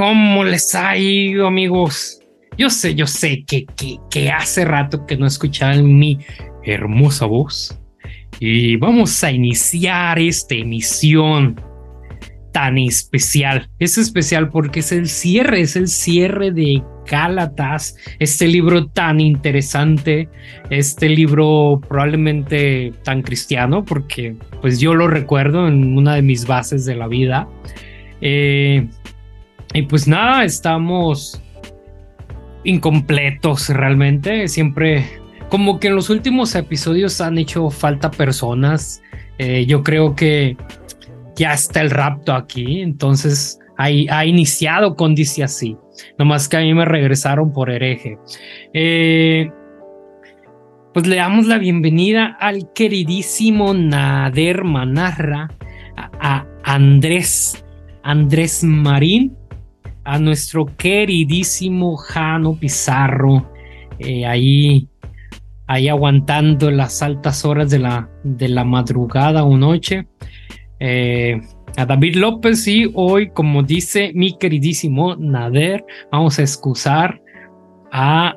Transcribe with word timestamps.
¿Cómo 0.00 0.44
les 0.44 0.74
ha 0.74 0.96
ido, 0.96 1.46
amigos? 1.46 2.22
Yo 2.56 2.70
sé, 2.70 2.94
yo 2.94 3.06
sé 3.06 3.44
que, 3.44 3.66
que, 3.76 3.98
que 4.10 4.30
hace 4.30 4.64
rato 4.64 5.04
que 5.04 5.18
no 5.18 5.26
escuchaban 5.26 5.98
mi 5.98 6.18
hermosa 6.64 7.26
voz. 7.26 7.78
Y 8.38 8.76
vamos 8.76 9.22
a 9.22 9.30
iniciar 9.30 10.18
esta 10.18 10.54
emisión 10.54 11.60
tan 12.50 12.78
especial. 12.78 13.68
Es 13.78 13.98
especial 13.98 14.48
porque 14.48 14.80
es 14.80 14.90
el 14.90 15.06
cierre, 15.06 15.60
es 15.60 15.76
el 15.76 15.86
cierre 15.86 16.50
de 16.50 16.82
Gálatas, 17.04 17.94
este 18.20 18.48
libro 18.48 18.86
tan 18.86 19.20
interesante, 19.20 20.30
este 20.70 21.10
libro 21.10 21.78
probablemente 21.86 22.94
tan 23.04 23.20
cristiano, 23.20 23.84
porque 23.84 24.34
pues 24.62 24.80
yo 24.80 24.94
lo 24.94 25.08
recuerdo 25.08 25.68
en 25.68 25.98
una 25.98 26.14
de 26.14 26.22
mis 26.22 26.46
bases 26.46 26.86
de 26.86 26.96
la 26.96 27.06
vida. 27.06 27.46
Eh, 28.22 28.88
y 29.72 29.82
pues 29.82 30.08
nada, 30.08 30.44
estamos 30.44 31.40
incompletos 32.64 33.68
realmente. 33.68 34.48
Siempre, 34.48 35.04
como 35.48 35.78
que 35.78 35.88
en 35.88 35.96
los 35.96 36.10
últimos 36.10 36.54
episodios 36.54 37.20
han 37.20 37.38
hecho 37.38 37.70
falta 37.70 38.10
personas. 38.10 39.02
Eh, 39.38 39.64
yo 39.66 39.82
creo 39.82 40.14
que 40.14 40.56
ya 41.36 41.54
está 41.54 41.80
el 41.80 41.90
rapto 41.90 42.34
aquí, 42.34 42.80
entonces 42.80 43.58
ha, 43.78 44.26
iniciado 44.26 44.96
con 44.96 45.14
Dice 45.14 45.44
así. 45.44 45.76
Nomás 46.18 46.48
que 46.48 46.56
a 46.56 46.60
mí 46.60 46.74
me 46.74 46.84
regresaron 46.84 47.52
por 47.52 47.70
hereje. 47.70 48.18
Eh, 48.74 49.50
pues 50.92 51.06
le 51.06 51.16
damos 51.16 51.46
la 51.46 51.58
bienvenida 51.58 52.36
al 52.40 52.72
queridísimo 52.74 53.72
Nader 53.72 54.64
Manarra, 54.64 55.48
a 55.96 56.44
Andrés, 56.64 57.64
Andrés 58.02 58.64
Marín 58.64 59.39
a 60.10 60.18
nuestro 60.18 60.66
queridísimo 60.76 61.96
Jano 61.96 62.56
Pizarro, 62.56 63.48
eh, 64.00 64.26
ahí, 64.26 64.88
ahí 65.68 65.88
aguantando 65.88 66.72
las 66.72 67.00
altas 67.00 67.44
horas 67.44 67.70
de 67.70 67.78
la, 67.78 68.10
de 68.24 68.48
la 68.48 68.64
madrugada 68.64 69.44
o 69.44 69.56
noche. 69.56 70.08
Eh, 70.80 71.40
a 71.76 71.86
David 71.86 72.16
López 72.16 72.66
y 72.66 72.90
hoy, 72.92 73.30
como 73.30 73.62
dice 73.62 74.10
mi 74.12 74.36
queridísimo 74.36 75.14
Nader, 75.14 75.84
vamos 76.10 76.40
a 76.40 76.42
excusar 76.42 77.22
a, 77.92 78.34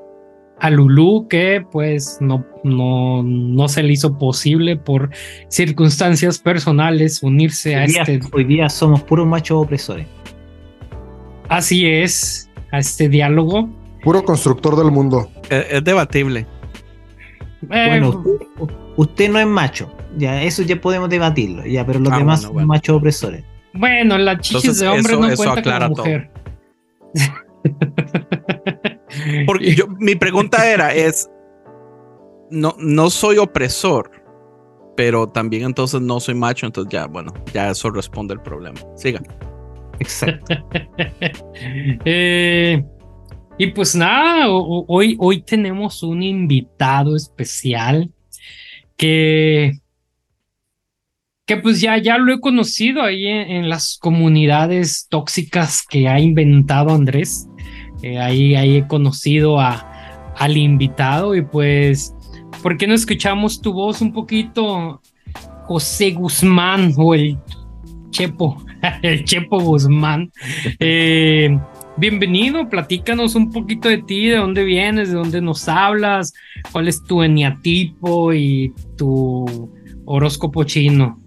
a 0.60 0.70
Lulú 0.70 1.28
que 1.28 1.66
pues 1.72 2.20
no, 2.22 2.46
no, 2.64 3.24
no 3.24 3.68
se 3.68 3.82
le 3.82 3.94
hizo 3.94 4.20
posible 4.20 4.78
por 4.78 5.10
circunstancias 5.48 6.38
personales 6.38 7.24
unirse 7.24 7.76
a 7.76 7.86
este... 7.86 8.20
Hoy 8.32 8.44
día 8.44 8.70
somos 8.70 9.02
puros 9.02 9.26
machos 9.26 9.64
opresores. 9.64 10.06
Así 11.54 11.86
es, 11.86 12.50
a 12.72 12.80
este 12.80 13.08
diálogo. 13.08 13.70
Puro 14.04 14.23
constructor 14.23 14.76
del 14.76 14.90
mundo. 14.90 15.30
Es, 15.52 15.84
debatible. 15.84 16.48
bueno, 17.62 18.23
usted, 18.98 19.30
no 19.30 19.38
es 19.38 19.46
macho. 19.46 19.96
Ya, 20.18 20.42
eso 20.42 20.64
ya 20.64 20.81
podemos 20.81 21.09
debatirlo, 21.09 21.64
ya, 21.64 21.86
pero 21.86 22.00
los 22.00 22.12
ah, 22.12 22.18
demás 22.18 22.42
son 22.42 22.66
machos 22.66 22.98
opresores. 22.98 23.44
Bueno, 23.74 24.18
la 24.18 24.40
chichis 24.40 24.80
de 24.80 24.88
hombre 24.88 25.16
no 25.16 25.36
cuenta 25.36 25.80
como 25.80 25.96
mujer. 25.96 26.31
Porque 29.46 29.76
yo, 29.76 29.86
mi 30.00 30.16
pregunta 30.16 30.68
era, 30.68 30.92
es, 30.92 31.30
no, 32.50 32.76
no 32.80 33.12
soy 33.12 33.38
opresor, 33.38 34.09
pero 34.98 35.28
también 35.28 35.66
entonces 35.66 36.02
no 36.02 36.20
soy 36.20 36.34
macho, 36.34 36.66
entonces 36.66 36.92
ya, 36.92 37.06
bueno, 37.06 37.31
ya 37.54 37.70
eso 37.70 37.92
responde 37.92 38.34
el 38.34 38.42
problema. 38.42 38.80
Siga. 38.96 39.22
Exacto. 40.00 40.56
Eh, 42.06 42.84
y 43.58 43.68
pues 43.68 43.96
nada, 43.96 44.50
hoy, 44.50 45.16
hoy 45.20 45.42
tenemos 45.42 46.02
un 46.02 46.24
invitado 46.24 47.16
especial 47.16 48.12
que, 48.98 49.80
que 51.46 51.58
pues 51.58 51.80
ya, 51.80 51.98
ya 51.98 52.18
lo 52.18 52.34
he 52.34 52.40
conocido 52.40 53.03
ahí 53.03 53.28
en, 53.28 53.70
las 53.70 53.98
comunidades 54.00 55.08
tóxicas 55.09 55.84
que 55.88 56.08
ha 56.08 56.20
inventado 56.20 56.94
Andrés. 56.94 57.48
Eh, 58.02 58.20
ahí, 58.20 58.56
ahí 58.56 58.78
he 58.78 58.88
conocido 58.88 59.59
a, 59.59 60.34
al 60.36 60.58
invitado 60.58 61.36
y 61.36 61.44
pues, 61.44 62.14
¿por 62.62 62.78
qué 62.78 62.88
no 62.88 62.96
escuchamos 62.96 63.62
tu 63.62 63.72
voz 63.72 64.02
un 64.02 64.14
poquito, 64.14 65.02
José 65.66 66.12
Guzmán 66.12 66.94
o 66.98 67.14
el 67.14 67.38
Chepo? 68.09 68.64
el 69.02 69.24
Chepo 69.24 69.60
Guzmán. 69.60 70.32
Eh, 70.80 71.58
bienvenido, 71.98 72.70
platícanos 72.70 73.36
un 73.36 73.52
poquito 73.52 73.90
de 73.90 74.00
ti, 74.00 74.28
de 74.28 74.38
dónde 74.38 74.64
vienes, 74.64 75.10
de 75.10 75.16
dónde 75.16 75.42
nos 75.42 75.68
hablas, 75.68 76.34
cuál 76.72 76.88
es 76.88 77.04
tu 77.04 77.24
eniatipo 77.24 78.34
y 78.34 78.74
tu 78.98 79.72
horóscopo 80.06 80.64
chino. 80.64 81.20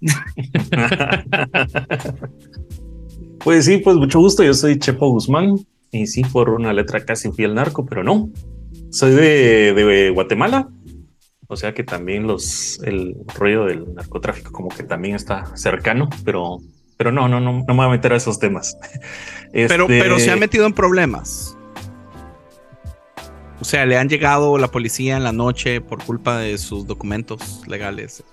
pues 3.38 3.64
sí, 3.64 3.78
pues 3.78 3.96
mucho 3.96 4.18
gusto, 4.18 4.42
yo 4.42 4.54
soy 4.54 4.78
Chepo 4.78 5.10
Guzmán 5.10 5.56
y 5.90 6.06
sí, 6.06 6.22
por 6.24 6.50
una 6.50 6.72
letra 6.72 7.04
casi 7.04 7.30
fui 7.30 7.44
el 7.44 7.54
narco, 7.54 7.86
pero 7.86 8.02
no. 8.02 8.30
Soy 8.90 9.12
de, 9.12 9.72
de 9.72 10.10
Guatemala, 10.10 10.68
o 11.46 11.56
sea 11.56 11.72
que 11.72 11.82
también 11.82 12.26
los 12.26 12.78
el 12.82 13.16
rollo 13.34 13.64
del 13.64 13.94
narcotráfico 13.94 14.52
como 14.52 14.68
que 14.68 14.82
también 14.82 15.14
está 15.14 15.56
cercano, 15.56 16.10
pero 16.24 16.58
pero 17.02 17.10
no, 17.10 17.26
no, 17.26 17.40
no, 17.40 17.64
no 17.66 17.74
me 17.74 17.74
voy 17.74 17.86
a 17.86 17.88
meter 17.88 18.12
a 18.12 18.16
esos 18.16 18.38
temas. 18.38 18.78
Pero, 19.52 19.86
pero 19.86 20.18
se 20.18 20.30
ha 20.30 20.34
este, 20.34 20.40
metido 20.40 20.64
en 20.64 20.72
problemas. 20.72 21.58
O 23.60 23.64
sea, 23.64 23.84
le 23.84 23.98
han 23.98 24.08
llegado 24.08 24.56
la 24.56 24.68
policía 24.68 25.18
en 25.18 25.24
la 25.24 25.32
noche 25.32 25.82
por 25.82 26.02
culpa 26.02 26.38
de 26.38 26.56
sus 26.56 26.86
documentos 26.86 27.66
legales, 27.66 28.24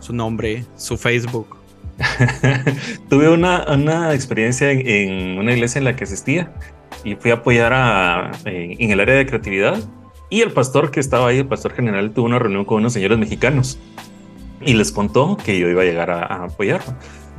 su 0.00 0.14
nombre, 0.14 0.64
su 0.76 0.96
Facebook. 0.96 1.58
Tuve 3.10 3.28
una, 3.28 3.66
una 3.70 4.14
experiencia 4.14 4.70
en, 4.70 5.38
una 5.38 5.52
iglesia 5.52 5.80
en 5.80 5.84
la 5.84 5.94
que 5.94 6.04
asistía 6.04 6.50
y 7.04 7.16
fui 7.16 7.32
a 7.32 7.34
apoyar 7.34 7.74
a, 7.74 8.30
en, 8.46 8.90
el 8.90 9.00
área 9.00 9.16
de 9.16 9.26
creatividad. 9.26 9.78
Y 10.30 10.40
el 10.40 10.52
pastor 10.52 10.90
que 10.90 11.00
estaba 11.00 11.28
ahí, 11.28 11.38
el 11.40 11.48
pastor 11.48 11.74
general, 11.74 12.12
tuvo 12.12 12.24
una 12.24 12.38
reunión 12.38 12.64
con 12.64 12.78
unos 12.78 12.94
señores 12.94 13.18
mexicanos 13.18 13.78
y 14.62 14.72
les 14.72 14.90
contó 14.90 15.36
que 15.36 15.58
yo 15.58 15.68
iba 15.68 15.82
a 15.82 15.84
llegar 15.84 16.10
a, 16.10 16.24
a 16.24 16.44
apoyarlo 16.44 16.94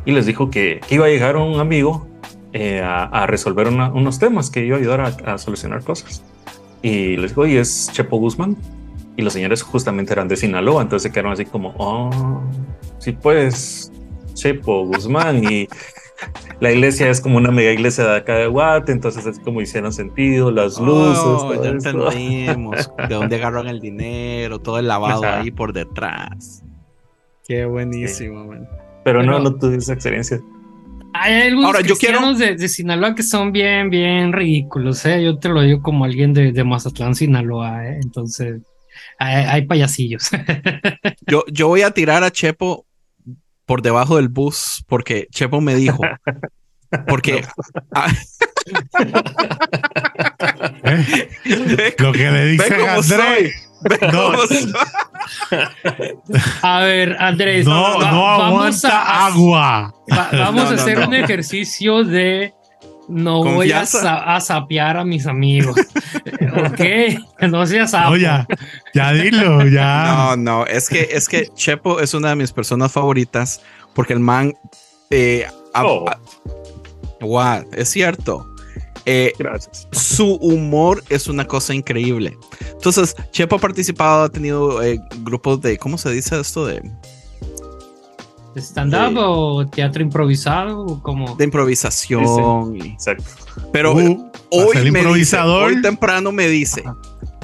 y 0.08 0.14
les 0.14 0.26
dijo 0.26 0.50
que, 0.50 0.80
iba 0.90 1.06
a 1.06 1.10
llegar 1.10 1.36
un 1.36 1.60
amigo 1.60 2.08
eh, 2.54 2.82
a, 2.82 3.28
resolver 3.28 3.68
unos 3.68 4.20
temas, 4.20 4.50
que 4.50 4.66
iba 4.66 4.78
a 4.78 4.80
ayudar 4.80 5.02
a, 5.02 5.38
solucionar 5.38 5.84
cosas. 5.84 6.24
Y 6.82 7.18
les 7.18 7.32
dijo, 7.32 7.46
y 7.46 7.58
es 7.58 7.90
Chepo 7.92 8.18
Guzmán. 8.18 8.56
Y 9.18 9.22
los 9.22 9.34
señores 9.34 9.62
justamente 9.64 10.14
eran 10.14 10.30
de 10.30 10.38
Sinaloa, 10.38 10.82
entonces 10.82 11.04
se 11.04 11.12
quedaron 11.12 11.34
así 11.34 11.44
como, 11.44 11.74
oh, 11.78 12.42
sí, 13.00 13.12
pues, 13.12 13.92
Chepo 14.34 14.86
Guzmán. 14.86 15.44
Y 15.44 15.68
la 16.62 16.72
iglesia 16.72 17.10
es 17.10 17.20
como 17.20 17.36
una 17.36 17.52
mega 17.52 17.74
iglesia 17.74 18.06
de 18.06 18.16
acá 18.16 18.36
de 18.36 18.48
Guate, 18.48 18.94
entonces 18.94 19.26
es 19.26 19.40
como 19.40 19.60
hicieron 19.60 19.92
sentido, 19.92 20.52
las 20.52 20.80
oh, 20.80 20.86
luces. 20.86 21.64
ya 21.64 21.70
entendimos 21.70 22.90
de 23.10 23.14
dónde 23.14 23.36
agarran 23.44 23.68
el 23.68 23.82
dinero, 23.82 24.60
todo 24.60 24.80
el 24.80 24.88
lavado 24.88 25.26
ahí 25.26 25.52
por 25.52 25.74
detrás. 25.74 26.64
Qué 27.46 27.66
buenísimo, 27.66 28.46
man. 28.46 28.70
Pero, 29.08 29.24
no, 29.24 29.40
no 29.40 29.56
tuve 29.56 29.78
esa 29.78 29.94
experiencia. 29.94 30.42
Hay 31.14 31.44
algunos 31.44 31.68
Ahora, 31.68 31.80
yo 31.80 31.96
quiero... 31.96 32.34
de, 32.34 32.68
Sinaloa 32.68 33.16
que 33.16 33.24
son 33.24 33.54
bien, 33.54 33.90
bien 33.90 34.34
ridículos, 34.34 35.06
¿eh? 35.06 35.24
Yo 35.24 35.40
te 35.40 35.48
lo 35.48 35.62
digo 35.62 35.82
como 35.82 36.04
alguien 36.04 36.34
de, 36.34 36.52
de 36.52 36.64
Mazatlán, 36.66 37.16
Sinaloa, 37.16 37.88
¿eh? 37.88 38.00
Entonces, 38.04 38.62
hay, 39.18 39.66
payasillos. 39.66 40.30
yo, 41.26 41.46
yo 41.50 41.70
voy 41.70 41.84
a 41.84 41.92
tirar 41.92 42.26
a 42.26 42.32
Chepo 42.32 42.86
por 43.66 43.82
debajo 43.82 44.18
del 44.18 44.28
bus 44.28 44.84
porque 44.90 45.30
Chepo 45.32 45.62
me 45.62 45.76
dijo. 45.76 46.02
Porque. 47.08 47.46
Lo 51.98 52.12
que 52.12 52.30
le 52.30 52.46
dice 52.48 52.76
Andrés. 53.92 54.68
a 56.62 56.80
ver, 56.82 57.16
Andrés. 57.20 57.66
No, 57.66 58.00
no 58.00 58.28
aguanta 58.28 59.26
agua. 59.26 59.94
vamos 60.08 60.72
a 60.72 60.76
hacer 60.76 61.00
un 61.00 61.14
ejercicio 61.14 62.04
de 62.04 62.54
no 63.08 63.44
voy 63.44 63.72
a, 63.72 63.82
a, 63.82 64.42
sapear 64.42 64.98
a 64.98 65.06
mis 65.06 65.26
amigos. 65.28 65.76
ok, 66.66 67.48
no 67.50 67.66
seas 67.66 67.92
sapo. 67.92 68.16
Ya 68.18 68.46
dilo, 69.14 69.66
ya. 69.68 70.06
No, 70.06 70.36
no, 70.36 70.66
es 70.66 70.90
que, 70.90 71.08
es 71.12 71.30
que 71.30 71.48
Chepo 71.56 72.00
es 72.00 72.14
una 72.14 72.30
de 72.30 72.36
mis 72.36 72.52
personas 72.52 72.92
favoritas 72.92 73.62
porque 73.94 74.14
el 74.14 74.20
man. 74.20 74.54
Eh, 75.10 75.48
oh. 75.74 76.06
es 77.72 77.90
cierto. 77.90 78.46
Eh, 79.10 79.32
Gracias. 79.40 79.88
Su 79.94 80.36
humor 80.36 81.02
es 81.10 81.28
una 81.28 81.48
cosa 81.48 81.74
increíble. 81.74 82.38
Entonces, 82.74 83.16
Chepo 83.32 83.56
ha 83.56 83.60
participado, 83.60 84.26
ha 84.26 84.30
tenido 84.30 84.84
eh, 84.84 85.00
grupos 85.24 85.62
de, 85.62 85.78
¿cómo 85.78 85.98
se 85.98 86.12
dice 86.12 86.38
esto? 86.38 86.66
De, 86.66 86.82
stand-up 88.58 89.18
o 89.18 89.66
teatro 89.68 90.02
improvisado? 90.02 91.02
como 91.04 91.36
De 91.38 91.46
improvisación. 91.46 92.76
Exacto. 92.82 93.24
Pero 93.72 93.96
Uh, 94.50 94.62
hoy, 94.62 94.76
me 94.76 94.82
dice, 94.82 94.88
improvisador. 94.88 95.64
hoy 95.64 95.82
temprano 95.82 96.32
me 96.32 96.48
dice, 96.48 96.84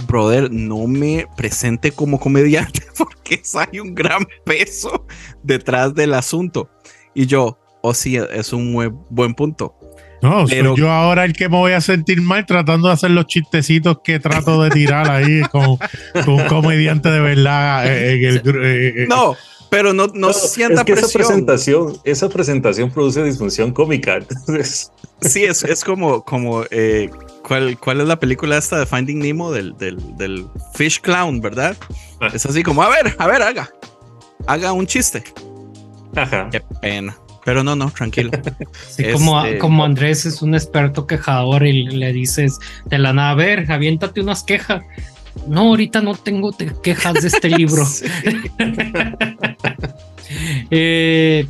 brother, 0.07 0.51
no 0.51 0.87
me 0.87 1.27
presente 1.35 1.91
como 1.91 2.19
comediante 2.19 2.81
porque 2.97 3.41
hay 3.55 3.79
un 3.79 3.93
gran 3.93 4.25
peso 4.45 5.05
detrás 5.43 5.93
del 5.93 6.13
asunto. 6.13 6.69
Y 7.13 7.25
yo, 7.25 7.57
oh 7.81 7.93
sí, 7.93 8.17
es 8.17 8.53
un 8.53 8.71
muy 8.71 8.89
buen 9.09 9.33
punto. 9.33 9.75
No, 10.23 10.45
Pero- 10.47 10.69
soy 10.71 10.77
yo 10.79 10.89
ahora 10.91 11.25
el 11.25 11.33
que 11.33 11.49
me 11.49 11.57
voy 11.57 11.73
a 11.73 11.81
sentir 11.81 12.21
mal 12.21 12.45
tratando 12.45 12.87
de 12.87 12.93
hacer 12.95 13.11
los 13.11 13.27
chistecitos 13.27 13.97
que 14.03 14.19
trato 14.19 14.63
de 14.63 14.69
tirar 14.71 15.11
ahí 15.11 15.41
con, 15.51 15.77
con 16.25 16.29
un 16.29 16.45
comediante 16.47 17.09
de 17.11 17.19
verdad. 17.19 17.85
eh, 17.85 18.13
en 18.13 18.23
el 18.25 18.37
eh, 18.37 18.93
eh, 19.03 19.05
No, 19.09 19.35
pero 19.69 19.91
no, 19.93 20.07
no, 20.13 20.31
sienta 20.33 20.81
es 20.81 20.85
que 20.85 20.93
esa 20.93 21.01
presión. 21.01 21.21
presentación, 21.23 21.97
esa 22.03 22.29
presentación 22.29 22.89
produce 22.91 23.23
disfunción 23.23 23.71
cómica. 23.71 24.15
Entonces, 24.15 24.91
Sí, 25.21 25.43
es, 25.45 25.63
es 25.63 25.83
como, 25.85 26.23
como 26.23 26.63
eh, 26.69 27.09
¿cuál, 27.47 27.77
¿cuál 27.79 28.01
es 28.01 28.07
la 28.07 28.19
película 28.19 28.57
esta 28.57 28.77
de 28.79 28.85
Finding 28.85 29.19
Nemo 29.19 29.51
del, 29.51 29.77
del, 29.77 29.97
del 30.17 30.45
Fish 30.75 30.99
Clown, 31.01 31.39
verdad? 31.39 31.77
Ah. 32.19 32.27
Es 32.33 32.45
así 32.45 32.61
como, 32.63 32.83
a 32.83 32.89
ver, 32.89 33.15
a 33.17 33.27
ver, 33.27 33.41
haga. 33.41 33.69
Haga 34.47 34.73
un 34.73 34.85
chiste. 34.85 35.23
ajá. 36.15 36.49
Qué 36.51 36.61
pena. 36.81 37.17
Pero 37.45 37.63
no, 37.63 37.75
no, 37.75 37.89
tranquilo. 37.91 38.31
Sí, 38.89 39.03
como, 39.11 39.43
Este- 39.43 39.57
como 39.57 39.83
Andrés 39.83 40.25
es 40.25 40.41
un 40.41 40.53
experto 40.55 41.05
quejador 41.07 41.65
y 41.65 41.83
le 41.87 42.13
dices 42.13 42.59
de 42.85 42.97
la 42.99 43.11
nada, 43.13 43.31
a 43.31 43.35
ver, 43.35 43.71
aviéntate 43.71 44.21
unas 44.21 44.43
quejas. 44.43 44.83
No, 45.47 45.61
ahorita 45.69 46.01
no 46.01 46.13
tengo 46.15 46.51
te- 46.51 46.71
quejas 46.83 47.15
de 47.15 47.27
este 47.27 47.49
libro. 47.57 47.83
Eh, 50.71 51.45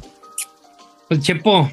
pues 1.07 1.21
Chepo, 1.21 1.69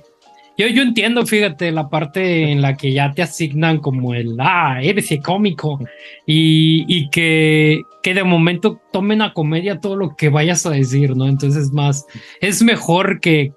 yo, 0.56 0.66
yo 0.68 0.82
entiendo, 0.82 1.24
fíjate, 1.26 1.72
la 1.72 1.88
parte 1.88 2.52
en 2.52 2.60
la 2.62 2.76
que 2.76 2.92
ya 2.92 3.12
te 3.12 3.22
asignan 3.22 3.78
como 3.78 4.14
el, 4.14 4.36
ah, 4.38 4.78
eres 4.82 5.10
el 5.10 5.22
cómico 5.22 5.80
y, 6.26 6.84
y 6.86 7.08
que, 7.10 7.80
que 8.02 8.14
de 8.14 8.22
momento 8.24 8.80
tomen 8.92 9.22
a 9.22 9.32
comedia 9.32 9.80
todo 9.80 9.96
lo 9.96 10.14
que 10.14 10.28
vayas 10.28 10.66
a 10.66 10.70
decir, 10.70 11.16
¿no? 11.16 11.26
Entonces 11.26 11.72
más, 11.72 12.06
es 12.40 12.62
mejor 12.62 13.20
que, 13.20 13.52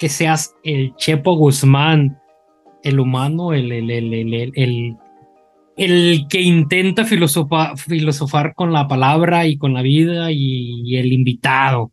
que 0.00 0.08
seas 0.08 0.54
el 0.64 0.94
Chepo 0.96 1.36
Guzmán, 1.36 2.18
el 2.82 2.98
humano, 2.98 3.52
el, 3.52 3.70
el, 3.70 3.90
el, 3.90 4.14
el, 4.14 4.34
el- 4.34 4.52
el- 4.56 4.96
el 5.76 6.26
que 6.28 6.40
intenta 6.40 7.04
filosofa- 7.04 7.76
filosofar 7.76 8.54
con 8.54 8.72
la 8.72 8.88
palabra 8.88 9.46
y 9.46 9.56
con 9.56 9.72
la 9.74 9.82
vida 9.82 10.32
y, 10.32 10.82
y 10.84 10.96
el 10.96 11.12
invitado. 11.12 11.92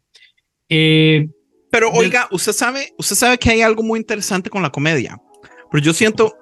Eh, 0.69 1.27
Pero 1.69 1.91
oiga, 1.91 2.27
usted 2.31 2.53
sabe, 2.53 2.93
usted 2.97 3.15
sabe 3.15 3.37
que 3.37 3.49
hay 3.51 3.61
algo 3.61 3.83
muy 3.83 3.99
interesante 3.99 4.49
con 4.49 4.61
la 4.61 4.69
comedia. 4.71 5.17
Pero 5.71 5.83
yo 5.83 5.93
siento, 5.93 6.33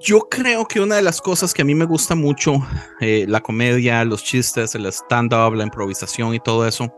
yo 0.00 0.28
creo 0.30 0.66
que 0.66 0.80
una 0.80 0.96
de 0.96 1.02
las 1.02 1.20
cosas 1.20 1.52
que 1.52 1.62
a 1.62 1.64
mí 1.64 1.74
me 1.74 1.84
gusta 1.86 2.14
mucho, 2.14 2.56
eh, 3.00 3.26
la 3.28 3.40
comedia, 3.40 4.04
los 4.04 4.24
chistes, 4.24 4.74
el 4.74 4.86
stand-up, 4.86 5.54
la 5.54 5.64
improvisación 5.64 6.34
y 6.34 6.38
todo 6.40 6.66
eso, 6.66 6.90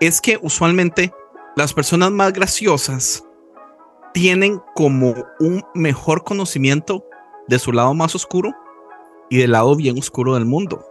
es 0.00 0.20
que 0.20 0.38
usualmente 0.42 1.12
las 1.56 1.72
personas 1.74 2.10
más 2.10 2.32
graciosas 2.32 3.24
tienen 4.14 4.60
como 4.74 5.14
un 5.40 5.64
mejor 5.74 6.24
conocimiento 6.24 7.04
de 7.48 7.58
su 7.58 7.72
lado 7.72 7.94
más 7.94 8.14
oscuro 8.14 8.52
y 9.30 9.38
del 9.38 9.52
lado 9.52 9.74
bien 9.76 9.98
oscuro 9.98 10.34
del 10.34 10.44
mundo. 10.44 10.84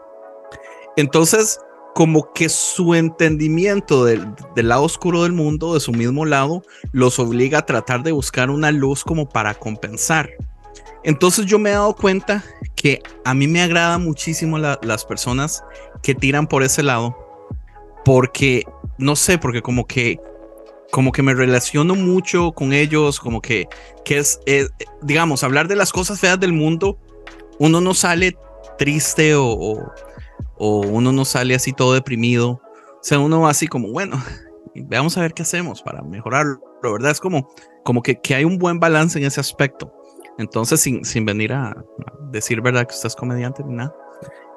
Entonces, 0.97 1.59
como 1.93 2.31
que 2.33 2.49
su 2.49 2.95
entendimiento 2.95 4.05
del, 4.05 4.27
del 4.55 4.69
lado 4.69 4.83
oscuro 4.83 5.23
del 5.23 5.33
mundo, 5.33 5.73
de 5.73 5.79
su 5.79 5.91
mismo 5.91 6.25
lado, 6.25 6.63
los 6.91 7.19
obliga 7.19 7.59
a 7.59 7.65
tratar 7.65 8.01
de 8.03 8.11
buscar 8.11 8.49
una 8.49 8.71
luz 8.71 9.03
como 9.03 9.27
para 9.27 9.53
compensar. 9.53 10.29
Entonces 11.03 11.45
yo 11.45 11.59
me 11.59 11.69
he 11.71 11.73
dado 11.73 11.95
cuenta 11.95 12.43
que 12.75 13.01
a 13.25 13.33
mí 13.33 13.47
me 13.47 13.61
agrada 13.61 13.97
muchísimo 13.97 14.57
la- 14.57 14.79
las 14.83 15.05
personas 15.05 15.63
que 16.01 16.15
tiran 16.15 16.47
por 16.47 16.63
ese 16.63 16.81
lado, 16.83 17.15
porque, 18.05 18.63
no 18.97 19.15
sé, 19.15 19.37
porque 19.37 19.61
como 19.61 19.85
que, 19.85 20.19
como 20.91 21.11
que 21.11 21.23
me 21.23 21.33
relaciono 21.33 21.95
mucho 21.95 22.51
con 22.51 22.73
ellos, 22.73 23.19
como 23.19 23.41
que, 23.41 23.67
que 24.05 24.17
es, 24.19 24.39
eh, 24.45 24.67
digamos, 25.01 25.43
hablar 25.43 25.67
de 25.67 25.75
las 25.75 25.91
cosas 25.91 26.19
feas 26.19 26.39
del 26.39 26.53
mundo, 26.53 26.99
uno 27.59 27.81
no 27.81 27.93
sale 27.93 28.37
triste 28.77 29.35
o, 29.35 29.45
o- 29.47 29.91
o 30.63 30.81
uno 30.81 31.11
no 31.11 31.25
sale 31.25 31.55
así 31.55 31.73
todo 31.73 31.93
deprimido. 31.93 32.49
O 32.51 32.99
sea, 33.03 33.19
uno 33.19 33.47
así 33.47 33.67
como, 33.67 33.91
bueno, 33.91 34.21
veamos 34.75 35.17
a 35.17 35.21
ver 35.21 35.33
qué 35.33 35.41
hacemos 35.41 35.81
para 35.81 36.01
mejorarlo, 36.03 36.59
¿verdad? 36.83 37.11
Es 37.11 37.19
como, 37.19 37.49
como 37.83 38.01
que, 38.03 38.19
que 38.19 38.35
hay 38.35 38.43
un 38.45 38.57
buen 38.59 38.79
balance 38.79 39.17
en 39.17 39.25
ese 39.25 39.39
aspecto. 39.39 39.91
Entonces, 40.37 40.79
sin, 40.81 41.03
sin 41.05 41.25
venir 41.25 41.53
a, 41.53 41.69
a 41.69 41.83
decir, 42.31 42.61
¿verdad? 42.61 42.85
Que 42.87 42.93
usted 42.95 43.07
es 43.07 43.15
comediante 43.15 43.63
ni 43.63 43.75
nada. 43.75 43.93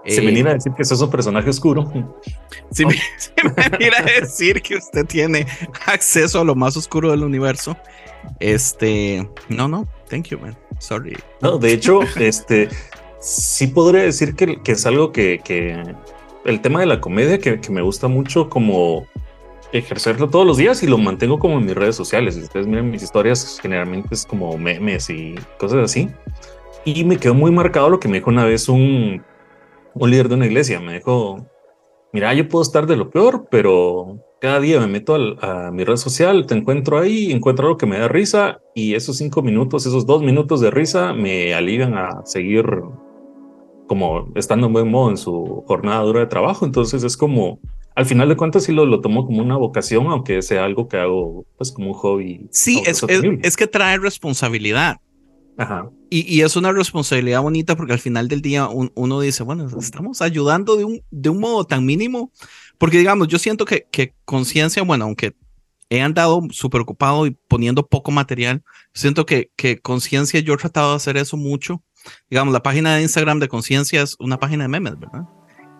Se 0.07 0.21
Eh, 0.21 0.27
venir 0.27 0.47
a 0.49 0.55
decir 0.55 0.73
que 0.73 0.85
sos 0.85 1.01
un 1.01 1.11
personaje 1.11 1.49
oscuro. 1.49 1.91
sin, 2.71 2.91
sin 2.91 3.55
venir 3.55 3.93
a 3.95 4.03
decir 4.21 4.61
que 4.61 4.77
usted 4.77 5.07
tiene 5.07 5.47
acceso 5.87 6.41
a 6.41 6.45
lo 6.45 6.55
más 6.55 6.77
oscuro 6.77 7.11
del 7.11 7.23
universo. 7.23 7.77
Este, 8.41 9.29
no, 9.49 9.69
no, 9.69 9.87
thank 10.09 10.29
you, 10.29 10.39
man. 10.39 10.57
Sorry. 10.79 11.17
No, 11.41 11.59
de 11.59 11.73
hecho, 11.73 12.01
este 12.17 12.69
sí 13.21 13.67
podría 13.69 14.03
decir 14.03 14.35
que, 14.35 14.61
que 14.63 14.73
es 14.73 14.85
algo 14.85 15.13
que, 15.13 15.41
que 15.43 15.83
el 16.45 16.61
tema 16.61 16.81
de 16.81 16.87
la 16.87 17.01
comedia 17.01 17.39
que, 17.39 17.61
que 17.61 17.73
me 17.73 17.81
gusta 17.81 18.07
mucho 18.09 18.51
como 18.51 19.07
ejercerlo 19.73 20.29
todos 20.29 20.47
los 20.47 20.57
días 20.57 20.83
y 20.83 20.87
lo 20.87 20.99
mantengo 20.99 21.39
como 21.39 21.59
en 21.59 21.65
mis 21.65 21.75
redes 21.75 21.97
sociales. 21.97 22.35
Si 22.35 22.43
ustedes 22.43 22.67
miran 22.67 22.91
mis 22.91 23.03
historias, 23.03 23.59
generalmente 23.61 24.15
es 24.15 24.25
como 24.27 24.57
memes 24.59 25.11
y 25.11 25.35
cosas 25.59 25.79
así. 25.85 26.11
Y 26.85 27.05
me 27.05 27.17
quedó 27.17 27.35
muy 27.35 27.51
marcado 27.51 27.89
lo 27.89 27.99
que 27.99 28.09
me 28.09 28.19
dijo 28.19 28.31
una 28.31 28.45
vez 28.45 28.69
un, 28.69 29.23
un 29.95 30.11
líder 30.11 30.29
de 30.29 30.35
una 30.35 30.47
iglesia. 30.47 30.81
Me 30.81 30.95
dijo, 30.95 31.47
mira, 32.13 32.33
yo 32.35 32.49
puedo 32.49 32.63
estar 32.63 32.87
de 32.87 32.97
lo 32.97 33.11
peor, 33.11 33.47
pero 33.51 34.19
cada 34.41 34.61
día 34.61 34.79
me 34.81 34.87
meto 34.87 35.15
al- 35.15 35.39
a 35.41 35.71
mi 35.71 35.85
red 35.85 35.97
social, 35.97 36.47
te 36.47 36.55
encuentro 36.55 36.99
ahí, 36.99 37.33
encuentro 37.33 37.67
algo 37.67 37.79
que 37.79 37.87
me 37.87 37.99
da 37.99 38.09
risa 38.09 38.61
y 38.75 38.95
esos 38.95 39.17
cinco 39.17 39.41
minutos, 39.43 39.87
esos 39.87 40.05
dos 40.07 40.23
minutos 40.23 40.61
de 40.61 40.71
risa 40.71 41.13
me 41.15 41.55
alivian 41.55 41.95
a 41.97 42.21
seguir 42.25 42.67
como 43.87 44.29
estando 44.35 44.67
en 44.67 44.73
buen 44.73 44.91
modo 44.91 45.11
en 45.11 45.17
su 45.17 45.63
jornada 45.67 46.03
dura 46.03 46.21
de 46.21 46.27
trabajo. 46.27 46.65
Entonces 46.65 47.03
es 47.05 47.17
como, 47.17 47.59
al 47.95 48.07
final 48.07 48.29
de 48.29 48.37
cuentas, 48.37 48.65
sí 48.65 48.73
lo, 48.73 48.87
lo 48.87 49.01
tomo 49.01 49.27
como 49.27 49.43
una 49.43 49.57
vocación, 49.57 50.07
aunque 50.09 50.43
sea 50.43 50.65
algo 50.65 50.89
que 50.89 50.97
hago 50.99 51.45
pues 51.57 51.71
como 51.73 51.89
un 51.89 51.95
hobby. 51.95 52.47
Sí, 52.51 52.83
es, 52.87 53.03
es, 53.09 53.23
es 53.43 53.57
que 53.57 53.67
trae 53.67 53.99
responsabilidad. 53.99 54.97
Ajá. 55.57 55.89
Y, 56.11 56.23
y 56.33 56.43
es 56.43 56.57
una 56.57 56.73
responsabilidad 56.73 57.41
bonita 57.43 57.77
porque 57.77 57.93
al 57.93 57.99
final 57.99 58.29
del 58.29 58.41
día 58.43 58.69
un- 58.69 58.91
uno 58.95 59.21
dice, 59.21 59.43
bueno, 59.43 59.69
estamos 59.79 60.21
ayudando 60.23 60.77
de 60.77 60.85
un, 60.85 61.01
de 61.11 61.29
un 61.29 61.39
modo 61.41 61.65
tan 61.65 61.85
mínimo. 61.85 62.33
Porque 62.79 62.99
digamos, 62.99 63.29
yo 63.29 63.39
siento 63.39 63.65
que, 63.65 63.87
que 63.91 64.15
conciencia, 64.25 64.83
bueno, 64.83 65.05
aunque 65.05 65.35
he 65.91 66.01
andado 66.01 66.43
súper 66.51 66.81
ocupado 66.81 67.27
y 67.27 67.31
poniendo 67.49 67.87
poco 67.87 68.11
material, 68.11 68.63
siento 68.93 69.27
que, 69.27 69.51
que 69.57 69.79
conciencia, 69.79 70.41
yo 70.41 70.55
he 70.55 70.57
tratado 70.57 70.91
de 70.91 70.97
hacer 70.97 71.17
eso 71.17 71.37
mucho. 71.37 71.83
Digamos, 72.29 72.53
la 72.53 72.63
página 72.63 72.97
de 72.97 73.03
Instagram 73.03 73.39
de 73.39 73.49
conciencia 73.49 74.03
es 74.03 74.17
una 74.19 74.39
página 74.41 74.65
de 74.65 74.69
memes, 74.69 74.99
¿verdad? 74.99 75.23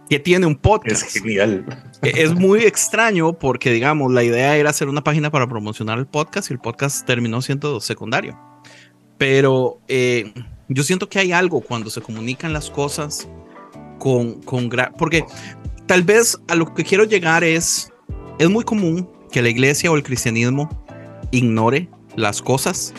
Que 0.09 0.19
tiene 0.21 0.47
un 0.47 0.53
Es 0.53 0.59
podcast. 0.59 1.17
genial. 1.17 1.65
E- 2.03 2.23
es 2.23 2.35
muy 2.35 2.61
extraño 2.61 3.33
porque, 3.39 3.73
digamos, 3.73 4.13
la 4.13 4.23
idea 4.23 4.57
era 4.57 4.71
hacer 4.71 4.89
una 4.89 5.03
página 5.03 5.31
para 5.31 5.49
promocionar 5.49 5.99
el 5.99 6.07
podcast 6.07 6.51
y 6.51 6.55
el 6.55 6.61
podcast 6.61 7.05
terminó 7.07 7.43
siendo 7.43 7.81
secundario. 7.81 8.39
Pero 9.19 9.81
eh, 9.89 10.33
yo 10.69 10.83
siento 10.83 11.09
que 11.09 11.19
hay 11.19 11.33
algo 11.33 11.61
cuando 11.61 11.91
se 11.91 12.01
comunican 12.01 12.53
las 12.53 12.71
cosas 12.71 13.29
con, 13.99 14.43
con 14.43 14.71
porque 14.99 15.25
tal 15.87 16.03
vez 16.03 16.39
a 16.49 16.55
lo 16.55 16.73
que 16.75 16.85
quiero 16.85 17.05
llegar 17.05 17.45
es, 17.45 17.93
es 18.39 18.51
muy 18.51 18.65
común 18.65 19.09
que 19.31 19.43
la 19.43 19.49
iglesia 19.49 19.91
o 19.91 19.97
el 19.97 20.03
cristianismo 20.03 20.69
ignore 21.31 21.89
las 22.17 22.43
cosas 22.43 22.93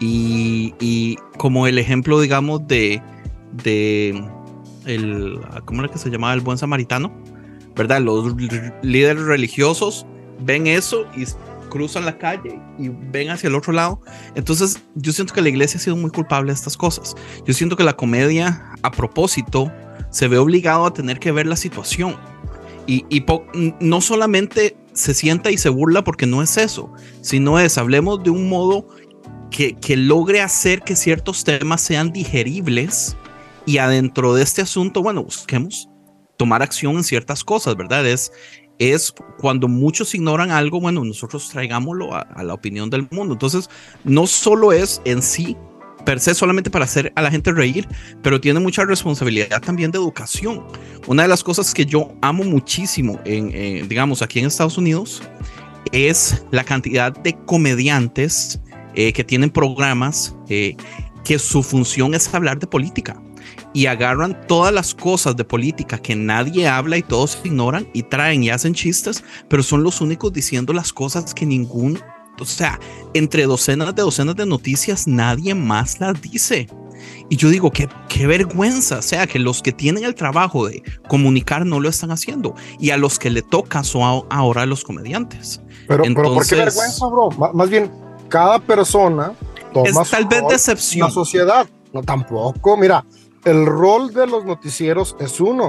y, 0.00 0.74
y 0.80 1.16
como 1.38 1.66
el 1.66 1.78
ejemplo, 1.78 2.20
digamos, 2.20 2.66
de, 2.66 3.02
de 3.64 4.24
el, 4.86 5.40
¿cómo 5.64 5.82
era 5.82 5.92
que 5.92 5.98
se 5.98 6.10
llamaba? 6.10 6.34
El 6.34 6.40
buen 6.40 6.58
samaritano, 6.58 7.12
¿verdad? 7.74 8.00
Los 8.00 8.34
líderes 8.82 9.22
religiosos 9.22 10.06
ven 10.40 10.66
eso 10.66 11.06
y 11.16 11.24
cruzan 11.68 12.04
la 12.04 12.18
calle 12.18 12.60
y 12.78 12.88
ven 12.88 13.30
hacia 13.30 13.48
el 13.48 13.54
otro 13.54 13.72
lado. 13.72 14.00
Entonces, 14.34 14.82
yo 14.94 15.12
siento 15.12 15.34
que 15.34 15.42
la 15.42 15.48
iglesia 15.48 15.78
ha 15.78 15.82
sido 15.82 15.96
muy 15.96 16.10
culpable 16.10 16.52
de 16.52 16.54
estas 16.54 16.76
cosas. 16.76 17.14
Yo 17.46 17.54
siento 17.54 17.76
que 17.76 17.84
la 17.84 17.94
comedia, 17.94 18.72
a 18.82 18.90
propósito, 18.90 19.72
se 20.10 20.28
ve 20.28 20.38
obligado 20.38 20.86
a 20.86 20.92
tener 20.92 21.18
que 21.18 21.32
ver 21.32 21.46
la 21.46 21.56
situación. 21.56 22.16
Y, 22.86 23.04
y 23.10 23.24
no 23.80 24.00
solamente 24.00 24.76
se 24.94 25.14
sienta 25.14 25.50
y 25.50 25.58
se 25.58 25.68
burla 25.68 26.02
porque 26.02 26.26
no 26.26 26.42
es 26.42 26.56
eso, 26.56 26.92
sino 27.20 27.58
es, 27.58 27.78
hablemos 27.78 28.22
de 28.22 28.30
un 28.30 28.48
modo 28.48 28.88
que, 29.50 29.74
que 29.74 29.96
logre 29.96 30.40
hacer 30.40 30.80
que 30.80 30.96
ciertos 30.96 31.44
temas 31.44 31.82
sean 31.82 32.12
digeribles 32.12 33.16
y 33.66 33.78
adentro 33.78 34.34
de 34.34 34.42
este 34.42 34.62
asunto, 34.62 35.02
bueno, 35.02 35.22
busquemos 35.22 35.88
tomar 36.38 36.62
acción 36.62 36.96
en 36.96 37.04
ciertas 37.04 37.44
cosas, 37.44 37.76
¿verdad? 37.76 38.06
Es, 38.06 38.32
es 38.78 39.12
cuando 39.38 39.68
muchos 39.68 40.14
ignoran 40.14 40.50
algo, 40.50 40.80
bueno, 40.80 41.04
nosotros 41.04 41.48
traigámoslo 41.50 42.14
a, 42.14 42.42
la 42.42 42.54
opinión 42.54 42.90
del 42.90 43.08
mundo. 43.10 43.34
Entonces, 43.34 43.68
no 44.04 44.26
solo 44.26 44.72
es 44.72 45.00
en 45.04 45.22
sí 45.22 45.56
per 46.04 46.20
se 46.20 46.34
solamente 46.34 46.70
para 46.70 46.86
hacer 46.86 47.12
a 47.16 47.22
la 47.22 47.30
gente 47.30 47.52
reír, 47.52 47.86
pero 48.22 48.40
tiene 48.40 48.60
mucha 48.60 48.84
responsabilidad 48.84 49.60
también 49.60 49.90
de 49.90 49.98
educación. 49.98 50.64
Una 51.06 51.22
de 51.22 51.28
las 51.28 51.44
cosas 51.44 51.74
que 51.74 51.84
yo 51.84 52.14
amo 52.22 52.44
muchísimo, 52.44 53.20
en, 53.24 53.88
digamos, 53.88 54.22
aquí 54.22 54.38
en 54.38 54.46
Estados 54.46 54.78
Unidos, 54.78 55.22
es 55.92 56.44
la 56.50 56.64
cantidad 56.64 57.12
de 57.12 57.36
comediantes 57.44 58.60
eh, 58.94 59.12
que 59.12 59.22
tienen 59.24 59.50
programas 59.50 60.34
eh, 60.48 60.76
que 61.24 61.38
su 61.38 61.62
función 61.62 62.14
es 62.14 62.32
hablar 62.32 62.58
de 62.58 62.66
política 62.66 63.20
y 63.78 63.86
agarran 63.86 64.36
todas 64.48 64.74
las 64.74 64.92
cosas 64.92 65.36
de 65.36 65.44
política 65.44 65.98
que 65.98 66.16
nadie 66.16 66.66
habla 66.66 66.96
y 66.96 67.02
todos 67.02 67.38
ignoran 67.44 67.88
y 67.92 68.02
traen 68.02 68.42
y 68.42 68.50
hacen 68.50 68.74
chistes, 68.74 69.22
pero 69.48 69.62
son 69.62 69.84
los 69.84 70.00
únicos 70.00 70.32
diciendo 70.32 70.72
las 70.72 70.92
cosas 70.92 71.32
que 71.32 71.46
ningún, 71.46 71.96
o 72.40 72.44
sea, 72.44 72.80
entre 73.14 73.44
docenas 73.44 73.94
de 73.94 74.02
docenas 74.02 74.34
de 74.34 74.46
noticias 74.46 75.06
nadie 75.06 75.54
más 75.54 76.00
las 76.00 76.20
dice. 76.20 76.66
Y 77.28 77.36
yo 77.36 77.50
digo, 77.50 77.70
qué, 77.70 77.88
qué 78.08 78.26
vergüenza, 78.26 78.98
o 78.98 79.02
sea, 79.02 79.28
que 79.28 79.38
los 79.38 79.62
que 79.62 79.70
tienen 79.70 80.02
el 80.02 80.16
trabajo 80.16 80.66
de 80.66 80.82
comunicar 81.08 81.64
no 81.64 81.78
lo 81.78 81.88
están 81.88 82.10
haciendo 82.10 82.56
y 82.80 82.90
a 82.90 82.96
los 82.96 83.20
que 83.20 83.30
le 83.30 83.42
toca 83.42 83.84
son 83.84 84.24
ahora 84.28 84.66
los 84.66 84.82
comediantes. 84.82 85.62
Pero, 85.86 86.02
pero 86.02 86.34
¿por 86.34 86.44
qué 86.44 86.56
vergüenza, 86.56 87.06
bro? 87.06 87.30
más 87.54 87.70
bien, 87.70 87.92
cada 88.28 88.58
persona 88.58 89.34
toma 89.72 90.02
es 90.02 90.10
tal 90.10 90.26
vez 90.26 90.42
decepción. 90.48 91.06
La 91.06 91.14
sociedad, 91.14 91.68
no 91.92 92.02
tampoco. 92.02 92.76
Mira, 92.76 93.04
el 93.48 93.64
rol 93.64 94.12
de 94.12 94.26
los 94.26 94.44
noticieros 94.44 95.16
es 95.18 95.40
uno, 95.40 95.68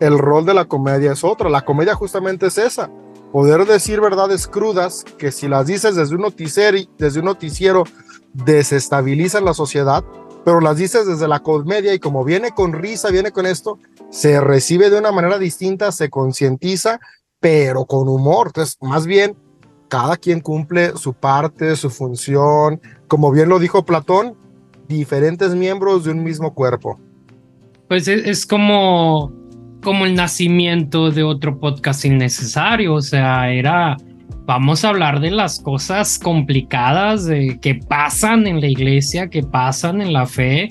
el 0.00 0.18
rol 0.18 0.46
de 0.46 0.54
la 0.54 0.64
comedia 0.64 1.12
es 1.12 1.24
otro. 1.24 1.50
La 1.50 1.62
comedia 1.62 1.94
justamente 1.94 2.46
es 2.46 2.56
esa, 2.56 2.90
poder 3.32 3.66
decir 3.66 4.00
verdades 4.00 4.46
crudas 4.46 5.04
que 5.18 5.30
si 5.30 5.46
las 5.46 5.66
dices 5.66 5.94
desde 5.94 6.14
un 6.14 6.22
noticiero, 6.22 6.78
desde 6.96 7.18
un 7.18 7.26
noticiero 7.26 7.84
desestabilizan 8.32 9.44
la 9.44 9.52
sociedad, 9.52 10.04
pero 10.44 10.60
las 10.60 10.78
dices 10.78 11.06
desde 11.06 11.28
la 11.28 11.40
comedia 11.40 11.92
y 11.92 11.98
como 11.98 12.24
viene 12.24 12.52
con 12.52 12.72
risa, 12.72 13.10
viene 13.10 13.30
con 13.30 13.44
esto, 13.44 13.78
se 14.10 14.40
recibe 14.40 14.88
de 14.88 14.98
una 14.98 15.12
manera 15.12 15.38
distinta, 15.38 15.92
se 15.92 16.08
concientiza, 16.08 16.98
pero 17.40 17.84
con 17.84 18.08
humor. 18.08 18.46
Entonces, 18.46 18.78
más 18.80 19.06
bien, 19.06 19.36
cada 19.88 20.16
quien 20.16 20.40
cumple 20.40 20.96
su 20.96 21.12
parte, 21.12 21.76
su 21.76 21.90
función. 21.90 22.80
Como 23.06 23.30
bien 23.30 23.50
lo 23.50 23.58
dijo 23.58 23.84
Platón, 23.84 24.36
diferentes 24.86 25.54
miembros 25.54 26.04
de 26.04 26.12
un 26.12 26.24
mismo 26.24 26.54
cuerpo. 26.54 26.98
Pues 27.88 28.06
es, 28.06 28.44
como, 28.44 29.32
como 29.82 30.04
el 30.04 30.14
nacimiento 30.14 31.10
de 31.10 31.22
otro 31.22 31.58
podcast 31.58 32.04
innecesario, 32.04 32.92
o 32.92 33.00
sea, 33.00 33.50
era, 33.50 33.96
vamos 34.44 34.84
a 34.84 34.90
hablar 34.90 35.20
de 35.20 35.30
las 35.30 35.58
cosas 35.58 36.18
complicadas 36.18 37.24
de, 37.24 37.58
que 37.60 37.76
pasan 37.76 38.46
en 38.46 38.60
la 38.60 38.66
iglesia, 38.66 39.30
que 39.30 39.42
pasan 39.42 40.02
en 40.02 40.12
la 40.12 40.26
fe, 40.26 40.68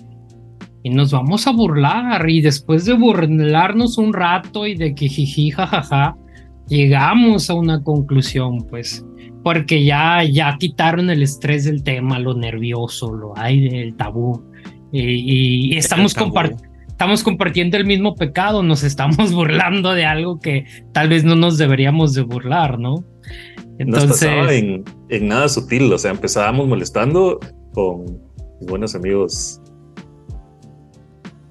y 0.83 0.91
nos 0.91 1.11
vamos 1.11 1.47
a 1.47 1.51
burlar, 1.51 2.29
y 2.29 2.41
después 2.41 2.85
de 2.85 2.93
burlarnos 2.93 3.97
un 3.97 4.13
rato 4.13 4.67
y 4.67 4.75
de 4.75 4.93
que 4.93 5.09
jiji, 5.09 5.49
jajaja, 5.49 6.15
llegamos 6.67 7.49
a 7.49 7.55
una 7.55 7.81
conclusión, 7.81 8.59
pues, 8.69 9.03
porque 9.43 9.83
ya, 9.83 10.23
ya 10.23 10.55
quitaron 10.59 11.09
el 11.09 11.23
estrés 11.23 11.65
del 11.65 11.81
tema, 11.81 12.19
lo 12.19 12.35
nervioso, 12.35 13.11
lo 13.11 13.35
hay 13.35 13.65
el 13.69 13.95
tabú, 13.95 14.43
y, 14.91 15.73
y 15.73 15.77
estamos 15.77 16.13
compartiendo 16.13 16.66
estamos 16.97 17.23
compartiendo 17.23 17.77
el 17.77 17.85
mismo 17.85 18.15
pecado, 18.15 18.63
nos 18.63 18.83
estamos 18.83 19.31
burlando 19.31 19.93
de 19.93 20.05
algo 20.05 20.39
que 20.39 20.65
tal 20.93 21.09
vez 21.09 21.23
no 21.23 21.35
nos 21.35 21.59
deberíamos 21.59 22.15
de 22.15 22.23
burlar, 22.23 22.79
¿no? 22.79 23.05
Entonces... 23.77 24.31
Nos 24.35 24.51
en, 24.51 24.83
en 25.09 25.27
nada 25.27 25.47
sutil, 25.47 25.93
o 25.93 25.97
sea, 25.99 26.09
empezábamos 26.09 26.67
molestando 26.67 27.39
con 27.73 28.05
mis 28.59 28.67
buenos 28.67 28.95
amigos, 28.95 29.61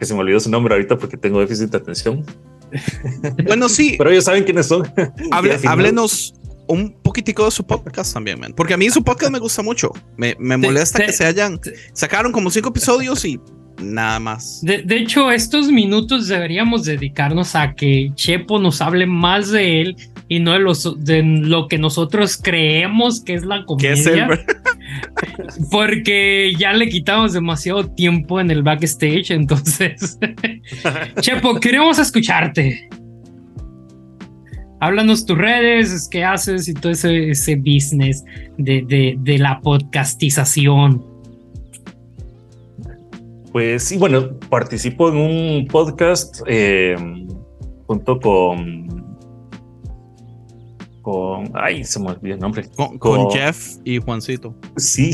que 0.01 0.05
se 0.05 0.15
me 0.15 0.21
olvidó 0.21 0.41
su 0.41 0.51
nombre 0.51 0.75
ahorita 0.75 0.99
porque 0.99 1.17
tengo 1.17 1.39
déficit 1.39 1.71
de 1.71 1.79
atención. 1.79 2.25
Bueno, 3.47 3.69
sí. 3.69 3.95
Pero 3.97 4.11
ellos 4.11 4.25
saben 4.25 4.43
quiénes 4.43 4.67
son. 4.67 4.83
háblenos 5.31 6.35
un 6.67 7.01
poquitico 7.01 7.45
de 7.45 7.53
su 7.53 7.65
podcast 7.65 8.13
también, 8.13 8.41
man. 8.41 8.53
Porque 8.57 8.75
a 8.75 8.77
mí 8.77 8.91
su 8.91 9.05
podcast 9.05 9.31
me 9.31 9.39
gusta 9.39 9.63
mucho. 9.63 9.93
Me, 10.17 10.37
me 10.41 10.57
molesta 10.57 11.07
que 11.07 11.13
se 11.13 11.25
hayan... 11.25 11.61
Sacaron 11.93 12.33
como 12.33 12.51
cinco 12.51 12.71
episodios 12.71 13.25
y 13.25 13.41
nada 13.81 14.19
más. 14.19 14.61
De, 14.63 14.85
hecho, 14.97 15.31
estos 15.31 15.71
minutos 15.71 16.29
deberíamos 16.29 16.85
dedicarnos 16.85 17.55
a 17.55 17.75
que 17.75 18.11
Chepo 18.15 18.59
nos 18.59 18.81
hable 18.81 19.07
más 19.07 19.51
de 19.51 19.83
él 19.83 19.97
y 20.29 20.41
no 20.41 20.53
de, 20.53 20.59
los, 20.59 21.05
de 21.05 21.23
lo 21.23 21.69
que 21.69 21.79
nosotros 21.79 22.39
creemos 22.43 23.23
que 23.23 23.35
es 23.35 23.45
la 23.45 23.65
comedia. 23.65 24.29
porque 25.71 26.53
ya 26.59 26.73
le 26.73 26.89
quitamos 26.89 27.33
demasiado 27.33 27.89
tiempo 27.91 28.41
en 28.41 28.51
el 28.51 28.63
backstage, 28.63 29.31
entonces. 29.31 30.19
Chepo, 31.21 31.61
queremos 31.61 31.99
escucharte. 31.99 32.89
Háblanos 34.81 35.25
tus 35.25 35.39
redes, 35.39 36.07
qué 36.11 36.23
haces 36.23 36.69
y 36.69 36.75
todo 36.75 36.93
ese, 36.93 37.31
ese 37.31 37.57
business 37.57 38.25
de, 38.59 38.83
de, 38.87 39.17
de 39.19 39.39
la 39.39 39.61
podcastización. 39.61 41.16
Pues 43.57 43.85
sí, 43.85 43.97
bueno, 43.97 44.39
participo 44.51 45.09
en 45.09 45.17
un 45.17 45.67
podcast 45.67 46.43
eh, 46.47 46.95
junto 47.87 48.21
con. 48.21 49.17
Con. 51.01 51.51
Ay, 51.55 51.83
se 51.83 51.99
me 51.99 52.11
olvidó 52.11 52.35
el 52.35 52.41
nombre. 52.43 52.69
Con, 52.99 53.31
Jeff 53.31 53.77
y 53.83 53.97
Juancito. 53.97 54.55
Sí. 54.77 55.11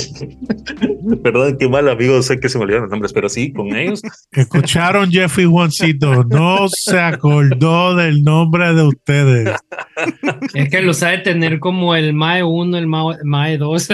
Perdón, 1.22 1.56
qué 1.56 1.68
mal 1.68 1.88
amigo, 1.88 2.20
sé 2.20 2.40
que 2.40 2.48
se 2.48 2.58
me 2.58 2.64
olvidaron 2.64 2.86
los 2.86 2.90
nombres, 2.90 3.12
pero 3.12 3.28
sí, 3.28 3.52
con 3.52 3.76
ellos. 3.76 4.02
Escucharon 4.32 5.12
Jeff 5.12 5.38
y 5.38 5.44
Juancito. 5.44 6.24
No 6.24 6.68
se 6.68 6.98
acordó 6.98 7.94
del 7.94 8.24
nombre 8.24 8.74
de 8.74 8.82
ustedes. 8.82 9.56
Es 10.54 10.68
que 10.68 10.82
lo 10.82 10.94
sabe 10.94 11.18
tener 11.18 11.60
como 11.60 11.94
el 11.94 12.12
MAE 12.12 12.42
1, 12.42 12.76
el 12.76 12.88
MAE 12.88 13.56
2. 13.56 13.88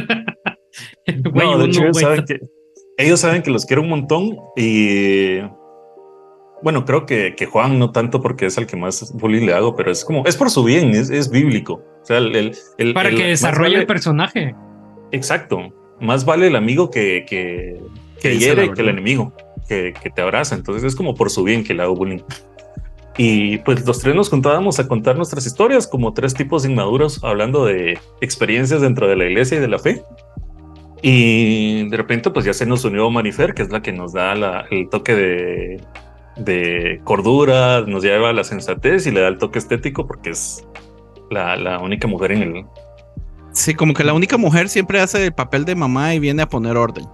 no, 1.34 1.58
de 1.58 1.66
hecho, 1.66 1.92
sabe 1.92 2.24
que 2.24 2.40
ellos 2.98 3.20
saben 3.20 3.42
que 3.42 3.50
los 3.50 3.64
quiero 3.64 3.82
un 3.82 3.88
montón 3.88 4.36
y 4.56 5.38
bueno, 6.62 6.84
creo 6.84 7.06
que, 7.06 7.36
que 7.36 7.46
Juan 7.46 7.78
no 7.78 7.92
tanto 7.92 8.20
porque 8.20 8.46
es 8.46 8.58
el 8.58 8.66
que 8.66 8.76
más 8.76 9.12
bullying 9.14 9.46
le 9.46 9.54
hago, 9.54 9.76
pero 9.76 9.92
es 9.92 10.04
como, 10.04 10.24
es 10.26 10.36
por 10.36 10.50
su 10.50 10.64
bien, 10.64 10.90
es, 10.90 11.08
es 11.08 11.30
bíblico. 11.30 11.74
O 12.02 12.04
sea, 12.04 12.18
el, 12.18 12.52
el, 12.78 12.94
Para 12.94 13.10
que 13.10 13.24
desarrolle 13.24 13.76
el 13.76 13.86
personaje. 13.86 14.54
Exacto. 15.12 15.72
Más 16.00 16.24
vale 16.24 16.48
el 16.48 16.56
amigo 16.56 16.90
que, 16.90 17.24
que, 17.28 17.80
que 18.20 18.36
hiere 18.36 18.72
que 18.72 18.82
el 18.82 18.88
enemigo, 18.88 19.32
que, 19.68 19.94
que 20.02 20.10
te 20.10 20.20
abraza. 20.20 20.56
Entonces 20.56 20.82
es 20.82 20.96
como 20.96 21.14
por 21.14 21.30
su 21.30 21.44
bien 21.44 21.62
que 21.62 21.74
le 21.74 21.84
hago 21.84 21.94
bullying. 21.94 22.22
Y 23.16 23.58
pues 23.58 23.84
los 23.86 24.00
tres 24.00 24.14
nos 24.14 24.28
contábamos 24.28 24.80
a 24.80 24.88
contar 24.88 25.16
nuestras 25.16 25.46
historias 25.46 25.86
como 25.86 26.12
tres 26.12 26.34
tipos 26.34 26.64
inmaduros 26.64 27.22
hablando 27.22 27.64
de 27.64 27.98
experiencias 28.20 28.80
dentro 28.80 29.08
de 29.08 29.16
la 29.16 29.24
iglesia 29.26 29.58
y 29.58 29.60
de 29.60 29.68
la 29.68 29.78
fe. 29.78 30.02
Y 31.02 31.88
de 31.88 31.96
repente, 31.96 32.30
pues 32.30 32.44
ya 32.44 32.52
se 32.52 32.66
nos 32.66 32.84
unió 32.84 33.08
Marifer, 33.10 33.54
que 33.54 33.62
es 33.62 33.70
la 33.70 33.82
que 33.82 33.92
nos 33.92 34.12
da 34.12 34.32
el 34.70 34.88
toque 34.88 35.14
de, 35.14 35.80
de, 36.36 37.00
cordura, 37.04 37.82
nos 37.82 38.02
lleva 38.02 38.30
a 38.30 38.32
la 38.32 38.44
sensatez 38.44 39.06
y 39.06 39.10
le 39.10 39.20
da 39.20 39.28
el 39.28 39.38
toque 39.38 39.58
estético 39.58 40.06
porque 40.06 40.30
es 40.30 40.66
la, 41.30 41.78
única 41.80 42.08
mujer 42.08 42.32
en 42.32 42.42
el. 42.42 42.66
Sí, 43.52 43.74
como 43.74 43.94
que 43.94 44.04
la 44.04 44.12
única 44.12 44.36
mujer 44.36 44.68
siempre 44.68 45.00
hace 45.00 45.26
el 45.26 45.32
papel 45.32 45.64
de 45.64 45.74
mamá 45.74 46.14
y 46.14 46.18
viene 46.18 46.42
a 46.42 46.48
poner 46.48 46.76
orden. 46.76 47.06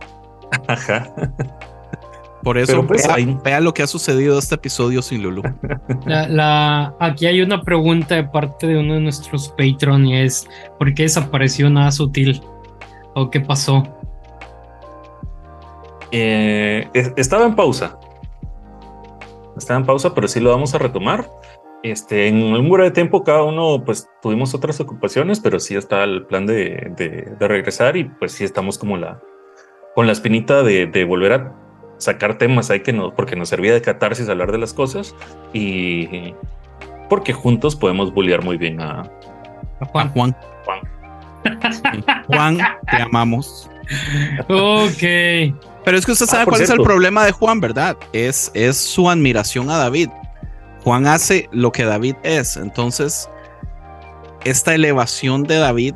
Ajá. 0.69 1.13
Por 2.43 2.59
eso, 2.59 2.87
pues, 2.87 3.09
vea, 3.43 3.59
lo 3.61 3.73
que 3.73 3.83
ha 3.83 3.87
sucedido 3.87 4.39
este 4.39 4.57
episodio 4.57 5.01
sin 5.01 5.23
Lulu. 5.23 5.43
La, 6.07 6.95
aquí 7.01 7.25
hay 7.25 7.41
una 7.41 7.63
pregunta 7.63 8.17
de 8.17 8.25
parte 8.25 8.67
de 8.67 8.77
uno 8.77 8.95
de 8.95 9.01
nuestros 9.01 9.49
Patreon 9.57 10.07
y 10.07 10.19
es: 10.21 10.47
¿por 10.79 10.93
qué 10.93 11.05
desapareció 11.05 11.71
nada 11.71 11.91
sutil? 11.91 12.43
¿O 13.15 13.31
qué 13.31 13.41
pasó? 13.41 13.83
Eh, 16.11 16.89
estaba 17.17 17.45
en 17.45 17.55
pausa. 17.55 17.99
Estaba 19.57 19.81
en 19.81 19.87
pausa, 19.87 20.15
pero 20.15 20.29
sí 20.29 20.41
lo 20.41 20.51
vamos 20.51 20.75
a 20.75 20.79
retomar. 20.79 21.31
Este, 21.83 22.29
en 22.29 22.43
un 22.43 22.67
muro 22.67 22.83
de 22.83 22.91
tiempo 22.91 23.25
cada 23.25 23.43
uno 23.43 23.85
pues 23.85 24.09
tuvimos 24.23 24.55
otras 24.55 24.81
ocupaciones, 24.81 25.39
pero 25.41 25.61
sí 25.61 25.77
está 25.77 26.03
el 26.05 26.25
plan 26.25 26.47
de, 26.47 27.37
regresar 27.39 27.97
y 27.99 28.05
pues 28.05 28.33
sí 28.33 28.43
estamos 28.43 28.79
como 28.79 28.97
la 28.97 29.21
con 29.95 30.07
la 30.07 30.13
espinita 30.13 30.63
de, 30.63 31.05
volver 31.05 31.33
a 31.35 31.53
sacar 31.99 32.39
temas 32.39 32.71
ahí 32.71 32.81
que 32.81 32.95
nos, 32.95 33.13
porque 33.13 33.37
nos 33.37 33.51
servía 33.51 33.75
de 33.75 33.83
catarsis 33.83 34.29
hablar 34.31 34.51
de 34.51 34.59
las 34.59 34.73
cosas 34.73 35.15
y 35.53 36.35
porque 37.11 37.35
juntos 37.35 37.77
podemos 37.77 38.15
bullear 38.15 38.43
muy 38.43 38.57
bien 38.57 38.81
a, 38.81 39.03
A 39.81 39.85
Juan. 39.85 40.09
Juan, 40.09 40.37
te 42.91 43.03
amamos. 43.03 43.71
Ok. 44.49 45.55
Pero 45.85 45.99
es 45.99 46.07
que 46.07 46.13
usted 46.13 46.27
ah, 46.29 46.33
sabe 46.33 46.45
cuál 46.47 46.63
es 46.63 46.71
el 46.71 46.81
problema 46.81 47.25
de 47.25 47.33
Juan, 47.33 47.61
¿verdad? 47.61 47.97
Es, 48.13 48.51
es 48.55 48.77
su 48.77 49.09
admiración 49.11 49.71
a 49.71 49.77
David. 49.77 50.09
Juan 50.83 51.07
hace 51.07 51.49
lo 51.53 51.73
que 51.73 51.85
David 51.85 52.17
es, 52.23 52.57
entonces 52.57 53.29
esta 54.45 54.75
elevación 54.75 55.45
de 55.45 55.57
David 55.57 55.95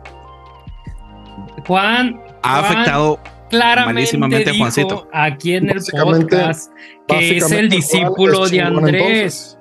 Juan 1.66 2.18
ha 2.42 2.60
afectado 2.60 3.20
claramente 3.50 4.50
a 4.50 4.54
Juancito. 4.56 5.08
Aquí 5.12 5.54
en 5.54 5.68
el 5.68 5.80
podcast 6.02 6.72
que 7.06 7.36
es 7.36 7.52
el 7.52 7.68
discípulo 7.68 8.48
de 8.48 8.62
Andrés. 8.62 9.57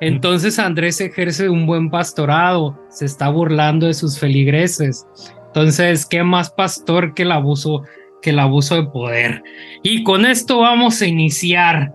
Entonces 0.00 0.58
Andrés 0.58 1.00
ejerce 1.00 1.48
un 1.48 1.66
buen 1.66 1.90
pastorado, 1.90 2.78
se 2.88 3.04
está 3.04 3.28
burlando 3.28 3.86
de 3.86 3.94
sus 3.94 4.18
feligreses. 4.18 5.06
Entonces, 5.46 6.06
¿qué 6.06 6.22
más 6.22 6.50
pastor 6.50 7.14
que 7.14 7.22
el 7.22 7.32
abuso 7.32 7.82
que 8.22 8.30
el 8.30 8.38
abuso 8.38 8.76
de 8.76 8.84
poder? 8.84 9.42
Y 9.82 10.04
con 10.04 10.24
esto 10.24 10.60
vamos 10.60 11.00
a 11.02 11.06
iniciar. 11.06 11.94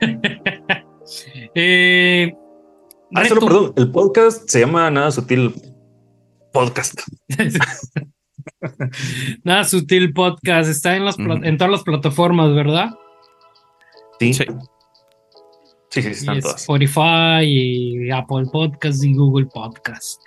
eh, 1.54 2.32
ah, 3.14 3.24
solo 3.26 3.40
perdón, 3.40 3.72
el 3.76 3.90
podcast 3.90 4.48
se 4.48 4.60
llama 4.60 4.90
Nada 4.90 5.12
Sutil 5.12 5.54
Podcast. 6.52 7.00
Nada 9.44 9.64
Sutil 9.64 10.12
Podcast 10.12 10.70
está 10.70 10.96
en, 10.96 11.04
las 11.04 11.18
en 11.18 11.56
todas 11.56 11.70
las 11.70 11.82
plataformas, 11.82 12.54
¿verdad? 12.54 12.90
Sí. 14.18 14.34
Sí, 14.34 14.44
sí, 15.92 16.00
están 16.08 16.40
todas. 16.40 16.60
Spotify 16.60 17.44
y 17.44 18.10
Apple 18.10 18.46
Podcast 18.50 19.04
y 19.04 19.14
Google 19.14 19.46
Podcast. 19.46 20.20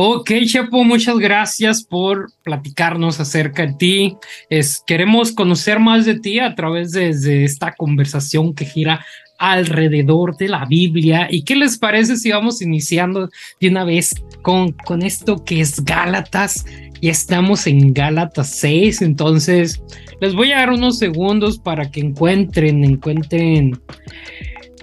Ok, 0.00 0.30
Chepo, 0.46 0.84
muchas 0.84 1.18
gracias 1.18 1.82
por 1.82 2.30
platicarnos 2.44 3.18
acerca 3.18 3.66
de 3.66 3.74
ti. 3.74 4.16
Es, 4.48 4.80
queremos 4.86 5.32
conocer 5.32 5.80
más 5.80 6.06
de 6.06 6.20
ti 6.20 6.38
a 6.38 6.54
través 6.54 6.92
de, 6.92 7.44
esta 7.44 7.72
conversación 7.72 8.54
que 8.54 8.64
gira 8.64 9.04
alrededor 9.40 10.36
de 10.36 10.50
la 10.50 10.66
Biblia. 10.66 11.26
¿Y 11.28 11.42
qué 11.42 11.56
les 11.56 11.78
parece 11.78 12.16
si 12.16 12.30
vamos 12.30 12.62
iniciando 12.62 13.28
de 13.60 13.68
una 13.68 13.82
vez 13.82 14.14
con, 14.42 14.70
con 14.70 15.02
esto 15.02 15.44
que 15.44 15.60
es 15.60 15.84
Gálatas? 15.84 16.64
Ya 17.02 17.10
estamos 17.10 17.66
en 17.66 17.92
Gálatas 17.92 18.50
6, 18.50 19.02
entonces 19.02 19.82
les 20.20 20.32
voy 20.32 20.52
a 20.52 20.58
dar 20.58 20.70
unos 20.70 20.98
segundos 20.98 21.58
para 21.58 21.90
que 21.90 21.98
encuentren, 21.98 22.84
encuentren, 22.84 23.80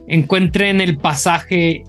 encuentren 0.07 0.81
el 0.81 0.97
pasaje 0.97 1.83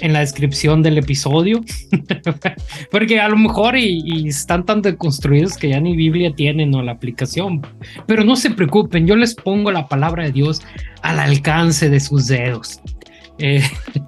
en 0.00 0.12
la 0.12 0.20
descripción 0.20 0.82
del 0.82 0.98
episodio, 0.98 1.62
porque 2.90 3.20
a 3.20 3.28
lo 3.28 3.36
mejor 3.36 3.76
y, 3.76 4.28
están 4.28 4.64
tan 4.66 4.82
deconstruidos 4.82 5.56
que 5.56 5.70
ya 5.70 5.80
ni 5.80 5.96
Biblia 5.96 6.34
tienen 6.34 6.74
o 6.74 6.82
la 6.82 6.92
aplicación, 6.92 7.66
pero 8.06 8.24
no 8.24 8.36
se 8.36 8.50
preocupen, 8.50 9.06
yo 9.06 9.16
les 9.16 9.34
pongo 9.34 9.70
la 9.70 9.88
palabra 9.88 10.24
de 10.24 10.32
Dios 10.32 10.62
al 11.02 11.18
alcance 11.18 11.88
de 11.88 12.00
sus 12.00 12.26
dedos. 12.26 12.80
Eh, 13.38 13.62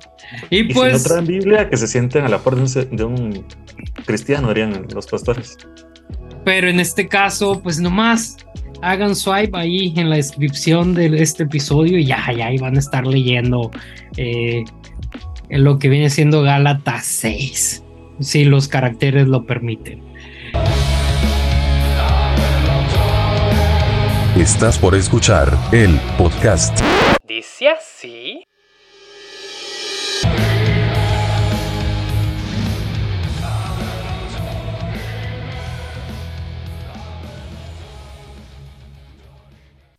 y, 0.51 0.65
pues... 0.65 1.03
Si 1.03 1.09
no 1.09 1.15
traen 1.15 1.27
Biblia, 1.27 1.71
que 1.71 1.77
se 1.77 1.87
sienten 1.87 2.25
a 2.25 2.29
la 2.29 2.39
par 2.39 2.57
de 2.57 3.05
un, 3.05 3.47
cristiano, 4.05 4.49
dirían 4.49 4.87
los 4.95 5.07
pastores. 5.07 5.57
Pero 6.49 6.71
en 6.71 6.81
este 6.81 7.09
caso, 7.09 7.61
pues 7.63 7.79
nomás 7.79 8.39
hagan 8.81 9.15
swipe 9.15 9.55
ahí 9.55 9.93
en 9.99 10.09
la 10.09 10.17
descripción 10.17 10.95
de 10.95 11.21
este 11.23 11.43
episodio 11.43 11.99
y 11.99 12.07
ya, 12.07 12.25
ya 12.35 12.47
ahí 12.47 12.57
van 12.57 12.77
a 12.77 12.79
estar 12.79 13.07
leyendo 13.07 13.71
eh, 14.17 14.65
lo 15.51 15.79
que 15.79 15.91
viene 15.91 16.09
siendo 16.09 16.41
Gálatas 16.41 17.05
6, 17.05 17.85
si 18.21 18.45
los 18.47 18.67
caracteres 18.67 19.29
lo 19.29 19.45
permiten. 19.45 20.03
Estás 24.35 24.79
por 24.79 24.95
escuchar 24.95 25.55
el 25.71 26.01
podcast. 26.17 26.81
Dice 27.29 27.69
así. 27.69 28.38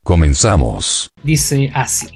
Comenzamos. 0.09 1.11
Dice 1.21 1.69
así. 1.71 2.07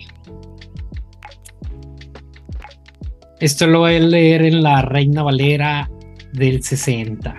Esto 3.40 3.68
lo 3.68 3.82
voy 3.82 3.98
a 3.98 4.00
leer 4.00 4.42
en 4.42 4.64
la 4.64 4.82
Reina 4.82 5.22
Valera 5.22 5.88
del 6.32 6.64
60. 6.64 7.38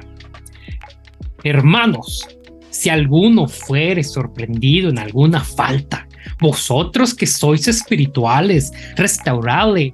Hermanos, 1.42 2.28
si 2.70 2.88
alguno 2.88 3.48
fuere 3.48 4.04
sorprendido 4.04 4.90
en 4.90 5.00
alguna 5.00 5.40
falta, 5.40 6.06
vosotros 6.40 7.16
que 7.16 7.26
sois 7.26 7.66
espirituales, 7.66 8.70
restauradle 8.94 9.92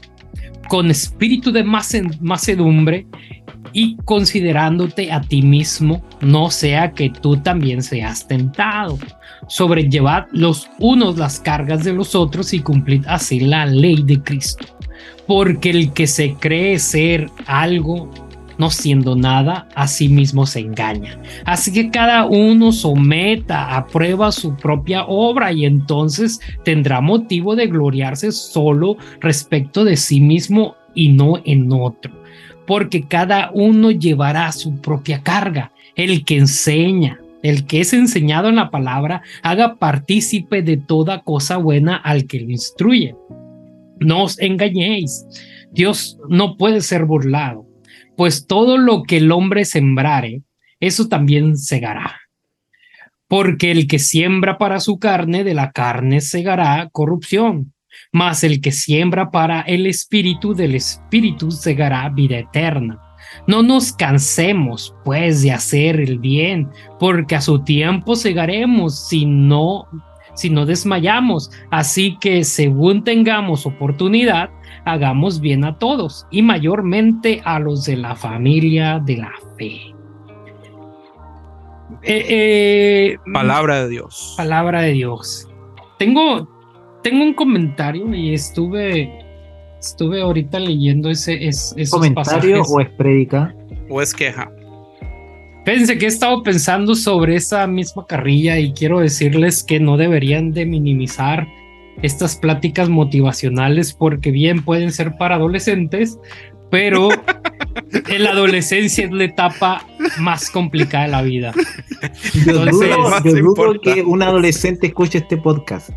con 0.69 0.91
espíritu 0.91 1.53
de 1.53 1.65
macedumbre 1.65 3.07
y 3.73 3.97
considerándote 4.05 5.13
a 5.13 5.21
ti 5.21 5.43
mismo, 5.43 6.03
no 6.21 6.51
sea 6.51 6.93
que 6.93 7.11
tú 7.11 7.37
también 7.37 7.83
seas 7.83 8.27
tentado. 8.27 8.99
Sobrellevad 9.49 10.27
los 10.33 10.69
unos 10.79 11.19
las 11.19 11.41
cargas 11.41 11.85
de 11.85 11.93
los 11.93 12.15
otros 12.15 12.53
y 12.53 12.61
cumplid 12.61 13.05
así 13.07 13.41
la 13.41 13.67
ley 13.67 14.03
de 14.03 14.23
Cristo 14.23 14.67
porque 15.31 15.71
el 15.71 15.93
que 15.93 16.09
se 16.09 16.35
cree 16.35 16.81
ser 16.81 17.31
algo 17.47 18.11
no 18.59 18.69
siendo 18.69 19.17
nada, 19.17 19.69
a 19.75 19.87
sí 19.87 20.09
mismo 20.09 20.45
se 20.45 20.61
engaña. 20.61 21.19
Así 21.47 21.73
que 21.73 21.91
cada 21.91 22.27
uno 22.27 22.73
someta 22.73 23.77
a 23.77 23.87
prueba 23.87 24.33
su 24.33 24.55
propia 24.57 25.05
obra 25.07 25.51
y 25.53 25.65
entonces 25.65 26.41
tendrá 26.63 27.01
motivo 27.01 27.57
de 27.57 27.69
gloriarse 27.69 28.33
solo 28.33 28.99
respecto 29.21 29.85
de 29.85 29.97
sí 29.97 30.21
mismo 30.21 30.75
y 30.95 31.09
no 31.09 31.41
en 31.45 31.73
otro. 31.73 32.20
Porque 32.71 33.03
cada 33.03 33.51
uno 33.53 33.91
llevará 33.91 34.53
su 34.53 34.81
propia 34.81 35.25
carga. 35.25 35.73
El 35.97 36.25
que 36.25 36.37
enseña, 36.37 37.21
el 37.43 37.67
que 37.67 37.81
es 37.81 37.93
enseñado 37.93 38.49
en 38.49 38.55
la 38.55 38.71
palabra, 38.71 39.23
haga 39.43 39.75
partícipe 39.75 40.63
de 40.63 40.77
toda 40.77 41.23
cosa 41.23 41.57
buena 41.57 41.97
al 41.97 42.29
que 42.29 42.39
lo 42.39 42.49
instruye. 42.49 43.17
No 43.99 44.23
os 44.23 44.39
engañéis. 44.39 45.27
Dios 45.73 46.17
no 46.29 46.57
puede 46.57 46.81
ser 46.81 47.07
burlado, 47.07 47.67
pues 48.17 48.47
todo 48.47 48.79
lo 48.79 49.03
que 49.03 49.17
el 49.17 49.33
hombre 49.33 49.65
sembrare, 49.65 50.43
eso 50.79 51.09
también 51.09 51.57
segará. 51.57 52.21
Porque 53.27 53.73
el 53.73 53.89
que 53.89 53.99
siembra 53.99 54.59
para 54.59 54.79
su 54.79 55.01
carne, 55.01 55.43
de 55.43 55.55
la 55.55 55.73
carne 55.73 56.21
segará 56.21 56.89
corrupción, 56.93 57.73
mas 58.13 58.45
el 58.45 58.61
que 58.61 58.73
siembra 58.73 59.31
para 59.31 59.61
el 59.63 59.87
espíritu, 59.87 60.55
del 60.55 60.75
espíritu 60.75 61.51
segará 61.51 62.09
vida 62.09 62.39
eterna. 62.39 63.01
No 63.47 63.63
nos 63.63 63.93
cansemos, 63.93 64.95
pues, 65.05 65.43
de 65.43 65.53
hacer 65.53 66.01
el 66.01 66.19
bien, 66.19 66.69
porque 66.99 67.37
a 67.37 67.41
su 67.41 67.63
tiempo 67.63 68.17
segaremos 68.17 69.09
si 69.09 69.27
no 69.27 69.87
si 70.35 70.51
no 70.51 70.67
desmayamos. 70.67 71.51
Así 71.71 72.17
que 72.19 72.45
según 72.45 73.05
tengamos 73.05 73.67
oportunidad, 73.67 74.51
hagamos 74.85 75.41
bien 75.41 75.65
a 75.65 75.79
todos 75.79 76.27
y 76.31 76.43
mayormente 76.43 77.43
a 77.45 77.59
los 77.59 77.85
de 77.85 77.97
la 77.97 78.17
familia 78.17 79.01
de 79.05 79.17
la 79.19 79.33
fe. 79.59 79.95
Eh, 82.03 82.27
eh, 82.29 83.17
palabra 83.33 83.83
de 83.83 83.89
Dios. 83.91 84.35
Palabra 84.37 84.83
de 84.83 84.93
Dios. 84.93 85.49
Tengo, 85.99 86.49
tengo 87.03 87.23
un 87.23 87.35
comentario 87.35 88.15
y 88.15 88.35
estuve, 88.35 89.11
estuve 89.79 90.23
ahorita 90.23 90.59
leyendo 90.59 91.11
ese, 91.11 91.47
es, 91.47 91.75
esos 91.77 91.99
¿Comentario 91.99 92.63
o 92.63 92.81
es 92.81 92.89
prédica? 92.91 93.55
O 93.89 94.01
es 94.01 94.15
queja. 94.15 94.51
Fíjense 95.65 95.99
que 95.99 96.07
he 96.07 96.09
estado 96.09 96.43
pensando 96.43 96.95
sobre 96.95 97.37
esa 97.37 97.67
misma 97.67 98.07
carrilla 98.07 98.59
y 98.59 98.73
quiero 98.73 99.01
decirles 99.01 99.63
que 99.63 99.79
no 99.79 99.97
deberían 99.97 100.53
de 100.53 100.65
minimizar 100.67 101.47
estas 102.03 102.37
pláticas 102.37 102.89
motivacionales 102.89 103.93
porque 103.93 104.31
bien 104.31 104.65
pueden 104.65 104.91
ser 104.91 105.17
para 105.19 105.35
adolescentes, 105.35 106.19
pero 106.71 107.11
en 108.09 108.25
la 108.25 108.31
adolescencia 108.31 109.05
es 109.05 109.13
la 109.13 109.25
etapa 109.25 109.87
más 110.19 110.51
complicada 110.51 111.05
de 111.05 111.11
la 111.11 111.23
vida. 111.23 111.53
Yo 112.47 112.65
dudo, 112.65 113.81
que 113.83 114.03
un 114.03 114.23
adolescente 114.23 114.87
escuche 114.87 115.19
este 115.19 115.37
podcast. 115.37 115.91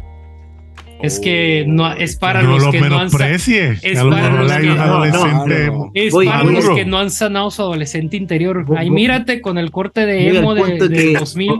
Es 1.03 1.19
que 1.19 1.65
no 1.67 1.91
es 1.91 2.15
para 2.15 2.41
los 2.41 2.65
que 2.71 2.79
no 2.79 2.97
han 2.97 3.07
es 3.07 3.13
para 3.13 3.33
los 3.33 4.53
que, 4.53 4.67
no, 4.67 5.91
es 5.93 6.13
para 6.13 6.43
los 6.45 6.69
que 6.69 6.85
no 6.85 6.97
han 6.97 7.11
sanado 7.11 7.51
su 7.51 7.61
adolescente 7.61 8.15
interior. 8.15 8.65
Ay, 8.77 8.89
mírate 8.89 9.41
con 9.41 9.57
el 9.57 9.69
corte 9.69 10.05
de 10.05 10.29
emo 10.29 10.55
de, 10.55 10.87
de 10.87 11.13
2000. 11.19 11.51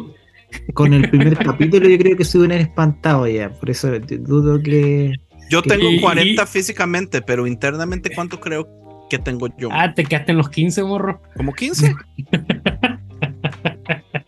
Con 0.73 0.93
el 0.93 1.09
primer 1.09 1.37
capítulo 1.37 1.89
yo 1.89 1.97
creo 1.97 2.15
que 2.15 2.23
se 2.23 2.37
hubieran 2.37 2.61
espantado 2.61 3.27
ya, 3.27 3.49
por 3.49 3.69
eso 3.69 3.89
dudo 3.99 4.61
que 4.63 5.15
Yo 5.49 5.61
tengo 5.61 5.89
40 5.99 6.45
físicamente, 6.47 7.21
pero 7.21 7.45
internamente 7.45 8.11
¿cuánto 8.15 8.39
creo 8.39 8.69
que 9.09 9.19
tengo 9.19 9.49
yo? 9.57 9.67
Ah, 9.73 9.93
te 9.93 10.05
quedaste 10.05 10.31
en 10.31 10.37
los 10.37 10.47
15, 10.47 10.83
morro. 10.85 11.21
¿Como 11.35 11.51
15? 11.51 11.93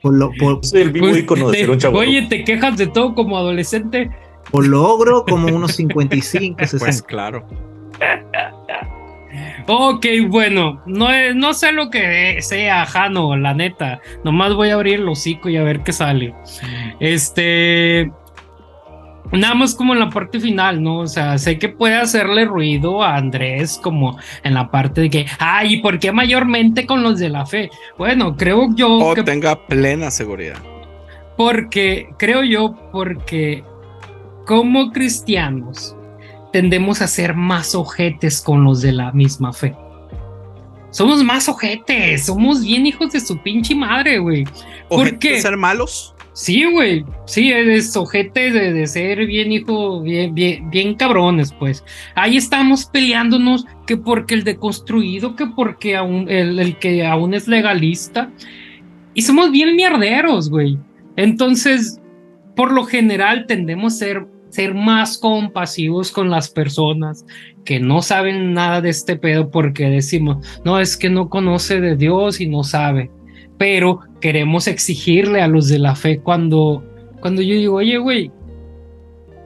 por 0.02 0.14
lo, 0.14 0.32
por, 0.34 0.66
Soy 0.66 0.82
el 0.82 0.92
vivo 0.92 1.08
pues, 1.26 1.52
de 1.52 1.58
ser 1.58 1.70
un 1.70 1.78
chavo. 1.78 2.00
Oye, 2.00 2.28
te 2.28 2.44
quejas 2.44 2.76
de 2.76 2.88
todo 2.88 3.16
como 3.16 3.38
adolescente 3.38 4.10
por 4.56 4.68
logro 4.68 5.26
como 5.26 5.48
unos 5.48 5.76
55, 5.76 6.60
60. 6.60 6.86
Pues 6.86 7.02
claro. 7.02 7.46
Ok, 9.68 10.06
bueno, 10.30 10.82
no, 10.86 11.10
no 11.34 11.54
sé 11.54 11.74
lo 11.74 11.90
que 11.90 12.42
sea, 12.42 12.86
Jano, 12.86 13.36
la 13.36 13.54
neta. 13.54 14.00
Nomás 14.24 14.54
voy 14.54 14.70
a 14.70 14.76
abrir 14.76 15.02
el 15.02 15.10
hocico 15.10 15.50
y 15.50 15.58
a 15.58 15.64
ver 15.64 15.82
qué 15.82 15.92
sale. 15.92 16.34
Este. 17.02 18.10
Nada 19.34 19.56
más 19.56 19.76
como 19.76 19.94
en 19.94 20.00
la 20.00 20.10
parte 20.10 20.40
final, 20.40 20.82
¿no? 20.82 21.00
O 21.00 21.08
sea, 21.08 21.38
sé 21.38 21.60
que 21.60 21.68
puede 21.68 21.96
hacerle 21.96 22.46
ruido 22.46 23.04
a 23.04 23.18
Andrés 23.18 23.78
como 23.82 24.18
en 24.44 24.54
la 24.54 24.72
parte 24.72 25.02
de 25.02 25.10
que, 25.10 25.26
ay, 25.40 25.74
¿y 25.74 25.78
por 25.82 26.00
qué 26.00 26.14
mayormente 26.14 26.86
con 26.86 27.04
los 27.04 27.20
de 27.20 27.28
la 27.30 27.46
fe? 27.46 27.70
Bueno, 27.98 28.38
creo 28.38 28.70
yo 28.74 29.00
o 29.00 29.16
que... 29.16 29.24
tenga 29.24 29.68
plena 29.68 30.12
seguridad. 30.12 30.60
Porque, 31.36 32.08
creo 32.18 32.44
yo, 32.44 32.76
porque 32.94 33.64
como 34.46 34.92
cristianos 34.92 35.96
tendemos 36.52 37.02
a 37.02 37.08
ser 37.08 37.36
más 37.36 37.76
ojetes 37.76 38.42
con 38.42 38.64
los 38.64 38.82
de 38.82 38.94
la 38.94 39.12
misma 39.12 39.52
fe. 39.52 39.76
Somos 40.92 41.22
más 41.24 41.50
ojetes, 41.50 42.28
somos 42.28 42.64
bien 42.64 42.86
hijos 42.86 43.12
de 43.12 43.20
su 43.20 43.38
pinche 43.44 43.76
madre, 43.76 44.20
güey. 44.20 44.46
¿Por 44.88 45.20
qué? 45.20 45.42
ser 45.42 45.58
malos? 45.58 46.16
Sí, 46.32 46.64
güey. 46.72 47.04
Sí, 47.26 47.52
es 47.52 47.96
ojete 47.98 48.52
de, 48.52 48.72
de, 48.72 48.88
ser 48.88 49.26
bien 49.26 49.52
hijo, 49.52 50.02
bien, 50.02 50.34
bien, 50.34 50.70
bien 50.70 50.96
cabrones, 50.96 51.52
pues. 51.52 51.84
Ahí 52.14 52.38
estamos 52.38 52.86
peleándonos 52.86 53.66
que 53.86 53.98
porque 53.98 54.36
el 54.36 54.46
deconstruido, 54.46 55.36
que 55.36 55.48
porque 55.48 55.98
aún, 55.98 56.30
el, 56.30 56.60
el 56.60 56.78
que 56.78 57.06
aún 57.06 57.34
es 57.34 57.48
legalista. 57.48 58.32
Y 59.14 59.22
somos 59.22 59.52
bien 59.52 59.76
mierderos, 59.76 60.50
güey. 60.50 60.78
Entonces, 61.18 62.00
por 62.56 62.72
lo 62.72 62.86
general 62.86 63.46
tendemos 63.48 63.96
a 63.96 63.98
ser, 63.98 64.28
ser 64.56 64.74
más 64.74 65.18
compasivos 65.18 66.12
con 66.12 66.30
las 66.30 66.50
personas 66.50 67.26
que 67.64 67.80
no 67.80 68.02
saben 68.02 68.54
nada 68.54 68.82
de 68.82 68.90
este 68.90 69.18
pedo 69.18 69.52
porque 69.52 69.90
decimos, 69.90 70.46
no, 70.64 70.80
es 70.80 70.98
que 70.98 71.10
no 71.10 71.30
conoce 71.30 71.82
de 71.82 71.96
Dios 71.96 72.40
y 72.40 72.48
no 72.48 72.64
sabe 72.64 73.12
pero 73.58 74.02
queremos 74.20 74.68
exigirle 74.68 75.42
a 75.42 75.48
los 75.48 75.68
de 75.68 75.80
la 75.80 75.96
fe 75.96 76.20
cuando, 76.20 76.84
cuando 77.22 77.42
yo 77.42 77.56
digo, 77.56 77.76
oye, 77.76 77.98
güey, 77.98 78.32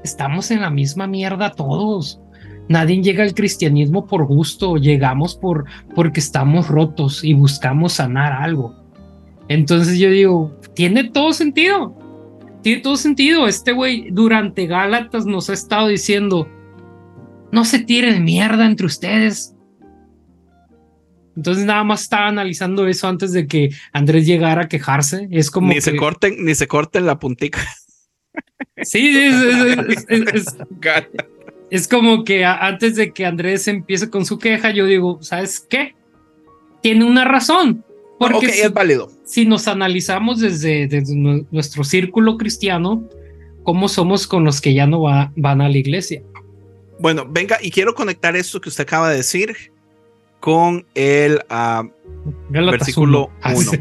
estamos 0.03 0.51
en 0.51 0.61
la 0.61 0.69
misma 0.69 1.07
mierda 1.07 1.51
todos. 1.51 2.19
Nadie 2.67 3.01
llega 3.01 3.23
al 3.23 3.33
cristianismo 3.33 4.05
por 4.05 4.25
gusto, 4.25 4.77
llegamos 4.77 5.35
por 5.35 5.65
porque 5.95 6.19
estamos 6.19 6.67
rotos 6.67 7.23
y 7.23 7.33
buscamos 7.33 7.93
sanar 7.93 8.31
algo. 8.33 8.75
Entonces 9.47 9.97
yo 9.97 10.09
digo, 10.09 10.55
tiene 10.75 11.05
todo 11.05 11.33
sentido. 11.33 11.95
Tiene 12.61 12.81
todo 12.81 12.97
sentido. 12.97 13.47
Este 13.47 13.71
güey 13.71 14.09
durante 14.11 14.67
Gálatas 14.67 15.25
nos 15.25 15.49
ha 15.49 15.53
estado 15.53 15.87
diciendo, 15.87 16.47
no 17.51 17.65
se 17.65 17.79
tiren 17.79 18.23
mierda 18.23 18.65
entre 18.65 18.85
ustedes. 18.85 19.55
Entonces 21.35 21.65
nada 21.65 21.83
más 21.85 22.01
estaba 22.01 22.27
analizando 22.27 22.85
eso 22.87 23.07
antes 23.07 23.31
de 23.31 23.47
que 23.47 23.69
Andrés 23.93 24.25
llegara 24.25 24.63
a 24.63 24.67
quejarse. 24.67 25.27
Es 25.31 25.49
como 25.49 25.69
ni 25.69 25.79
se 25.79 25.95
corten, 25.95 26.43
ni 26.43 26.53
se 26.53 26.67
corten 26.67 27.05
la 27.05 27.17
puntica. 27.17 27.61
Sí, 28.81 29.17
es, 29.17 29.35
es, 30.09 30.57
es, 31.69 31.87
como 31.87 32.23
que 32.23 32.45
antes 32.45 32.95
de 32.95 33.11
que 33.11 33.25
Andrés 33.25 33.67
empiece 33.67 34.09
con 34.09 34.25
su 34.25 34.37
queja, 34.37 34.71
yo 34.71 34.85
digo, 34.85 35.19
¿sabes 35.21 35.59
qué? 35.59 35.95
Tiene 36.81 37.05
una 37.05 37.25
razón. 37.25 37.85
Porque 38.19 38.47
es 38.47 38.73
válido. 38.73 39.11
Si 39.23 39.45
nos 39.45 39.67
analizamos 39.67 40.39
desde, 40.39 40.87
desde, 40.87 41.15
nuestro 41.15 41.83
círculo 41.83 42.37
cristiano, 42.37 43.07
¿cómo 43.63 43.87
somos 43.87 44.27
con 44.27 44.43
los 44.43 44.59
que 44.59 44.73
ya 44.73 44.85
no 44.85 45.01
va, 45.01 45.31
van 45.35 45.61
a 45.61 45.69
la 45.69 45.77
iglesia? 45.77 46.21
Bueno, 46.99 47.25
venga, 47.27 47.57
y 47.61 47.71
quiero 47.71 47.95
conectar 47.95 48.35
esto 48.35 48.59
que 48.59 48.67
usted 48.67 48.83
acaba 48.83 49.09
de 49.09 49.17
decir 49.17 49.55
con 50.41 50.85
el 50.95 51.41
uh, 51.49 51.89
versículo 52.49 53.31
1. 53.45 53.71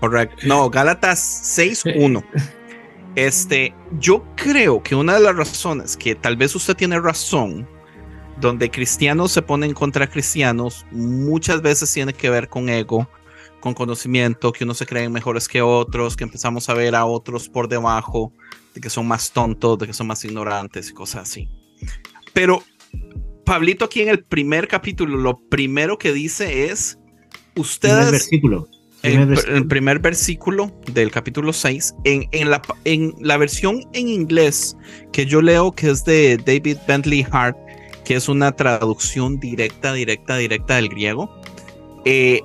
Correcto. 0.00 0.36
No, 0.46 0.68
Gálatas 0.68 1.58
6.1. 1.58 2.24
Este, 3.14 3.74
yo 4.00 4.24
creo 4.36 4.82
que 4.82 4.94
una 4.94 5.14
de 5.14 5.20
las 5.20 5.36
razones 5.36 5.96
que 5.96 6.14
tal 6.14 6.36
vez 6.36 6.54
usted 6.56 6.74
tiene 6.74 6.98
razón, 6.98 7.68
donde 8.42 8.70
cristianos 8.70 9.32
se 9.32 9.40
ponen 9.40 9.72
contra 9.72 10.10
cristianos, 10.10 10.84
muchas 10.90 11.62
veces 11.62 11.90
tiene 11.90 12.12
que 12.12 12.28
ver 12.28 12.48
con 12.48 12.68
ego, 12.68 13.08
con 13.60 13.72
conocimiento, 13.72 14.52
que 14.52 14.64
unos 14.64 14.78
se 14.78 14.86
creen 14.86 15.12
mejores 15.12 15.48
que 15.48 15.62
otros, 15.62 16.16
que 16.16 16.24
empezamos 16.24 16.68
a 16.68 16.74
ver 16.74 16.94
a 16.94 17.06
otros 17.06 17.48
por 17.48 17.68
debajo, 17.68 18.32
de 18.74 18.80
que 18.80 18.90
son 18.90 19.06
más 19.06 19.30
tontos, 19.30 19.78
de 19.78 19.86
que 19.86 19.92
son 19.94 20.08
más 20.08 20.24
ignorantes 20.24 20.90
y 20.90 20.92
cosas 20.92 21.22
así. 21.22 21.48
Pero 22.34 22.62
Pablito 23.44 23.84
aquí 23.84 24.02
en 24.02 24.08
el 24.08 24.24
primer 24.24 24.66
capítulo, 24.66 25.16
lo 25.16 25.38
primero 25.48 25.96
que 25.96 26.12
dice 26.12 26.66
es, 26.66 26.98
ustedes... 27.54 28.10
Versículo. 28.10 28.68
el, 29.04 29.66
primer 29.68 30.00
versículo 30.00 30.72
del 30.92 31.12
capítulo 31.12 31.52
6, 31.52 31.94
en, 32.04 32.28
en, 32.32 32.50
la, 32.50 32.60
en 32.84 33.14
la 33.20 33.36
versión 33.36 33.84
en 33.92 34.08
inglés 34.08 34.76
que 35.12 35.26
yo 35.26 35.40
leo, 35.42 35.70
que 35.70 35.90
es 35.90 36.04
de 36.04 36.36
David 36.38 36.78
Bentley 36.88 37.24
Hart, 37.30 37.56
es 38.12 38.28
una 38.28 38.52
traducción 38.52 39.38
directa, 39.40 39.92
directa, 39.92 40.36
directa 40.36 40.76
del 40.76 40.88
griego, 40.88 41.30
eh, 42.04 42.40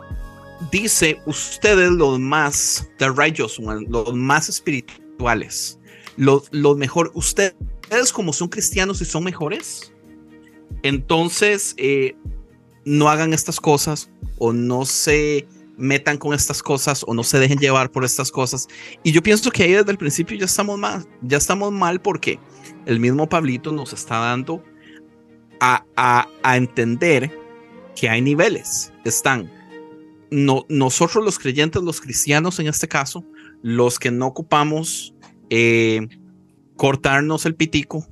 dice, 0.71 1.19
ustedes 1.25 1.91
los 1.91 2.19
más, 2.19 2.89
the 2.97 3.09
righteous 3.09 3.59
one, 3.59 3.85
los 3.89 4.13
más 4.13 4.49
espirituales, 4.49 5.79
los, 6.15 6.47
los 6.51 6.77
mejor, 6.77 7.11
ustedes 7.13 7.55
como 8.13 8.33
son 8.33 8.49
cristianos 8.49 9.01
y 9.01 9.05
son 9.05 9.23
mejores, 9.23 9.93
entonces, 10.83 11.73
eh, 11.77 12.15
no 12.85 13.09
hagan 13.09 13.33
estas 13.33 13.59
cosas 13.59 14.09
o 14.37 14.53
no 14.53 14.85
se 14.85 15.45
metan 15.77 16.17
con 16.17 16.33
estas 16.33 16.63
cosas 16.63 17.03
o 17.05 17.13
no 17.13 17.23
se 17.23 17.37
dejen 17.37 17.59
llevar 17.59 17.91
por 17.91 18.05
estas 18.05 18.31
cosas. 18.31 18.67
Y 19.03 19.11
yo 19.11 19.21
pienso 19.21 19.51
que 19.51 19.63
ahí 19.63 19.73
desde 19.73 19.91
el 19.91 19.97
principio 19.97 20.37
ya 20.37 20.45
estamos 20.45 20.79
mal, 20.79 21.05
ya 21.21 21.37
estamos 21.37 21.71
mal 21.71 22.01
porque 22.01 22.39
el 22.85 22.99
mismo 22.99 23.27
Pablito 23.27 23.71
nos 23.73 23.91
está 23.93 24.19
dando 24.19 24.63
a, 25.59 26.27
entender 26.55 27.31
que 27.95 28.09
hay 28.09 28.21
niveles. 28.21 28.93
Están 29.05 29.51
no, 30.29 30.65
nosotros 30.69 31.23
los 31.23 31.39
creyentes, 31.39 31.81
los 31.81 32.01
cristianos 32.01 32.59
en 32.59 32.67
este 32.67 32.87
caso, 32.87 33.25
los 33.61 33.99
que 33.99 34.11
no 34.11 34.27
ocupamos 34.27 35.13
eh, 35.49 36.07
cortarnos 36.75 37.45
el 37.45 37.55
pitico 37.55 38.05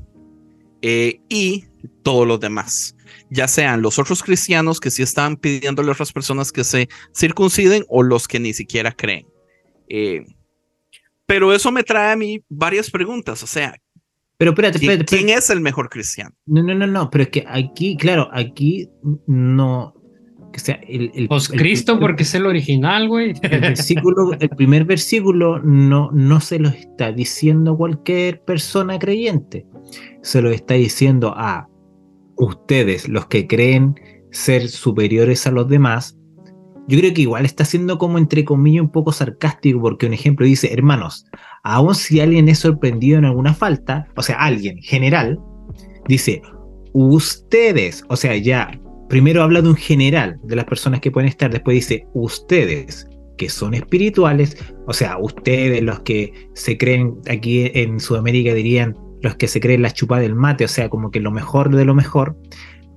eh, 0.81 1.19
y 1.29 1.65
todos 2.03 2.27
los 2.27 2.39
demás, 2.39 2.95
ya 3.29 3.47
sean 3.47 3.81
los 3.81 3.99
otros 3.99 4.23
cristianos 4.23 4.79
que 4.79 4.91
sí 4.91 5.03
están 5.03 5.38
pidiéndole 5.38 5.89
a 5.89 5.93
otras 5.93 6.13
personas 6.13 6.51
que 6.51 6.63
se 6.63 6.89
circunciden 7.13 7.86
o 7.89 8.03
los 8.03 8.27
que 8.27 8.39
ni 8.39 8.53
siquiera 8.53 8.91
creen. 8.91 9.27
Eh, 9.89 10.25
pero 11.25 11.53
eso 11.53 11.71
me 11.71 11.84
trae 11.84 12.13
a 12.13 12.15
mí 12.15 12.43
varias 12.49 12.89
preguntas, 12.89 13.41
o 13.43 13.47
sea, 13.47 13.75
pero 14.38 14.52
espérate, 14.52 14.78
espérate, 14.78 15.06
¿quién 15.06 15.30
es 15.30 15.50
el 15.50 15.62
mejor 15.62 15.89
cristiano? 15.89 16.36
No, 16.45 16.62
no, 16.63 16.74
no, 16.76 16.88
no, 16.88 17.10
pero 17.10 17.24
es 17.24 17.30
que 17.30 17.45
aquí, 17.48 17.95
claro, 17.98 18.30
aquí 18.34 18.89
no, 19.28 19.93
o 20.56 20.60
sea, 20.60 20.80
el, 20.88 21.12
el 21.15 21.28
pues 21.28 21.50
Cristo 21.50 22.00
porque 22.00 22.24
es 22.24 22.34
el 22.34 22.45
original, 22.45 23.08
güey. 23.08 23.34
El 23.41 23.60
versículo, 23.62 24.34
el 24.39 24.50
primer 24.50 24.86
versículo 24.86 25.60
no, 25.60 26.10
no 26.12 26.39
se 26.39 26.60
lo 26.60 26.69
está 26.69 27.12
diciendo 27.12 27.76
cualquier 27.76 28.41
persona 28.43 28.98
creyente. 28.98 29.65
Se 30.21 30.41
lo 30.41 30.52
está 30.52 30.76
diciendo 30.76 31.34
a 31.36 31.67
ustedes, 32.38 33.10
los 33.10 33.28
que 33.28 33.48
creen 33.48 33.95
ser 34.32 34.69
superiores 34.69 35.45
a 35.45 35.52
los 35.52 35.67
demás, 35.67 36.17
yo 36.88 37.00
creo 37.00 37.13
que 37.13 37.21
igual 37.21 37.45
está 37.45 37.65
siendo 37.65 37.98
como 37.98 38.17
entre 38.17 38.45
comillas 38.45 38.84
un 38.84 38.91
poco 38.91 39.12
sarcástico 39.12 39.82
porque 39.82 40.06
un 40.06 40.13
ejemplo 40.13 40.45
dice, 40.45 40.71
hermanos, 40.71 41.26
aun 41.63 41.95
si 41.95 42.19
alguien 42.19 42.48
es 42.48 42.60
sorprendido 42.60 43.17
en 43.17 43.26
alguna 43.26 43.54
falta, 43.54 44.08
o 44.15 44.21
sea, 44.21 44.38
alguien 44.38 44.78
general, 44.82 45.39
dice, 46.08 46.41
ustedes, 46.93 48.04
o 48.10 48.15
sea, 48.15 48.36
ya, 48.38 48.80
primero 49.10 49.41
habla 49.41 49.62
de 49.62 49.69
un 49.69 49.76
general, 49.76 50.39
de 50.43 50.56
las 50.56 50.65
personas 50.65 51.02
que 51.02 51.12
pueden 51.12 51.30
estar, 51.30 51.52
después 51.52 51.76
dice, 51.76 52.06
ustedes, 52.13 53.08
que 53.38 53.50
son 53.50 53.74
espirituales, 53.74 54.58
o 54.88 54.93
sea, 54.93 55.17
ustedes 55.17 55.82
los 55.82 56.02
que 56.02 56.50
se 56.54 56.78
creen 56.78 57.15
aquí 57.30 57.71
en 57.74 58.00
Sudamérica 58.00 58.54
dirían 58.54 58.95
los 59.21 59.36
que 59.36 59.48
se 59.48 59.60
creen 59.60 59.82
la 59.82 59.91
chupa 59.91 60.19
del 60.19 60.36
mate, 60.36 60.65
o 60.65 60.67
sea, 60.67 60.89
como 60.89 61.10
que 61.10 61.19
lo 61.19 61.32
mejor 61.32 61.76
de 61.76 61.84
lo 61.84 61.95
mejor, 61.95 62.38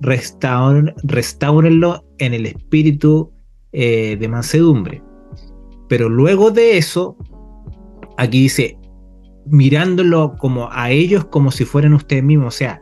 restaurenlo 0.01 2.05
en 2.19 2.35
el 2.35 2.45
espíritu 2.45 3.33
eh, 3.71 4.17
de 4.19 4.27
mansedumbre. 4.27 5.03
Pero 5.87 6.09
luego 6.09 6.51
de 6.51 6.77
eso, 6.77 7.17
aquí 8.17 8.41
dice, 8.43 8.77
mirándolo 9.45 10.35
como 10.37 10.69
a 10.71 10.91
ellos 10.91 11.25
como 11.25 11.51
si 11.51 11.65
fueran 11.65 11.93
ustedes 11.93 12.23
mismos, 12.23 12.55
o 12.55 12.57
sea, 12.57 12.81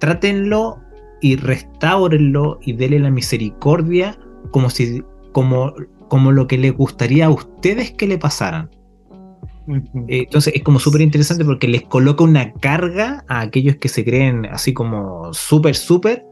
trátenlo 0.00 0.78
y 1.20 1.36
restaurenlo 1.36 2.58
y 2.62 2.74
denle 2.74 2.98
la 3.00 3.10
misericordia 3.10 4.18
como 4.50 4.70
si 4.70 5.02
como 5.32 5.72
como 6.08 6.30
lo 6.30 6.46
que 6.46 6.58
les 6.58 6.72
gustaría 6.72 7.26
a 7.26 7.30
ustedes 7.30 7.92
que 7.92 8.06
le 8.06 8.18
pasaran. 8.18 8.70
Eh, 10.08 10.24
entonces 10.24 10.54
es 10.54 10.62
como 10.62 10.78
súper 10.78 11.00
interesante 11.00 11.44
porque 11.44 11.66
les 11.66 11.82
coloca 11.82 12.22
una 12.22 12.52
carga 12.52 13.24
a 13.28 13.40
aquellos 13.40 13.76
que 13.76 13.88
se 13.88 14.04
creen 14.04 14.44
así 14.46 14.74
como 14.74 15.32
súper, 15.32 15.74
súper 15.74 16.26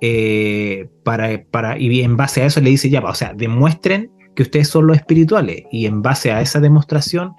eh, 0.00 0.88
para, 1.04 1.42
para, 1.50 1.78
y 1.78 2.00
en 2.02 2.16
base 2.16 2.42
a 2.42 2.46
eso 2.46 2.60
le 2.60 2.70
dice 2.70 2.90
ya, 2.90 3.00
o 3.00 3.14
sea, 3.14 3.32
demuestren 3.34 4.10
que 4.34 4.42
ustedes 4.42 4.68
son 4.68 4.86
los 4.86 4.96
espirituales 4.96 5.64
y 5.72 5.86
en 5.86 6.02
base 6.02 6.30
a 6.30 6.40
esa 6.40 6.60
demostración 6.60 7.32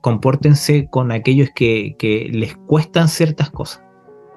compórtense 0.00 0.88
con 0.90 1.12
aquellos 1.12 1.50
que, 1.54 1.94
que 1.98 2.28
les 2.32 2.56
cuestan 2.56 3.08
ciertas 3.08 3.50
cosas. 3.50 3.82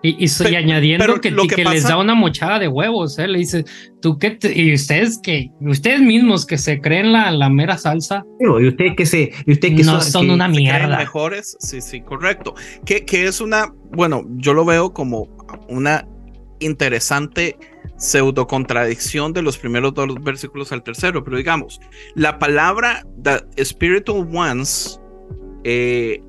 Y, 0.05 0.17
y, 0.25 0.55
añadiendo 0.55 1.21
que, 1.21 1.33
que, 1.47 1.63
les 1.63 1.83
da 1.83 1.97
una 1.97 2.13
mochada 2.13 2.59
de 2.59 2.67
huevos, 2.67 3.17
¿eh? 3.19 3.27
le 3.29 3.39
dice, 3.39 3.63
tú 4.01 4.19
qué, 4.19 4.37
y 4.53 4.73
ustedes 4.73 5.17
que, 5.23 5.49
ustedes 5.61 6.01
mismos 6.01 6.45
que 6.45 6.57
se 6.57 6.81
creen 6.81 7.13
la, 7.13 7.31
la 7.31 7.49
mera 7.49 7.77
salsa. 7.77 8.25
y 8.37 8.67
ustedes 8.67 8.97
que 8.97 9.05
se, 9.05 9.31
y 9.45 9.53
ustedes 9.53 9.77
que 9.77 9.83
no 9.83 10.01
son, 10.01 10.29
una 10.29 10.49
mierda. 10.49 10.97
mejores, 10.97 11.55
sí, 11.61 11.79
sí, 11.79 12.01
correcto. 12.01 12.53
Que, 12.85 13.05
que 13.05 13.27
es 13.27 13.39
una, 13.39 13.73
bueno, 13.93 14.25
yo 14.35 14.53
lo 14.53 14.65
veo 14.65 14.91
como 14.91 15.29
una 15.69 16.05
interesante 16.65 17.57
pseudo 17.97 18.47
contradicción 18.47 19.33
de 19.33 19.41
los 19.41 19.57
primeros 19.57 19.93
dos 19.93 20.07
versículos 20.21 20.71
al 20.71 20.83
tercero, 20.83 21.23
pero 21.23 21.37
digamos, 21.37 21.79
la 22.15 22.39
palabra 22.39 23.05
the 23.23 23.63
spiritual 23.63 24.27
ones, 24.33 24.99
eh, 25.63 26.21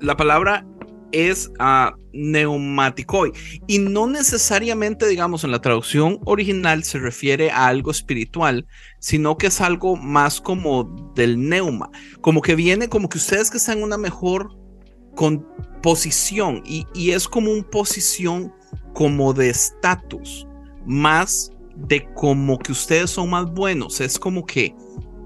la 0.00 0.16
palabra 0.16 0.66
es 1.12 1.50
uh, 1.60 1.96
neumaticoi 2.12 3.32
y 3.68 3.78
no 3.78 4.06
necesariamente, 4.06 5.06
digamos, 5.06 5.44
en 5.44 5.52
la 5.52 5.60
traducción 5.60 6.18
original 6.24 6.82
se 6.82 6.98
refiere 6.98 7.50
a 7.50 7.68
algo 7.68 7.92
espiritual, 7.92 8.66
sino 8.98 9.38
que 9.38 9.46
es 9.46 9.60
algo 9.60 9.96
más 9.96 10.40
como 10.40 11.12
del 11.14 11.48
neuma, 11.48 11.90
como 12.20 12.42
que 12.42 12.56
viene 12.56 12.88
como 12.88 13.08
que 13.08 13.18
ustedes 13.18 13.50
que 13.50 13.58
están 13.58 13.78
en 13.78 13.84
una 13.84 13.96
mejor 13.96 14.50
con 15.14 15.46
posición 15.82 16.62
y, 16.66 16.86
y 16.94 17.12
es 17.12 17.28
como 17.28 17.52
un 17.52 17.62
posición 17.62 18.52
como 18.94 19.34
de 19.34 19.50
estatus, 19.50 20.46
más 20.86 21.52
de 21.76 22.06
como 22.14 22.58
que 22.58 22.72
ustedes 22.72 23.10
son 23.10 23.30
más 23.30 23.52
buenos, 23.52 24.00
es 24.00 24.18
como 24.18 24.46
que 24.46 24.74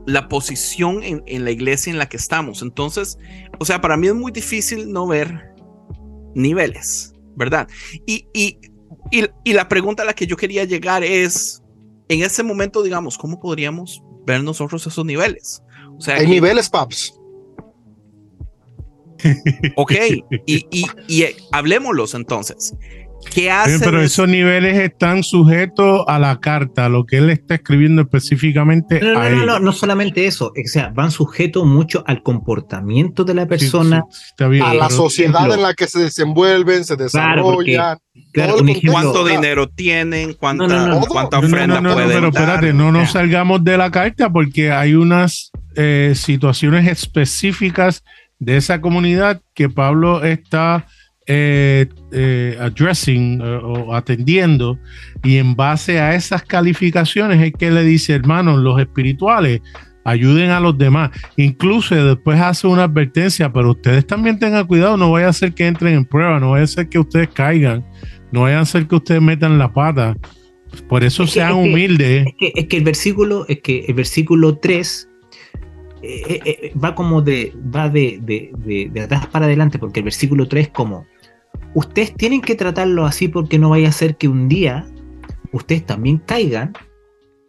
la 0.06 0.28
posición 0.28 1.02
en, 1.02 1.22
en, 1.26 1.44
la 1.44 1.50
iglesia 1.50 1.90
en 1.90 1.98
la 1.98 2.08
que 2.08 2.16
estamos. 2.16 2.62
Entonces, 2.62 3.18
o 3.58 3.64
sea, 3.64 3.80
para 3.80 3.96
mí 3.96 4.06
es 4.06 4.14
muy 4.14 4.32
difícil 4.32 4.90
no 4.90 5.06
ver 5.06 5.54
niveles, 6.34 7.12
¿verdad? 7.36 7.68
Y, 8.06 8.26
y, 8.32 8.58
y, 9.10 9.52
la 9.52 9.68
pregunta 9.68 10.02
a 10.02 10.06
la 10.06 10.14
que 10.14 10.26
yo 10.26 10.36
quería 10.36 10.64
llegar 10.64 11.04
es, 11.04 11.62
en 12.08 12.22
ese 12.22 12.42
momento, 12.42 12.82
digamos, 12.82 13.18
¿cómo 13.18 13.38
podríamos 13.38 14.02
ver 14.26 14.42
nosotros 14.42 14.86
esos 14.86 15.04
niveles? 15.04 15.62
O 15.98 16.00
sea, 16.00 16.16
Hay 16.16 16.26
niveles, 16.26 16.70
Paps. 16.70 17.14
Ok, 19.76 19.92
y, 20.46 20.66
y, 20.70 20.86
y 21.08 21.24
hablemoslos 21.52 22.14
entonces. 22.14 22.74
¿Qué 23.32 23.50
hace? 23.50 23.84
pero 23.84 24.00
esos 24.00 24.28
niveles 24.28 24.78
están 24.78 25.22
sujetos 25.22 26.04
a 26.06 26.18
la 26.18 26.40
carta, 26.40 26.88
lo 26.88 27.04
que 27.04 27.18
él 27.18 27.30
está 27.30 27.56
escribiendo 27.56 28.02
específicamente. 28.02 29.00
No, 29.00 29.28
no, 29.28 29.44
no, 29.44 29.58
no, 29.58 29.72
solamente 29.72 30.26
eso, 30.26 30.46
o 30.46 30.68
sea, 30.68 30.90
van 30.94 31.10
sujetos 31.10 31.66
mucho 31.66 32.04
al 32.06 32.22
comportamiento 32.22 33.24
de 33.24 33.34
la 33.34 33.46
persona, 33.46 34.04
a 34.38 34.74
la 34.74 34.90
sociedad 34.90 35.52
en 35.52 35.62
la 35.62 35.74
que 35.74 35.86
se 35.86 36.00
desenvuelven, 36.00 36.84
se 36.84 36.96
desarrollan. 36.96 37.98
¿Cuánto 38.90 39.26
dinero 39.26 39.68
tienen? 39.68 40.34
¿Cuánta, 40.34 41.00
cuánta 41.08 41.38
ofrenda 41.38 41.80
no, 41.80 41.94
pueden 41.94 42.10
pero 42.10 42.28
espérate, 42.28 42.72
no 42.72 42.92
nos 42.92 43.12
salgamos 43.12 43.62
de 43.64 43.76
la 43.76 43.90
carta 43.90 44.30
porque 44.30 44.70
hay 44.70 44.94
unas 44.94 45.50
eh, 45.76 46.12
situaciones 46.14 46.88
específicas 46.88 48.02
de 48.38 48.56
esa 48.56 48.80
comunidad 48.80 49.40
que 49.54 49.68
Pablo 49.68 50.24
está 50.24 50.86
eh, 51.30 51.86
eh, 52.10 52.56
addressing 52.58 53.42
eh, 53.42 53.60
o 53.62 53.94
atendiendo 53.94 54.78
y 55.22 55.36
en 55.36 55.54
base 55.54 56.00
a 56.00 56.14
esas 56.14 56.42
calificaciones 56.42 57.38
es 57.42 57.52
que 57.52 57.70
le 57.70 57.84
dice, 57.84 58.14
hermanos, 58.14 58.60
los 58.60 58.80
espirituales 58.80 59.60
ayuden 60.04 60.48
a 60.48 60.58
los 60.58 60.78
demás. 60.78 61.10
Incluso 61.36 61.94
después 61.94 62.40
hace 62.40 62.66
una 62.66 62.84
advertencia, 62.84 63.52
pero 63.52 63.72
ustedes 63.72 64.06
también 64.06 64.38
tengan 64.38 64.66
cuidado, 64.66 64.96
no 64.96 65.10
vaya 65.10 65.28
a 65.28 65.32
ser 65.34 65.52
que 65.52 65.66
entren 65.66 65.96
en 65.96 66.06
prueba, 66.06 66.40
no 66.40 66.52
vaya 66.52 66.64
a 66.64 66.66
ser 66.66 66.88
que 66.88 66.98
ustedes 66.98 67.28
caigan, 67.28 67.84
no 68.32 68.42
vaya 68.42 68.60
a 68.60 68.64
ser 68.64 68.86
que 68.86 68.96
ustedes 68.96 69.20
metan 69.20 69.58
la 69.58 69.70
pata. 69.70 70.16
Por 70.88 71.04
eso 71.04 71.26
sean 71.26 71.52
humildes. 71.56 72.26
es, 72.26 72.34
que, 72.38 72.52
es 72.54 72.66
que 72.68 72.78
el 72.78 72.84
versículo, 72.84 73.44
es 73.48 73.60
que 73.60 73.84
el 73.86 73.92
versículo 73.92 74.56
3 74.56 75.10
va 76.82 76.94
como 76.94 77.20
de, 77.20 77.52
va 77.54 77.90
de, 77.90 78.18
de, 78.22 78.88
de, 78.90 79.00
atrás 79.02 79.26
para 79.26 79.44
adelante, 79.44 79.78
porque 79.78 80.00
el 80.00 80.04
versículo 80.04 80.48
3 80.48 80.70
como 80.70 81.06
ustedes 81.74 82.14
tienen 82.14 82.40
que 82.40 82.54
tratarlo 82.54 83.06
así 83.06 83.28
porque 83.28 83.58
no 83.58 83.70
vaya 83.70 83.88
a 83.88 83.92
ser 83.92 84.16
que 84.16 84.28
un 84.28 84.48
día 84.48 84.86
ustedes 85.52 85.84
también 85.86 86.18
caigan 86.18 86.72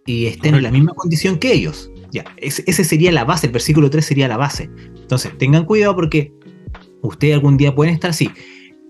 y 0.06 0.26
estén 0.26 0.56
en 0.56 0.64
la 0.64 0.72
misma 0.72 0.94
condición 0.94 1.38
que 1.38 1.54
ellos. 1.54 1.92
Ya, 2.12 2.26
ese, 2.38 2.84
sería 2.84 3.12
la 3.12 3.24
base, 3.24 3.48
el 3.48 3.54
versículo 3.54 3.90
3 3.90 4.04
sería 4.04 4.28
la 4.28 4.38
base. 4.38 4.70
Entonces, 4.96 5.38
tengan 5.38 5.66
cuidado 5.66 5.96
porque 5.96 6.34
ustedes 7.04 7.36
algún 7.36 7.58
día 7.58 7.76
pueden 7.76 7.94
estar 7.94 8.10
así. 8.10 8.32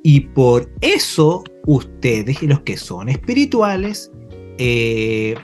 Y 0.03 0.21
por 0.21 0.71
eso, 0.79 1.43
ustedes, 1.65 2.41
los 2.43 2.61
que 2.61 2.77
son 2.77 3.09
espirituales, 3.09 4.09
eh, 4.57 5.35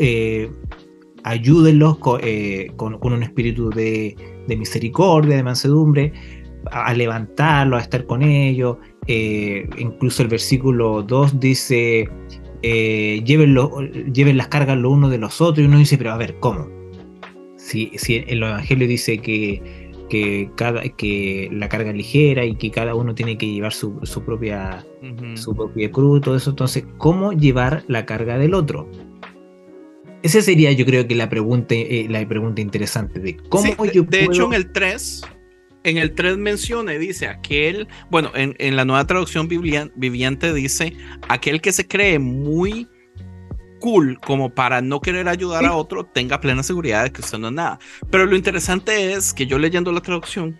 eh, 0.00 0.50
ayúdenlos 1.22 1.98
eh, 2.22 2.72
con, 2.76 2.98
un 3.00 3.22
espíritu 3.22 3.70
de, 3.70 4.16
de, 4.48 4.56
misericordia, 4.56 5.36
de 5.36 5.42
mansedumbre, 5.44 6.12
a, 6.70 6.92
levantarlos, 6.94 7.80
a 7.80 7.82
estar 7.82 8.06
con 8.06 8.22
ellos, 8.22 8.78
eh, 9.06 9.68
incluso 9.78 10.22
el 10.22 10.28
versículo 10.28 11.02
2 11.02 11.40
dice, 11.40 12.08
eh, 12.62 13.22
lleven, 13.24 13.54
las 14.36 14.48
cargas 14.48 14.76
lo 14.76 14.90
uno 14.90 15.08
de 15.08 15.18
los 15.18 15.40
otros, 15.40 15.64
y 15.64 15.68
uno 15.68 15.78
dice, 15.78 15.98
pero 15.98 16.12
a 16.12 16.16
ver, 16.16 16.36
¿cómo? 16.40 16.68
Si, 17.56 17.92
si 17.96 18.24
el 18.26 18.42
Evangelio 18.42 18.86
dice 18.86 19.18
que, 19.18 19.90
que, 20.08 20.50
cada, 20.56 20.82
que 20.82 21.48
la 21.52 21.68
carga 21.68 21.90
es 21.90 21.96
ligera 21.96 22.44
y 22.44 22.56
que 22.56 22.70
cada 22.70 22.94
uno 22.94 23.14
tiene 23.14 23.36
que 23.36 23.46
llevar 23.46 23.72
su, 23.72 23.98
propia, 24.24 24.84
su 25.34 25.54
propia 25.54 25.90
cruz, 25.90 26.20
todo 26.20 26.36
eso, 26.36 26.50
entonces, 26.50 26.84
¿cómo 26.98 27.32
llevar 27.32 27.84
la 27.88 28.06
carga 28.06 28.38
del 28.38 28.54
otro? 28.54 28.88
Esa 30.22 30.42
sería, 30.42 30.72
yo 30.72 30.84
creo 30.86 31.06
que 31.06 31.14
la 31.14 31.28
pregunta, 31.28 31.74
eh, 31.74 32.06
la 32.08 32.26
pregunta 32.26 32.60
interesante 32.60 33.20
de 33.20 33.36
cómo 33.48 33.84
yo 33.84 34.02
De 34.02 34.24
hecho, 34.24 34.46
en 34.46 34.54
el 34.54 34.72
3 34.72 35.22
en 35.86 35.98
el 35.98 36.14
3 36.14 36.36
menciona 36.36 36.94
y 36.94 36.98
dice 36.98 37.28
aquel, 37.28 37.86
bueno, 38.10 38.32
en, 38.34 38.76
la 38.76 38.84
nueva 38.84 39.06
traducción 39.06 39.48
viviente 39.48 40.52
dice 40.52 40.92
aquel 41.28 41.60
que 41.60 41.72
se 41.72 41.86
cree 41.86 42.18
muy 42.18 42.88
cool 43.78 44.18
como 44.20 44.52
para 44.52 44.80
no 44.80 45.00
querer 45.00 45.28
ayudar 45.28 45.64
a 45.64 45.74
otro, 45.74 46.04
tenga 46.04 46.40
plena 46.40 46.64
seguridad 46.64 47.04
de 47.04 47.12
que 47.12 47.20
usted 47.20 47.38
no 47.38 47.48
es 47.48 47.54
nada. 47.54 47.78
Pero 48.10 48.26
lo 48.26 48.34
interesante 48.34 49.12
es 49.12 49.32
que 49.32 49.46
yo 49.46 49.58
leyendo 49.58 49.92
la 49.92 50.00
traducción 50.00 50.58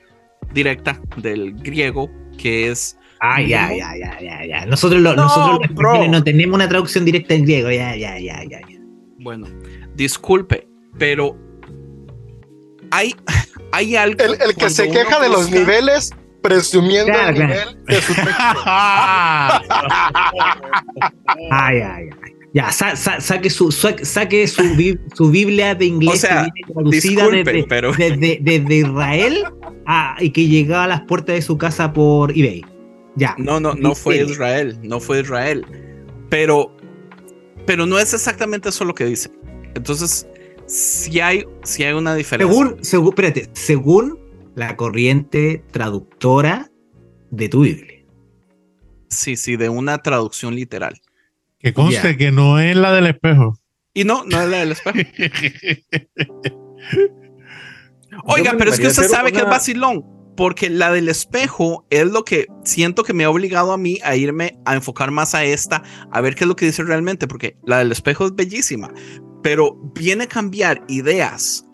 directa 0.54 1.00
del 1.16 1.54
griego, 1.54 2.08
que 2.38 2.68
es... 2.70 2.96
Ah, 3.20 3.42
ya, 3.42 3.74
ya, 3.74 3.96
ya, 3.96 4.20
ya, 4.20 4.46
ya. 4.46 4.66
Nosotros, 4.66 5.02
no, 5.02 5.14
nosotros 5.14 6.08
no 6.08 6.22
tenemos 6.22 6.54
una 6.54 6.68
traducción 6.68 7.04
directa 7.04 7.34
en 7.34 7.44
griego, 7.44 7.70
ya, 7.70 7.96
ya, 7.96 8.16
ya, 8.20 8.44
ya. 8.44 8.60
ya. 8.60 8.78
Bueno, 9.18 9.48
disculpe, 9.96 10.68
pero 10.98 11.36
hay, 12.90 13.14
hay 13.72 13.96
algo. 13.96 14.22
El, 14.22 14.54
que 14.54 14.70
se 14.70 14.90
queja 14.90 15.20
de 15.20 15.28
los 15.28 15.50
niveles, 15.50 16.12
presumiendo 16.42 17.12
el 17.12 17.34
nivel 17.34 17.84
de 17.86 18.00
su 18.00 18.14
texto. 18.14 18.34
ay, 21.50 21.80
ay, 21.80 21.80
ay. 21.82 22.36
Ya, 22.56 22.72
saque, 22.72 23.50
su, 23.50 23.70
saque 23.70 24.46
su, 24.46 24.62
su, 25.14 25.30
Biblia 25.30 25.74
de 25.74 25.84
inglés 25.84 26.14
o 26.14 26.26
sea, 26.26 26.46
traducida 26.72 27.28
desde, 27.28 27.64
pero... 27.64 27.92
desde, 27.92 28.38
desde, 28.40 28.76
Israel 28.76 29.44
a, 29.84 30.16
y 30.20 30.30
que 30.30 30.48
llegaba 30.48 30.84
a 30.84 30.86
las 30.86 31.00
puertas 31.02 31.36
de 31.36 31.42
su 31.42 31.58
casa 31.58 31.92
por 31.92 32.30
eBay. 32.30 32.64
Ya. 33.16 33.34
No, 33.36 33.60
no, 33.60 33.74
no 33.74 33.94
fue 33.94 34.22
Israel, 34.22 34.78
no 34.82 35.00
fue 35.00 35.20
Israel. 35.20 35.66
Pero, 36.30 36.74
pero 37.66 37.84
no 37.84 37.98
es 37.98 38.14
exactamente 38.14 38.70
eso 38.70 38.86
lo 38.86 38.94
que 38.94 39.04
dice. 39.04 39.30
Entonces, 39.74 40.26
si 40.66 41.20
hay, 41.20 41.44
si 41.62 41.84
hay 41.84 41.94
una 41.94 42.14
diferencia. 42.14 42.52
Según, 42.52 42.84
según, 42.84 43.08
espérate, 43.08 43.50
según 43.52 44.18
la 44.54 44.76
corriente 44.76 45.64
traductora 45.70 46.70
de 47.30 47.48
tu 47.48 47.62
Biblia. 47.62 48.04
Sí, 49.08 49.36
sí, 49.36 49.56
de 49.56 49.68
una 49.68 49.98
traducción 49.98 50.54
literal. 50.54 51.00
Que 51.58 51.72
conste 51.72 52.16
que 52.16 52.32
no 52.32 52.58
es 52.58 52.76
la 52.76 52.92
del 52.92 53.06
espejo. 53.06 53.58
Y 53.94 54.04
no, 54.04 54.24
no 54.24 54.42
es 54.42 54.48
la 54.48 54.58
del 54.58 54.72
espejo. 54.72 54.98
Oiga, 58.24 58.54
pero 58.58 58.70
es 58.70 58.80
que 58.80 58.88
usted 58.88 59.08
sabe 59.08 59.32
que 59.32 59.38
es 59.38 59.44
vacilón, 59.44 60.04
porque 60.36 60.70
la 60.70 60.92
del 60.92 61.08
espejo 61.08 61.86
es 61.90 62.06
lo 62.06 62.24
que 62.24 62.46
siento 62.64 63.04
que 63.04 63.12
me 63.12 63.24
ha 63.24 63.30
obligado 63.30 63.72
a 63.72 63.78
mí 63.78 63.98
a 64.04 64.16
irme 64.16 64.58
a 64.64 64.74
enfocar 64.74 65.10
más 65.10 65.34
a 65.34 65.44
esta, 65.44 65.82
a 66.10 66.20
ver 66.20 66.34
qué 66.34 66.44
es 66.44 66.48
lo 66.48 66.56
que 66.56 66.66
dice 66.66 66.82
realmente, 66.82 67.26
porque 67.26 67.56
la 67.64 67.78
del 67.78 67.92
espejo 67.92 68.26
es 68.26 68.34
bellísima, 68.34 68.92
pero 69.46 69.78
viene 69.94 70.24
a 70.24 70.26
cambiar 70.26 70.82
ideas. 70.88 71.64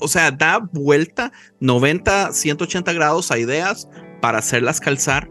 o 0.00 0.06
sea, 0.06 0.30
da 0.30 0.60
vuelta 0.72 1.32
90, 1.58 2.32
180 2.32 2.92
grados 2.92 3.32
a 3.32 3.38
ideas 3.40 3.88
para 4.20 4.38
hacerlas 4.38 4.78
calzar 4.78 5.28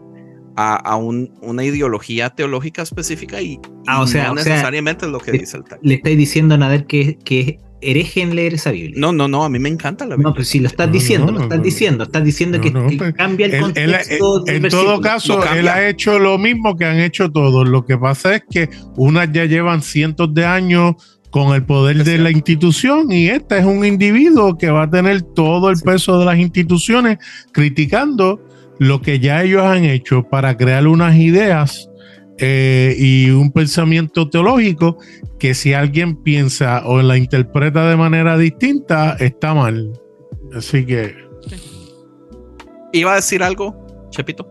a, 0.56 0.94
una 0.96 1.64
ideología 1.64 2.28
teológica 2.28 2.82
específica 2.82 3.40
y, 3.40 3.58
ah, 3.86 4.02
o 4.02 4.06
sea, 4.06 4.28
no 4.28 4.34
necesariamente 4.34 5.06
es 5.06 5.10
lo 5.10 5.18
que 5.18 5.32
dice 5.32 5.56
el 5.56 5.64
texto. 5.64 5.80
Le 5.80 5.94
estáis 5.94 6.18
diciendo 6.18 6.54
a 6.54 6.58
Nader 6.58 6.84
que, 6.84 7.16
que 7.24 7.60
hereje 7.80 8.22
en 8.22 8.34
leer 8.34 8.54
esa 8.54 8.70
Biblia. 8.70 8.94
No, 8.96 9.12
no, 9.12 9.28
no, 9.28 9.44
a 9.44 9.48
mí 9.48 9.58
me 9.58 9.68
encanta 9.68 10.04
la 10.04 10.16
Biblia. 10.16 10.30
No, 10.30 10.34
pero 10.34 10.44
si 10.44 10.60
lo 10.60 10.66
estás 10.66 10.90
diciendo, 10.90 11.32
lo 11.32 11.42
estás 11.42 11.62
diciendo, 11.62 12.04
estás 12.04 12.24
diciendo 12.24 12.60
que, 12.60 12.70
pues, 12.70 13.14
cambia 13.14 13.46
el 13.46 13.60
contexto. 13.60 14.44
en 14.46 14.68
todo 14.68 15.00
caso, 15.00 15.42
él 15.54 15.68
ha 15.68 15.88
hecho 15.88 16.18
lo 16.18 16.38
mismo 16.38 16.76
que 16.76 16.84
han 16.84 16.98
hecho 16.98 17.30
todos. 17.30 17.68
Lo 17.68 17.84
que 17.84 17.98
pasa 17.98 18.36
es 18.36 18.42
que 18.50 18.68
unas 18.96 19.30
ya 19.32 19.44
llevan 19.44 19.82
cientos 19.82 20.32
de 20.32 20.44
años 20.44 20.94
con 21.30 21.54
el 21.54 21.64
poder 21.64 22.04
de 22.04 22.18
la 22.18 22.30
institución 22.30 23.12
y 23.12 23.28
este 23.28 23.58
es 23.58 23.64
un 23.64 23.84
individuo 23.84 24.56
que 24.56 24.70
va 24.70 24.84
a 24.84 24.90
tener 24.90 25.20
todo 25.22 25.68
el 25.68 25.78
peso 25.80 26.18
de 26.18 26.24
las 26.24 26.38
instituciones 26.38 27.18
criticando 27.52 28.40
lo 28.78 29.02
que 29.02 29.18
ya 29.18 29.42
ellos 29.42 29.62
han 29.62 29.84
hecho 29.84 30.22
para 30.22 30.56
crear 30.56 30.86
unas 30.86 31.16
ideas 31.16 31.90
eh, 32.38 32.94
y 32.98 33.30
un 33.30 33.50
pensamiento 33.50 34.28
teológico 34.28 34.98
que 35.38 35.54
si 35.54 35.72
alguien 35.72 36.16
piensa 36.16 36.86
o 36.86 37.00
la 37.00 37.16
interpreta 37.16 37.88
de 37.88 37.96
manera 37.96 38.36
distinta, 38.36 39.16
está 39.20 39.54
mal. 39.54 39.92
Así 40.54 40.84
que... 40.84 41.14
¿Iba 42.92 43.12
a 43.12 43.16
decir 43.16 43.42
algo, 43.42 43.74
Chepito? 44.10 44.46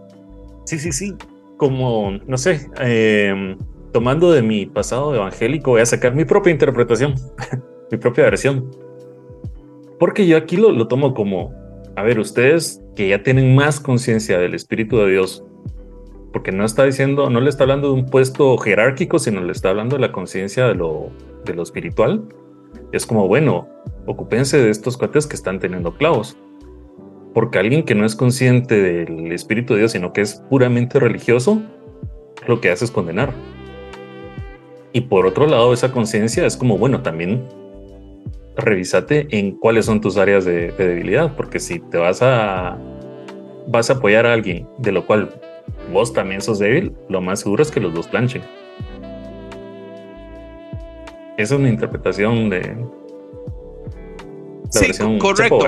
Sí, 0.65 0.80
sí, 0.80 0.91
sí. 0.91 1.13
Como, 1.58 2.19
no 2.28 2.38
sé, 2.38 2.67
em, 2.80 3.58
tomando 3.91 4.32
de 4.32 4.41
mi 4.41 4.65
pasado 4.65 5.15
evangélico, 5.15 5.71
voy 5.71 5.82
a 5.82 5.86
sacar 5.86 6.13
mi 6.13 6.26
propia 6.26 6.52
interpretación, 6.52 7.15
mi 7.91 7.98
propia 7.98 8.26
versión. 8.26 8.69
Porque 10.00 10.28
yo 10.28 10.38
aquí 10.38 10.58
lo, 10.58 10.71
lo 10.71 10.88
tomo 10.88 11.13
como, 11.13 11.54
a 11.95 12.04
ver, 12.04 12.19
ustedes 12.19 12.82
que 12.95 13.10
ya 13.10 13.24
tienen 13.24 13.56
más 13.56 13.80
conciencia 13.80 14.38
del 14.38 14.54
Espíritu 14.54 14.98
de 14.98 15.12
Dios, 15.12 15.43
porque 16.36 16.52
no 16.52 16.65
está 16.65 16.84
diciendo, 16.84 17.30
no 17.30 17.39
le 17.39 17.50
está 17.50 17.63
hablando 17.63 17.88
de 17.88 17.93
un 17.93 18.08
puesto 18.08 18.58
jerárquico, 18.58 19.19
sino 19.19 19.41
le 19.41 19.54
está 19.54 19.69
hablando 19.69 19.95
de 19.95 20.02
la 20.02 20.12
conciencia 20.12 20.67
de 20.67 20.76
lo, 20.76 21.10
de 21.45 21.54
lo 21.54 21.63
espiritual. 21.63 22.28
Es 22.91 23.06
como, 23.06 23.30
bueno, 23.30 23.69
ocúpense 24.06 24.58
de 24.58 24.69
estos 24.69 24.98
cuates 24.98 25.28
que 25.28 25.38
están 25.38 25.62
teniendo 25.62 25.95
clavos. 25.95 26.36
Porque 27.34 27.58
alguien 27.58 27.84
que 27.84 27.95
no 27.95 28.06
es 28.06 28.17
consciente 28.17 28.82
del 28.82 29.32
Espíritu 29.32 29.76
de 29.76 29.80
Dios, 29.80 29.93
sino 29.93 30.12
que 30.12 30.19
es 30.19 30.43
puramente 30.50 31.00
religioso, 31.00 31.62
lo 32.45 32.60
que 32.60 32.69
hace 32.69 32.84
es 32.84 32.91
condenar. 32.91 33.32
Y 34.91 35.00
por 35.00 35.28
otro 35.28 35.48
lado, 35.48 35.71
esa 35.71 35.93
conciencia 35.93 36.45
es 36.45 36.58
como, 36.58 36.78
bueno, 36.78 37.02
también 37.02 37.48
revísate 38.58 39.28
en 39.30 39.58
cuáles 39.58 39.86
son 39.86 40.02
tus 40.02 40.17
áreas 40.17 40.43
de, 40.43 40.74
de, 40.74 40.86
debilidad, 40.86 41.34
porque 41.38 41.62
si 41.62 41.80
te 41.80 41.98
vas 41.98 42.21
a 42.21 42.78
vas 43.67 43.89
a 43.89 43.93
apoyar 43.93 44.26
a 44.26 44.34
alguien 44.34 44.67
de 44.80 44.91
lo 44.91 45.08
cual 45.08 45.30
vos 45.91 46.13
también 46.13 46.41
sos 46.41 46.60
débil, 46.60 46.93
lo 47.10 47.21
más 47.21 47.41
seguro 47.41 47.63
es 47.63 47.71
que 47.71 47.80
los 47.80 47.93
dos 47.93 48.08
planchen. 48.08 48.43
Esa 51.38 51.56
es 51.56 51.60
una 51.60 51.69
interpretación 51.69 52.49
de 52.49 52.78
la 54.73 54.93
sí, 54.93 55.17
correcto. 55.19 55.67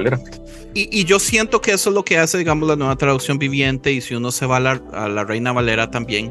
Y, 0.73 0.99
y, 0.99 1.05
yo 1.05 1.19
siento 1.19 1.59
que 1.59 1.71
eso 1.71 1.89
es 1.89 1.95
lo 1.95 2.03
que 2.03 2.17
hace, 2.17 2.37
digamos, 2.37 2.67
la 2.67 2.75
nueva 2.75 2.95
traducción 2.95 3.39
viviente, 3.39 3.91
y 3.91 4.01
si 4.01 4.13
uno 4.15 4.31
se 4.31 4.45
va 4.45 4.57
a 4.57 4.59
la, 4.59 4.81
a 4.93 5.09
la 5.09 5.23
Reina 5.23 5.51
Valera 5.51 5.89
también, 5.89 6.29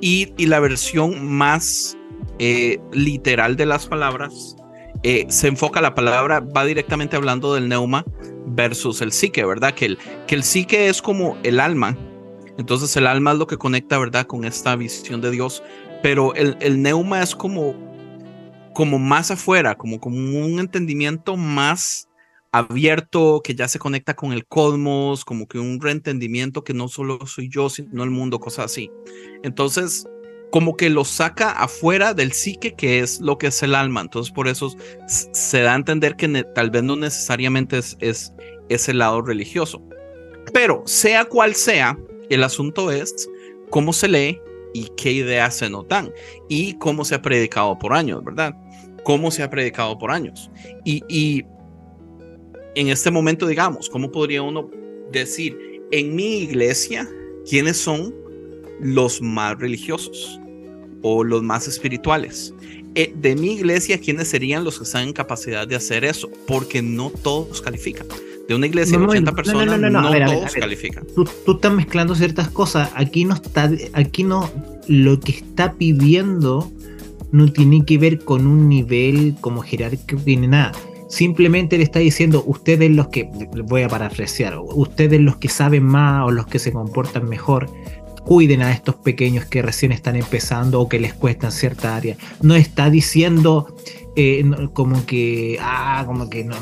y, 0.00 0.32
y 0.36 0.46
la 0.46 0.60
versión 0.60 1.26
más 1.26 1.96
eh, 2.38 2.78
literal 2.92 3.56
de 3.56 3.66
las 3.66 3.86
palabras, 3.86 4.56
eh, 5.02 5.26
se 5.28 5.48
enfoca 5.48 5.80
la 5.80 5.94
palabra, 5.94 6.40
va 6.40 6.64
directamente 6.64 7.16
hablando 7.16 7.54
del 7.54 7.68
neuma 7.68 8.04
versus 8.46 9.00
el 9.00 9.12
psique, 9.12 9.44
¿verdad? 9.44 9.74
Que 9.74 9.86
el, 9.86 9.98
que 10.26 10.34
el 10.34 10.42
psique 10.42 10.88
es 10.88 11.02
como 11.02 11.36
el 11.42 11.58
alma, 11.58 11.96
entonces 12.60 12.94
el 12.98 13.06
alma 13.06 13.32
es 13.32 13.38
lo 13.38 13.46
que 13.46 13.56
conecta, 13.56 13.98
¿verdad? 13.98 14.26
Con 14.26 14.44
esta 14.44 14.76
visión 14.76 15.22
de 15.22 15.30
Dios. 15.30 15.62
Pero 16.02 16.34
el, 16.34 16.58
el 16.60 16.82
neuma 16.82 17.22
es 17.22 17.34
como, 17.34 17.74
como 18.74 18.98
más 18.98 19.30
afuera, 19.30 19.76
como, 19.76 19.98
como 19.98 20.18
un 20.18 20.60
entendimiento 20.60 21.38
más 21.38 22.06
abierto, 22.52 23.40
que 23.42 23.54
ya 23.54 23.66
se 23.66 23.78
conecta 23.78 24.14
con 24.14 24.34
el 24.34 24.44
cosmos, 24.44 25.24
como 25.24 25.48
que 25.48 25.58
un 25.58 25.80
reentendimiento 25.80 26.62
que 26.62 26.74
no 26.74 26.88
solo 26.88 27.26
soy 27.26 27.48
yo, 27.48 27.70
sino 27.70 28.04
el 28.04 28.10
mundo, 28.10 28.40
cosas 28.40 28.66
así. 28.66 28.90
Entonces, 29.42 30.06
como 30.50 30.76
que 30.76 30.90
lo 30.90 31.06
saca 31.06 31.52
afuera 31.52 32.12
del 32.12 32.32
psique, 32.32 32.74
que 32.74 33.00
es 33.00 33.22
lo 33.22 33.38
que 33.38 33.46
es 33.46 33.62
el 33.62 33.74
alma. 33.74 34.02
Entonces, 34.02 34.30
por 34.30 34.48
eso 34.48 34.76
se 35.06 35.62
da 35.62 35.72
a 35.72 35.76
entender 35.76 36.14
que 36.16 36.28
tal 36.54 36.70
vez 36.70 36.82
no 36.82 36.94
necesariamente 36.96 37.78
es, 37.78 37.96
es 38.00 38.34
ese 38.68 38.92
lado 38.92 39.22
religioso. 39.22 39.82
Pero, 40.52 40.82
sea 40.84 41.24
cual 41.24 41.54
sea, 41.54 41.96
el 42.30 42.42
asunto 42.44 42.90
es 42.90 43.28
cómo 43.68 43.92
se 43.92 44.08
lee 44.08 44.40
y 44.72 44.88
qué 44.96 45.12
ideas 45.12 45.56
se 45.56 45.68
notan 45.68 46.12
y 46.48 46.74
cómo 46.78 47.04
se 47.04 47.16
ha 47.16 47.22
predicado 47.22 47.78
por 47.78 47.92
años, 47.92 48.24
¿verdad? 48.24 48.54
Cómo 49.04 49.30
se 49.30 49.42
ha 49.42 49.50
predicado 49.50 49.98
por 49.98 50.10
años. 50.10 50.50
Y, 50.84 51.02
y 51.08 51.44
en 52.74 52.88
este 52.88 53.10
momento, 53.10 53.46
digamos, 53.46 53.88
¿cómo 53.88 54.10
podría 54.10 54.42
uno 54.42 54.70
decir 55.10 55.58
en 55.90 56.14
mi 56.14 56.38
iglesia 56.38 57.08
quiénes 57.48 57.76
son 57.76 58.14
los 58.80 59.20
más 59.20 59.58
religiosos 59.58 60.40
o 61.02 61.24
los 61.24 61.42
más 61.42 61.66
espirituales? 61.66 62.54
Eh, 62.94 63.12
de 63.14 63.36
mi 63.36 63.52
iglesia, 63.52 63.98
¿quiénes 63.98 64.28
serían 64.28 64.64
los 64.64 64.78
que 64.78 64.84
están 64.84 65.08
en 65.08 65.12
capacidad 65.12 65.66
de 65.66 65.76
hacer 65.76 66.04
eso? 66.04 66.28
Porque 66.46 66.82
no 66.82 67.10
todos 67.10 67.60
califican 67.60 68.06
de 68.50 68.56
una 68.56 68.66
iglesia 68.66 68.98
de 68.98 69.04
80 69.04 69.32
personas, 69.32 69.78
no, 69.78 70.10
todos 70.10 70.54
califican. 70.54 71.06
Tú, 71.14 71.24
tú, 71.46 71.52
estás 71.52 71.72
mezclando 71.72 72.16
ciertas 72.16 72.50
cosas. 72.50 72.90
Aquí 72.96 73.24
no 73.24 73.34
está, 73.34 73.70
aquí 73.92 74.24
no, 74.24 74.50
lo 74.88 75.20
que 75.20 75.30
está 75.30 75.74
pidiendo 75.74 76.68
no 77.30 77.52
tiene 77.52 77.84
que 77.84 77.96
ver 77.96 78.18
con 78.24 78.48
un 78.48 78.68
nivel 78.68 79.36
como 79.40 79.62
jerárquico 79.62 80.20
ni 80.26 80.48
nada. 80.48 80.72
Simplemente 81.08 81.76
le 81.78 81.84
está 81.84 82.00
diciendo, 82.00 82.42
ustedes 82.44 82.90
los 82.90 83.06
que, 83.08 83.28
voy 83.66 83.82
a 83.82 83.88
parafrasear, 83.88 84.58
ustedes 84.58 85.20
los 85.20 85.36
que 85.36 85.48
saben 85.48 85.84
más 85.84 86.26
o 86.26 86.32
los 86.32 86.48
que 86.48 86.58
se 86.58 86.72
comportan 86.72 87.28
mejor, 87.28 87.70
cuiden 88.24 88.62
a 88.62 88.72
estos 88.72 88.96
pequeños 88.96 89.44
que 89.46 89.62
recién 89.62 89.92
están 89.92 90.16
empezando 90.16 90.80
o 90.80 90.88
que 90.88 91.00
les 91.00 91.14
cuestan 91.14 91.52
cierta 91.52 91.96
área. 91.96 92.16
No 92.42 92.54
está 92.54 92.90
diciendo 92.90 93.74
eh, 94.16 94.44
como 94.72 95.06
que, 95.06 95.58
ah, 95.60 96.02
como 96.06 96.28
que 96.28 96.44
no, 96.44 96.56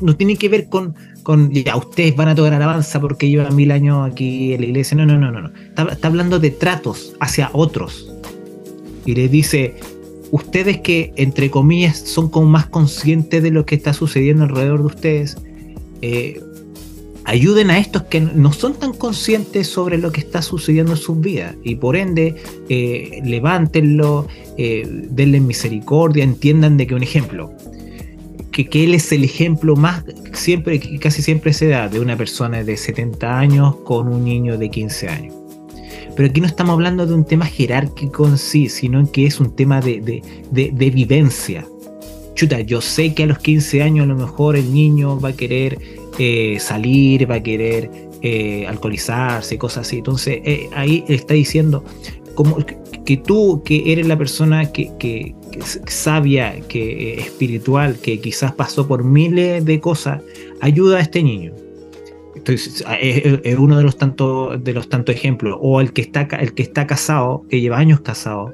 no, 0.00 0.16
tiene 0.16 0.36
que 0.36 0.48
ver 0.48 0.68
con, 0.68 0.94
con, 1.22 1.50
ya, 1.52 1.76
ustedes 1.76 2.16
van 2.16 2.28
a 2.28 2.34
tocar 2.34 2.54
alabanza 2.54 3.00
porque 3.00 3.28
llevan 3.28 3.54
mil 3.54 3.70
años 3.70 4.10
aquí 4.10 4.52
en 4.52 4.60
la 4.60 4.66
iglesia. 4.66 4.96
No, 4.96 5.06
no, 5.06 5.16
no, 5.18 5.30
no. 5.30 5.42
no. 5.42 5.50
Está, 5.90 6.08
hablando 6.08 6.38
de 6.38 6.50
tratos 6.50 7.14
hacia 7.20 7.50
otros. 7.52 8.12
Y 9.06 9.14
les 9.14 9.30
dice, 9.30 9.74
ustedes 10.32 10.80
que, 10.80 11.12
entre 11.16 11.50
comillas, 11.50 11.98
son 11.98 12.28
como 12.28 12.48
más 12.48 12.66
conscientes 12.66 13.42
de 13.42 13.50
lo 13.50 13.64
que 13.64 13.74
está 13.74 13.92
sucediendo 13.92 14.44
alrededor 14.44 14.80
de 14.80 14.86
ustedes, 14.86 15.36
eh, 16.02 16.40
ayuden 17.24 17.70
a 17.70 17.78
estos 17.78 18.04
que 18.04 18.20
no 18.20 18.52
son 18.52 18.74
tan 18.74 18.92
conscientes 18.92 19.66
sobre 19.66 19.98
lo 19.98 20.12
que 20.12 20.20
está 20.20 20.42
sucediendo 20.42 20.92
en 20.92 20.98
sus 20.98 21.20
vidas 21.20 21.56
y 21.64 21.76
por 21.76 21.96
ende 21.96 22.36
eh, 22.68 23.20
levántenlo, 23.24 24.26
eh, 24.58 24.86
denle 25.10 25.40
misericordia, 25.40 26.22
entiendan 26.22 26.76
de 26.76 26.86
que 26.86 26.94
un 26.94 27.02
ejemplo, 27.02 27.52
que, 28.52 28.84
él 28.84 28.94
es 28.94 29.10
el 29.10 29.24
ejemplo 29.24 29.74
más, 29.74 30.04
siempre, 30.32 30.78
casi 31.00 31.22
siempre 31.22 31.52
se 31.52 31.68
da 31.68 31.88
de 31.88 31.98
una 31.98 32.16
persona 32.16 32.62
de 32.62 32.76
70 32.76 33.38
años 33.38 33.76
con 33.84 34.08
un 34.08 34.24
niño 34.24 34.58
de 34.58 34.70
15 34.70 35.08
años. 35.08 35.34
Pero 36.14 36.28
aquí 36.28 36.40
no 36.40 36.46
estamos 36.46 36.74
hablando 36.74 37.06
de 37.06 37.14
un 37.14 37.24
tema 37.24 37.46
jerárquico 37.46 38.28
en 38.28 38.38
sí, 38.38 38.68
sino 38.68 39.10
que 39.10 39.26
es 39.26 39.40
un 39.40 39.56
tema 39.56 39.80
de, 39.80 40.00
de, 40.00 40.22
de, 40.52 40.70
de 40.72 40.90
vivencia. 40.90 41.66
Chuta, 42.34 42.60
yo 42.60 42.80
sé 42.80 43.14
que 43.14 43.24
a 43.24 43.26
los 43.26 43.38
15 43.38 43.82
años 43.82 44.04
a 44.04 44.06
lo 44.06 44.16
mejor 44.16 44.56
el 44.56 44.72
niño 44.72 45.18
va 45.18 45.30
a 45.30 45.32
querer 45.32 45.78
eh, 46.18 46.58
salir, 46.60 47.28
va 47.28 47.36
a 47.36 47.42
querer 47.42 47.90
eh, 48.22 48.66
alcoholizarse, 48.68 49.58
cosas 49.58 49.86
así. 49.86 49.98
Entonces 49.98 50.40
eh, 50.44 50.68
ahí 50.74 51.04
está 51.08 51.34
diciendo 51.34 51.84
como 52.34 52.56
que 53.04 53.16
tú, 53.16 53.62
que 53.64 53.92
eres 53.92 54.06
la 54.06 54.16
persona 54.16 54.72
que, 54.72 54.90
que, 54.98 55.34
sabia, 55.86 56.60
que 56.68 57.14
espiritual, 57.14 57.96
que 58.00 58.20
quizás 58.20 58.52
pasó 58.52 58.88
por 58.88 59.04
miles 59.04 59.64
de 59.64 59.80
cosas, 59.80 60.22
ayuda 60.60 60.98
a 60.98 61.00
este 61.00 61.22
niño. 61.22 61.52
Entonces, 62.34 62.84
es, 63.00 63.58
uno 63.58 63.76
de 63.76 63.84
los 63.84 63.96
tantos 63.96 64.62
de 64.62 64.72
los 64.72 64.88
tantos 64.88 65.14
ejemplos. 65.14 65.56
O 65.60 65.80
el 65.80 65.92
que 65.92 66.02
está 66.02 66.22
el 66.40 66.54
que 66.54 66.62
está 66.62 66.86
casado, 66.86 67.44
que 67.48 67.60
lleva 67.60 67.78
años 67.78 68.00
casado, 68.00 68.52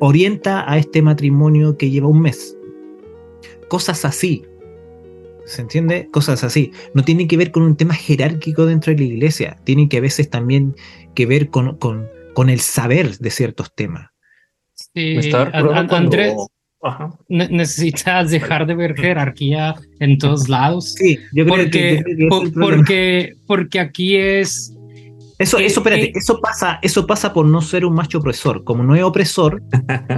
orienta 0.00 0.70
a 0.70 0.78
este 0.78 1.02
matrimonio 1.02 1.76
que 1.76 1.90
lleva 1.90 2.08
un 2.08 2.22
mes. 2.22 2.56
Cosas 3.68 4.04
así. 4.04 4.44
¿Se 5.46 5.62
entiende? 5.62 6.08
Cosas 6.10 6.42
así. 6.44 6.72
No 6.94 7.04
tiene 7.04 7.28
que 7.28 7.36
ver 7.36 7.50
con 7.50 7.62
un 7.62 7.76
tema 7.76 7.94
jerárquico 7.94 8.66
dentro 8.66 8.92
de 8.92 8.98
la 8.98 9.04
iglesia. 9.04 9.58
Tiene 9.64 9.88
que 9.88 9.98
a 9.98 10.00
veces 10.00 10.30
también 10.30 10.74
que 11.14 11.26
ver 11.26 11.50
con, 11.50 11.76
con, 11.76 12.08
con 12.34 12.48
el 12.48 12.60
saber 12.60 13.18
de 13.18 13.30
ciertos 13.30 13.74
temas. 13.74 14.10
Sí, 14.74 15.18
Andrés, 15.90 16.34
necesitas 17.28 18.30
dejar 18.30 18.66
de 18.66 18.74
ver 18.74 18.94
jerarquía 18.94 19.74
en 20.00 20.18
todos 20.18 20.48
lados. 20.48 20.94
Sí, 20.94 21.18
yo 21.32 21.44
creo 21.44 21.56
porque, 21.56 22.02
que, 22.04 22.28
porque, 22.54 23.32
porque 23.46 23.80
aquí 23.80 24.16
es 24.16 24.74
Eso, 25.38 25.58
Eh, 25.58 25.66
eso, 25.66 25.80
espérate, 25.80 26.04
eh. 26.06 26.12
eso 26.14 26.40
pasa, 26.40 26.78
eso 26.82 27.06
pasa 27.06 27.32
por 27.32 27.46
no 27.46 27.60
ser 27.62 27.84
un 27.84 27.94
macho 27.94 28.18
opresor. 28.18 28.64
Como 28.64 28.82
no 28.82 28.94
es 28.94 29.02
opresor, 29.02 29.62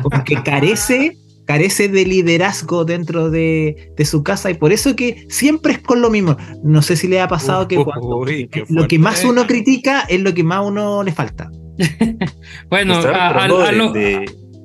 como 0.03 0.25
que 0.25 0.37
carece, 0.45 1.17
carece 1.47 1.89
de 1.89 2.05
liderazgo 2.05 2.85
dentro 2.85 3.31
de, 3.31 3.93
de 3.97 4.05
su 4.05 4.23
casa 4.23 4.51
y 4.51 4.55
por 4.55 4.73
eso 4.73 4.95
que 4.97 5.27
siempre 5.31 5.73
es 5.73 5.79
con 5.81 6.01
lo 6.03 6.11
mismo. 6.11 6.37
No 6.63 6.83
sé 6.83 6.97
si 6.97 7.09
le 7.09 7.21
ha 7.21 7.29
pasado 7.29 7.67
que 7.69 7.77
cuando 7.83 8.19
Uy, 8.19 8.51
lo 8.69 8.87
que 8.89 8.99
más 8.99 9.25
uno 9.25 9.47
critica 9.47 10.01
es 10.09 10.21
lo 10.21 10.35
que 10.35 10.43
más 10.45 10.65
uno 10.67 11.03
le 11.03 11.13
falta. 11.13 11.51
Bueno, 12.71 12.95
a- 12.95 13.29
a- 13.29 13.45
a 13.45 13.73
lo- 13.73 13.93
de, 13.93 14.25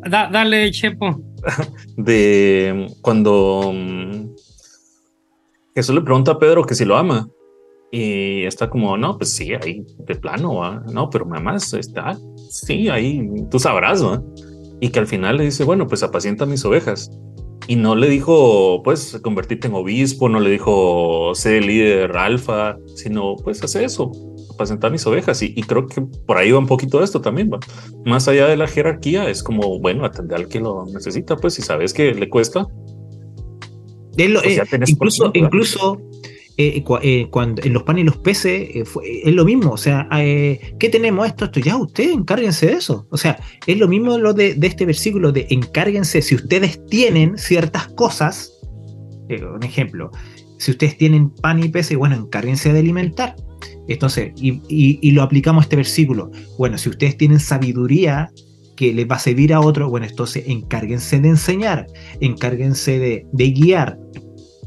da- 0.09 0.29
dale, 0.32 0.71
Chepo. 0.71 1.21
de 1.97 2.88
cuando 3.01 3.71
mm, 3.73 4.27
Jesús 5.75 5.95
le 5.95 6.01
pregunta 6.01 6.32
a 6.32 6.39
Pedro 6.39 6.63
que 6.63 6.75
si 6.75 6.86
lo 6.86 6.97
ama. 6.97 7.29
Y 7.93 8.45
está 8.45 8.69
como, 8.69 8.95
no, 8.95 9.17
pues 9.17 9.34
sí, 9.36 9.51
ahí 9.53 9.84
de 10.07 10.15
plano, 10.15 10.55
¿va? 10.55 10.82
no, 10.93 11.09
pero 11.09 11.25
mamá 11.25 11.57
está, 11.57 12.17
sí, 12.49 12.88
ahí 12.88 13.21
tú 13.49 13.59
sabrás, 13.59 14.01
¿va? 14.01 14.23
Y 14.82 14.89
que 14.89 14.99
al 14.99 15.07
final 15.07 15.38
le 15.38 15.45
dice, 15.45 15.63
bueno, 15.63 15.88
pues 15.88 16.03
apacienta 16.03 16.45
mis 16.45 16.65
ovejas. 16.65 17.09
Y 17.67 17.75
no 17.77 17.95
le 17.95 18.09
dijo, 18.09 18.82
pues, 18.84 19.19
convertirte 19.21 19.67
en 19.67 19.75
obispo, 19.75 20.27
no 20.27 20.39
le 20.41 20.49
dijo, 20.49 21.32
sé 21.36 21.61
líder 21.61 22.17
alfa, 22.17 22.77
sino, 22.95 23.36
pues, 23.38 23.63
hace 23.63 23.86
eso, 23.86 24.11
apacentar 24.53 24.91
mis 24.91 25.05
ovejas. 25.05 25.41
Y, 25.43 25.53
y 25.55 25.61
creo 25.63 25.86
que 25.88 26.01
por 26.01 26.38
ahí 26.38 26.51
va 26.51 26.57
un 26.59 26.65
poquito 26.65 27.01
esto 27.03 27.21
también, 27.21 27.51
¿va? 27.53 27.59
Más 28.03 28.27
allá 28.27 28.47
de 28.47 28.57
la 28.57 28.67
jerarquía, 28.67 29.29
es 29.29 29.43
como, 29.43 29.79
bueno, 29.79 30.03
atender 30.03 30.39
al 30.39 30.47
que 30.47 30.59
lo 30.59 30.86
necesita, 30.88 31.38
pues, 31.38 31.53
si 31.53 31.61
sabes 31.61 31.93
que 31.93 32.13
le 32.15 32.27
cuesta, 32.29 32.67
Es 34.17 34.29
lo- 34.29 34.41
Pues 34.41 34.57
eh, 34.57 34.63
incluso, 34.88 35.23
ciento, 35.32 35.39
incluso 35.39 36.01
eh, 36.68 36.84
eh, 37.03 37.28
cuando 37.32 37.62
en 37.64 37.74
los 37.74 37.84
panes 37.84 38.03
y 38.03 38.05
los 38.05 38.18
peces 38.18 38.70
eh, 38.76 38.86
fue- 38.86 39.22
es 39.24 39.34
lo 39.34 39.45
mismo. 39.45 39.72
O 39.72 39.78
sea, 39.78 40.07
eh, 40.18 40.74
¿qué 40.80 40.89
tenemos 40.89 41.28
esto? 41.28 41.45
Esto 41.45 41.59
ya 41.59 41.76
ustedes 41.78 42.12
encárguense 42.14 42.68
de 42.68 42.74
eso. 42.74 43.05
O 43.09 43.18
sea, 43.18 43.39
es 43.68 43.78
lo 43.78 43.88
mismo 43.88 44.18
lo 44.18 44.34
de, 44.34 44.53
de 44.55 44.68
este 44.68 44.86
versículo 44.86 45.32
de 45.32 45.47
encárguense. 45.49 46.22
Si 46.22 46.36
ustedes 46.36 46.86
tienen 46.88 47.38
ciertas 47.38 47.88
cosas, 47.89 48.51
eh, 49.30 49.43
un 49.43 49.64
ejemplo, 49.64 50.12
si 50.57 50.72
ustedes 50.72 50.97
tienen 50.97 51.30
pan 51.30 51.64
y 51.64 51.70
peces, 51.70 51.97
bueno, 51.97 52.16
encárguense 52.16 52.72
de 52.74 52.80
alimentar. 52.80 53.36
Entonces, 53.88 54.32
y, 54.36 54.62
y- 54.70 54.99
y 55.01 55.12
lo 55.12 55.22
aplicamos 55.24 55.62
a 55.62 55.66
este 55.66 55.76
versículo. 55.76 56.32
Bueno, 56.57 56.78
si 56.78 56.89
ustedes 56.89 57.18
tienen 57.18 57.39
sabiduría 57.39 58.30
que 58.76 58.93
les 58.93 59.07
va 59.09 59.16
a 59.16 59.20
servir 59.20 59.53
a 59.53 59.59
otro, 59.59 59.89
bueno, 59.89 60.07
entonces 60.07 60.43
encárguense 60.47 61.20
de 61.20 61.30
enseñar, 61.30 61.86
encárguense 62.20 62.97
de, 62.99 63.26
de 63.32 63.51
guiar, 63.51 63.99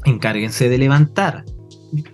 encárguense 0.05 0.69
de 0.69 0.77
levantar. 0.77 1.43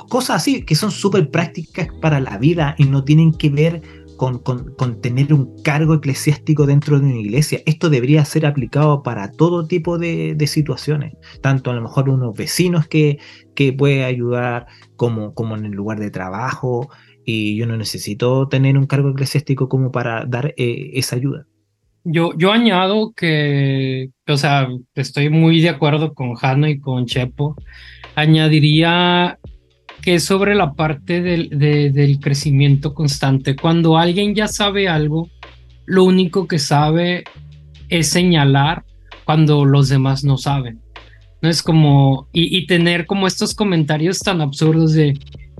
Cosas 0.09 0.37
así 0.37 0.63
que 0.63 0.75
son 0.75 0.91
súper 0.91 1.29
prácticas 1.29 1.87
para 2.01 2.19
la 2.19 2.37
vida 2.37 2.75
y 2.77 2.85
no 2.85 3.03
tienen 3.03 3.33
que 3.33 3.49
ver 3.49 3.81
con, 4.17 4.37
con- 4.39 5.01
tener 5.01 5.33
un 5.33 5.61
cargo 5.63 5.95
eclesiástico 5.95 6.67
dentro 6.67 6.99
de 6.99 7.05
una 7.07 7.17
iglesia. 7.17 7.61
Esto 7.65 7.89
debería 7.89 8.23
ser 8.23 8.45
aplicado 8.45 9.01
para 9.01 9.31
todo 9.31 9.65
tipo 9.65 9.97
de, 9.97 10.35
de 10.35 10.47
situaciones, 10.47 11.13
tanto 11.41 11.71
a 11.71 11.73
lo 11.73 11.81
mejor 11.81 12.07
unos 12.09 12.35
vecinos 12.37 12.87
que, 12.87 13.17
que 13.55 13.73
puede 13.73 14.03
ayudar 14.03 14.67
como, 14.95 15.33
como 15.33 15.55
en 15.57 15.65
el 15.65 15.71
lugar 15.71 15.99
de 15.99 16.11
trabajo. 16.11 16.89
Y 17.25 17.55
yo 17.55 17.65
no 17.65 17.77
necesito 17.77 18.47
tener 18.47 18.77
un 18.77 18.85
cargo 18.85 19.09
eclesiástico 19.09 19.67
como 19.67 19.91
para 19.91 20.25
dar 20.25 20.53
eh, 20.57 20.91
esa 20.93 21.15
ayuda. 21.15 21.47
Yo, 22.03 22.31
yo 22.37 22.51
añado 22.51 23.13
que, 23.15 24.09
o 24.27 24.37
sea, 24.37 24.67
estoy 24.95 25.29
muy 25.29 25.61
de 25.61 25.69
acuerdo 25.69 26.13
con 26.13 26.33
Jano 26.35 26.67
y 26.67 26.79
con 26.79 27.05
Chepo. 27.05 27.55
Añadiría 28.15 29.37
que 30.01 30.19
sobre 30.19 30.55
la 30.55 30.73
parte 30.73 31.21
del, 31.21 31.49
de- 31.49 31.91
del 31.91 32.19
crecimiento 32.19 32.93
constante, 32.93 33.55
cuando 33.55 33.97
alguien 33.97 34.33
ya 34.33 34.47
sabe 34.47 34.87
algo, 34.87 35.29
lo 35.85 36.03
único 36.03 36.47
que 36.47 36.59
sabe 36.59 37.23
es 37.89 38.09
señalar 38.09 38.83
cuando 39.25 39.65
los 39.65 39.89
demás 39.89 40.23
no 40.23 40.37
saben. 40.37 40.79
No 41.41 41.49
es 41.49 41.61
como, 41.63 42.27
y, 42.33 42.55
y 42.57 42.67
tener 42.67 43.05
como 43.05 43.27
estos 43.27 43.53
comentarios 43.55 44.19
tan 44.19 44.41
absurdos 44.41 44.93
de, 44.93 45.17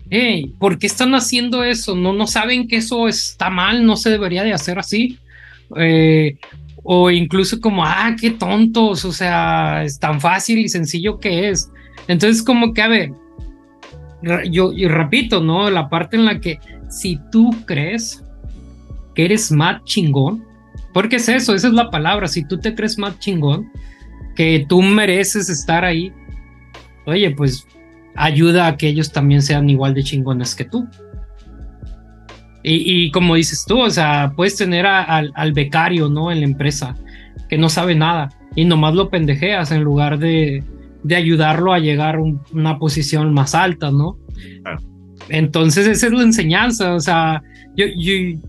hey, 0.09 0.53
¿por 0.59 0.77
qué 0.77 0.87
están 0.87 1.13
haciendo 1.15 1.63
eso? 1.63 1.95
No, 1.95 2.13
no 2.13 2.27
saben 2.27 2.67
que 2.67 2.77
eso 2.77 3.07
está 3.07 3.49
mal, 3.49 3.85
no 3.85 3.95
se 3.95 4.09
debería 4.09 4.43
de 4.43 4.53
hacer 4.53 4.77
así. 4.79 5.17
Eh, 5.77 6.37
o 6.83 7.11
incluso 7.11 7.59
como, 7.61 7.83
ah, 7.85 8.15
qué 8.19 8.31
tontos, 8.31 9.05
o 9.05 9.11
sea, 9.11 9.83
es 9.83 9.99
tan 9.99 10.19
fácil 10.19 10.59
y 10.59 10.69
sencillo 10.69 11.19
que 11.19 11.49
es. 11.49 11.71
Entonces, 12.07 12.43
como 12.43 12.73
que, 12.73 12.81
a 12.81 12.87
ver, 12.87 13.11
yo 14.49 14.71
y 14.71 14.87
repito, 14.87 15.41
¿no? 15.41 15.69
La 15.69 15.89
parte 15.89 16.15
en 16.15 16.25
la 16.25 16.39
que 16.39 16.59
si 16.89 17.19
tú 17.31 17.55
crees 17.65 18.23
que 19.15 19.25
eres 19.25 19.51
más 19.51 19.83
chingón, 19.83 20.45
porque 20.93 21.17
es 21.17 21.29
eso, 21.29 21.53
esa 21.53 21.67
es 21.67 21.73
la 21.73 21.89
palabra, 21.89 22.27
si 22.27 22.43
tú 22.45 22.59
te 22.59 22.75
crees 22.75 22.97
más 22.97 23.19
chingón, 23.19 23.71
que 24.35 24.65
tú 24.67 24.81
mereces 24.81 25.49
estar 25.49 25.83
ahí, 25.83 26.11
oye, 27.05 27.31
pues 27.31 27.67
ayuda 28.15 28.67
a 28.67 28.77
que 28.77 28.87
ellos 28.87 29.11
también 29.11 29.41
sean 29.41 29.69
igual 29.69 29.93
de 29.93 30.03
chingones 30.03 30.55
que 30.55 30.65
tú. 30.65 30.87
Y, 32.63 33.05
y 33.05 33.11
como 33.11 33.35
dices 33.35 33.65
tú, 33.67 33.81
o 33.81 33.89
sea, 33.89 34.33
puedes 34.35 34.55
tener 34.55 34.85
al 34.85 35.53
becario, 35.53 36.09
¿no? 36.09 36.31
En 36.31 36.41
la 36.41 36.45
empresa, 36.45 36.95
que 37.49 37.57
no 37.57 37.69
sabe 37.69 37.95
nada 37.95 38.29
y 38.55 38.65
nomás 38.65 38.93
lo 38.93 39.09
pendejeas 39.09 39.71
en 39.71 39.83
lugar 39.83 40.19
de, 40.19 40.63
de 41.03 41.15
ayudarlo 41.15 41.73
a 41.73 41.79
llegar 41.79 42.15
a 42.15 42.21
un- 42.21 42.41
una 42.53 42.77
posición 42.77 43.33
más 43.33 43.55
alta, 43.55 43.91
¿no? 43.91 44.17
Claro. 44.61 44.79
Entonces, 45.29 45.87
esa 45.87 46.07
es 46.07 46.13
la 46.13 46.23
enseñanza, 46.23 46.93
o 46.95 46.99
sea, 46.99 47.41
yo, 47.75 47.85
yo- 47.97 48.39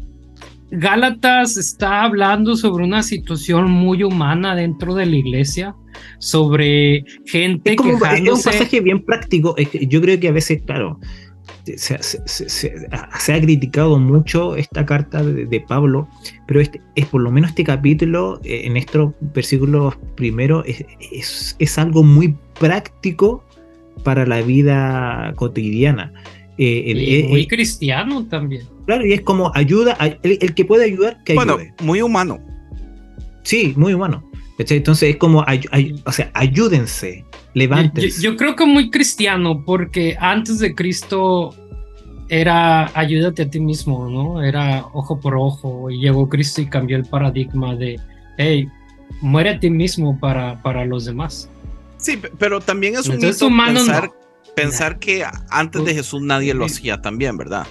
Gálatas 0.74 1.58
está 1.58 2.02
hablando 2.02 2.56
sobre 2.56 2.84
una 2.84 3.02
situación 3.02 3.70
muy 3.70 4.02
humana 4.04 4.54
dentro 4.56 4.94
de 4.94 5.04
la 5.04 5.16
iglesia, 5.16 5.74
sobre 6.18 7.04
gente 7.26 7.72
Es 7.72 7.76
como 7.76 7.90
es 7.90 7.94
un 7.96 8.00
quejándose. 8.00 8.50
pasaje 8.50 8.80
bien 8.80 9.04
práctico. 9.04 9.54
Yo 9.86 10.00
creo 10.00 10.18
que 10.18 10.28
a 10.28 10.32
veces, 10.32 10.62
claro, 10.64 10.98
se, 11.64 11.76
se- 12.02 12.20
se- 12.26 12.48
se- 12.48 12.88
se 13.18 13.32
ha 13.34 13.40
criticado 13.40 13.98
mucho 13.98 14.56
esta 14.56 14.84
carta 14.84 15.22
de, 15.22 15.46
de 15.46 15.60
Pablo, 15.60 16.08
pero 16.46 16.60
este, 16.60 16.80
es 16.94 17.06
por 17.06 17.22
lo 17.22 17.30
menos 17.30 17.50
este 17.50 17.64
capítulo, 17.64 18.40
eh, 18.44 18.62
en 18.64 18.76
estos 18.76 19.12
versículos 19.34 19.94
primeros, 20.16 20.64
es, 20.66 20.84
es- 21.12 21.56
es 21.58 21.78
algo 21.78 22.02
muy 22.02 22.36
práctico 22.58 23.44
para 24.04 24.26
la 24.26 24.40
vida 24.42 25.32
cotidiana. 25.36 26.12
Eh, 26.58 26.84
el- 26.90 27.00
y 27.02 27.14
eh, 27.20 27.26
muy 27.28 27.40
eh, 27.42 27.46
cristiano 27.48 28.26
también. 28.26 28.62
claro, 28.86 29.06
y 29.06 29.12
es 29.12 29.20
como 29.22 29.50
ayuda, 29.54 29.96
a- 29.98 30.06
el, 30.06 30.38
el 30.40 30.54
que 30.54 30.64
puede 30.64 30.84
ayudar, 30.84 31.22
que 31.24 31.34
Bueno, 31.34 31.54
ayude. 31.54 31.74
muy 31.82 32.02
humano. 32.02 32.38
Sí, 33.44 33.72
muy 33.76 33.94
humano. 33.94 34.22
Entonces 34.58 35.10
es 35.10 35.16
como, 35.16 35.42
ay- 35.48 35.62
ay- 35.72 36.00
o 36.06 36.12
sea, 36.12 36.30
ayúdense, 36.34 37.24
Yo, 37.54 37.58
levántense. 37.58 38.22
yo 38.22 38.36
creo 38.36 38.56
que 38.56 38.64
muy 38.66 38.90
cristiano, 38.90 39.62
porque 39.64 40.16
antes 40.18 40.58
de 40.58 40.74
Cristo 40.74 41.54
era 42.28 42.90
ayúdate 42.98 43.42
a 43.42 43.50
ti 43.50 43.60
mismo, 43.60 44.08
¿no? 44.08 44.42
Era 44.42 44.86
ojo 44.92 45.20
por 45.20 45.34
ojo, 45.36 45.90
y 45.90 45.98
llegó 46.00 46.28
Cristo 46.28 46.60
y 46.62 46.66
cambió 46.66 46.96
el 46.96 47.04
paradigma 47.04 47.74
de, 47.76 48.00
hey, 48.38 48.68
muere 49.20 49.50
a 49.50 49.60
ti 49.60 49.68
mismo 49.68 50.18
para, 50.18 50.62
para 50.62 50.84
los 50.86 51.04
demás. 51.04 51.50
Sí, 51.98 52.16
pe- 52.16 52.30
pero 52.38 52.60
también 52.60 52.94
es 52.94 53.06
un 53.06 53.14
Entonces, 53.16 53.36
mito 53.42 53.46
humano 53.48 53.74
pensar, 53.80 54.04
no. 54.06 54.14
pensar 54.56 54.98
que 54.98 55.24
antes 55.50 55.84
de 55.84 55.94
Jesús 55.94 56.22
nadie 56.22 56.54
lo 56.54 56.64
hacía 56.64 57.02
también, 57.02 57.36
¿verdad? 57.36 57.66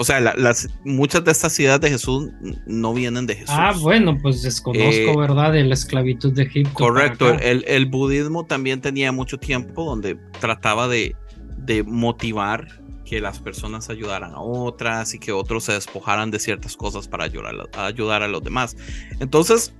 O 0.00 0.04
sea, 0.04 0.18
la- 0.18 0.34
las, 0.34 0.66
muchas 0.82 1.22
de 1.24 1.30
estas 1.30 1.60
ideas 1.60 1.78
de 1.78 1.90
Jesús 1.90 2.30
no 2.66 2.94
vienen 2.94 3.26
de 3.26 3.34
Jesús. 3.34 3.54
Ah, 3.56 3.74
bueno, 3.78 4.16
pues 4.22 4.40
desconozco, 4.40 4.82
Eh, 4.90 5.14
¿verdad? 5.14 5.52
De 5.52 5.62
la 5.62 5.74
esclavitud 5.74 6.32
de 6.32 6.44
Egipto. 6.44 6.72
Correcto, 6.72 7.28
el, 7.34 7.64
el 7.68 7.84
budismo 7.84 8.46
también 8.46 8.80
tenía 8.80 9.12
mucho 9.12 9.36
tiempo 9.38 9.84
donde 9.84 10.16
trataba 10.40 10.88
de, 10.88 11.14
de 11.58 11.82
motivar 11.84 12.80
que 13.04 13.20
las 13.20 13.40
personas 13.40 13.90
ayudaran 13.90 14.32
a 14.32 14.40
otras 14.40 15.12
y 15.12 15.18
que 15.18 15.32
otros 15.32 15.64
se 15.64 15.72
despojaran 15.72 16.30
de 16.30 16.38
ciertas 16.38 16.76
cosas 16.78 17.06
para 17.06 17.24
ayudar 17.24 17.54
a, 17.74 17.82
a 17.82 17.86
ayudar 17.86 18.22
a 18.22 18.28
los 18.28 18.42
demás. 18.42 18.76
Entonces, 19.20 19.74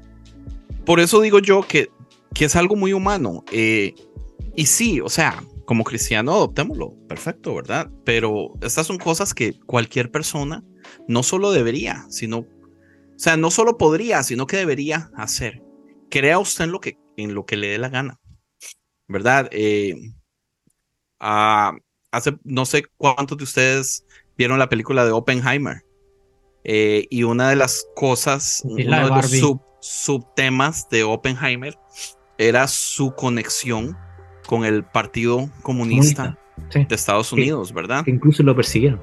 por 0.85 1.01
eso 1.01 1.21
digo 1.23 1.39
yo 1.39 1.63
que, 1.67 1.89
que 2.35 2.45
es 2.45 2.57
algo 2.57 2.77
muy 2.77 2.93
humano. 2.93 3.43
eh, 3.53 3.95
y 4.55 4.67
sí, 4.67 5.01
o 5.01 5.09
sea, 5.09 5.43
como 5.71 5.85
cristiano 5.85 6.33
adoptémoslo, 6.33 6.97
perfecto, 7.07 7.55
¿verdad? 7.55 7.89
Pero 8.05 8.55
estas 8.61 8.89
son 8.89 8.99
cosas 8.99 9.33
que 9.35 9.57
cualquier 9.67 10.11
persona 10.11 10.65
no 11.07 11.23
solo 11.23 11.53
debería, 11.53 12.07
sino, 12.09 12.39
o 12.39 12.47
sea, 13.17 13.37
no 13.37 13.53
solo 13.53 13.79
podría, 13.79 14.25
sino 14.25 14.49
que 14.49 14.57
debería 14.57 15.13
hacer 15.15 15.63
crea 16.11 16.41
usted 16.41 16.65
en 16.65 16.73
lo 16.73 16.81
que, 16.81 16.99
en 17.17 17.35
lo 17.35 17.47
que 17.47 17.57
le 17.57 17.69
dé 17.69 17.79
la 17.79 17.89
gana, 17.89 18.19
¿verdad? 19.07 19.49
Eh, 19.53 19.95
ah, 21.21 21.77
hace 22.11 22.37
no 22.43 22.67
sé 22.67 22.83
cuántos 22.97 23.39
de 23.39 23.45
ustedes 23.45 24.05
vieron 24.37 24.59
la 24.59 24.69
película 24.69 25.05
de 25.05 25.13
Oppenheimer. 25.13 25.85
Eh, 26.65 27.07
y 27.11 27.23
una 27.23 27.49
de 27.49 27.55
las 27.55 27.87
cosas, 27.95 28.57
Sí, 28.57 28.67
uno 28.69 28.97
de 28.97 29.05
de 29.05 29.11
los 29.23 29.31
sub- 29.31 29.63
subtemas 29.81 30.89
de 30.89 31.05
Oppenheimer 31.05 31.79
era 32.39 32.67
su 32.67 33.15
conexión 33.15 33.97
con 34.51 34.65
el 34.65 34.83
Partido 34.83 35.49
Comunista 35.63 36.35
Comunista, 36.35 36.39
sí. 36.71 36.85
de 36.89 36.95
Estados. 36.97 37.33
Unidos, 37.33 37.73
¿verdad? 37.73 38.05
que 38.05 38.11
incluso 38.11 38.43
lo 38.43 38.57
persiguieron. 38.57 39.01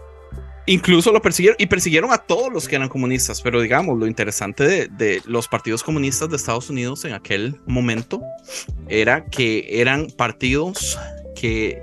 Incluso 0.66 1.14
lo 1.14 1.22
persiguieron 1.22 1.56
y 1.58 1.68
persiguieron 1.68 2.12
a 2.12 2.18
todos 2.18 2.52
los 2.52 2.68
que 2.68 2.76
eran 2.76 2.90
comunistas, 2.90 3.42
pero 3.42 3.62
digamos, 3.62 3.98
lo 3.98 4.08
interesante 4.08 4.66
de, 4.66 4.88
de, 4.90 5.22
los 5.26 5.48
partidos 5.48 5.86
comunistas 5.86 6.30
de 6.30 6.36
Estados 6.36 6.70
Unidos 6.70 7.06
en 7.06 7.14
aquel 7.14 7.62
momento 7.66 8.22
era 8.90 9.24
que 9.24 9.66
eran 9.80 10.08
partidos 10.18 11.00
que 11.34 11.82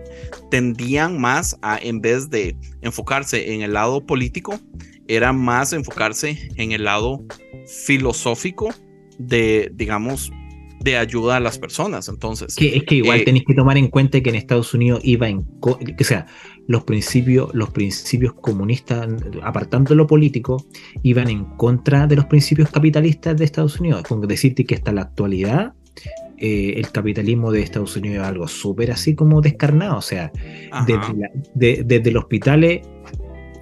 tendían 0.51 1.19
más 1.19 1.57
a, 1.63 1.79
en 1.79 2.03
vez 2.03 2.29
de 2.29 2.59
enfocarse 2.83 3.55
en 3.55 3.63
el 3.63 3.73
lado 3.73 4.05
político, 4.05 4.61
era 5.09 5.33
más 5.33 5.73
enfocarse 5.73 6.51
en 6.57 6.73
el 6.73 6.85
lado 6.85 7.25
filosófico 7.67 8.75
de, 9.17 9.71
digamos, 9.73 10.31
de 10.85 10.99
ayuda 10.99 11.37
a 11.37 11.41
las 11.41 11.59
personas. 11.59 12.09
Entonces, 12.09 12.55
que, 12.55 12.77
es 12.77 12.85
que 12.85 12.97
igual 12.97 13.21
eh, 13.21 13.25
tenéis 13.25 13.45
que 13.47 13.55
tomar 13.55 13.79
en 13.79 13.89
cuenta 13.89 14.21
que 14.21 14.29
en 14.29 14.37
Estados 14.37 14.75
Unidos 14.75 15.01
iba 15.03 15.29
en, 15.29 15.47
o 15.61 15.79
sea, 16.01 16.27
los 16.69 16.85
principios, 16.85 17.53
los 17.55 17.71
principios 17.71 18.35
comunistas, 18.35 19.09
apartando 19.43 19.95
lo 19.95 20.07
político, 20.07 20.65
iban 21.03 21.31
en 21.31 21.45
contra 21.57 22.07
de 22.07 22.17
los 22.17 22.27
principios 22.27 22.71
capitalistas 22.71 23.37
de 23.37 23.45
Estados 23.47 23.81
Unidos. 23.81 24.03
Es 24.03 24.09
como 24.09 24.27
decirte 24.27 24.65
que 24.65 24.75
hasta 24.75 24.93
la 24.93 25.03
actualidad 25.03 25.73
eh, 26.37 26.75
el 26.77 26.91
capitalismo 26.91 27.51
de 27.51 27.63
Estados 27.63 27.97
Unidos 27.97 28.19
es 28.19 28.29
algo 28.29 28.47
súper 28.47 28.91
así 28.91 29.15
como 29.15 29.41
descarnado. 29.41 29.97
O 29.97 30.03
sea, 30.03 30.31
desde, 30.87 31.83
desde 31.83 32.11
los 32.11 32.25
hospitales 32.25 32.87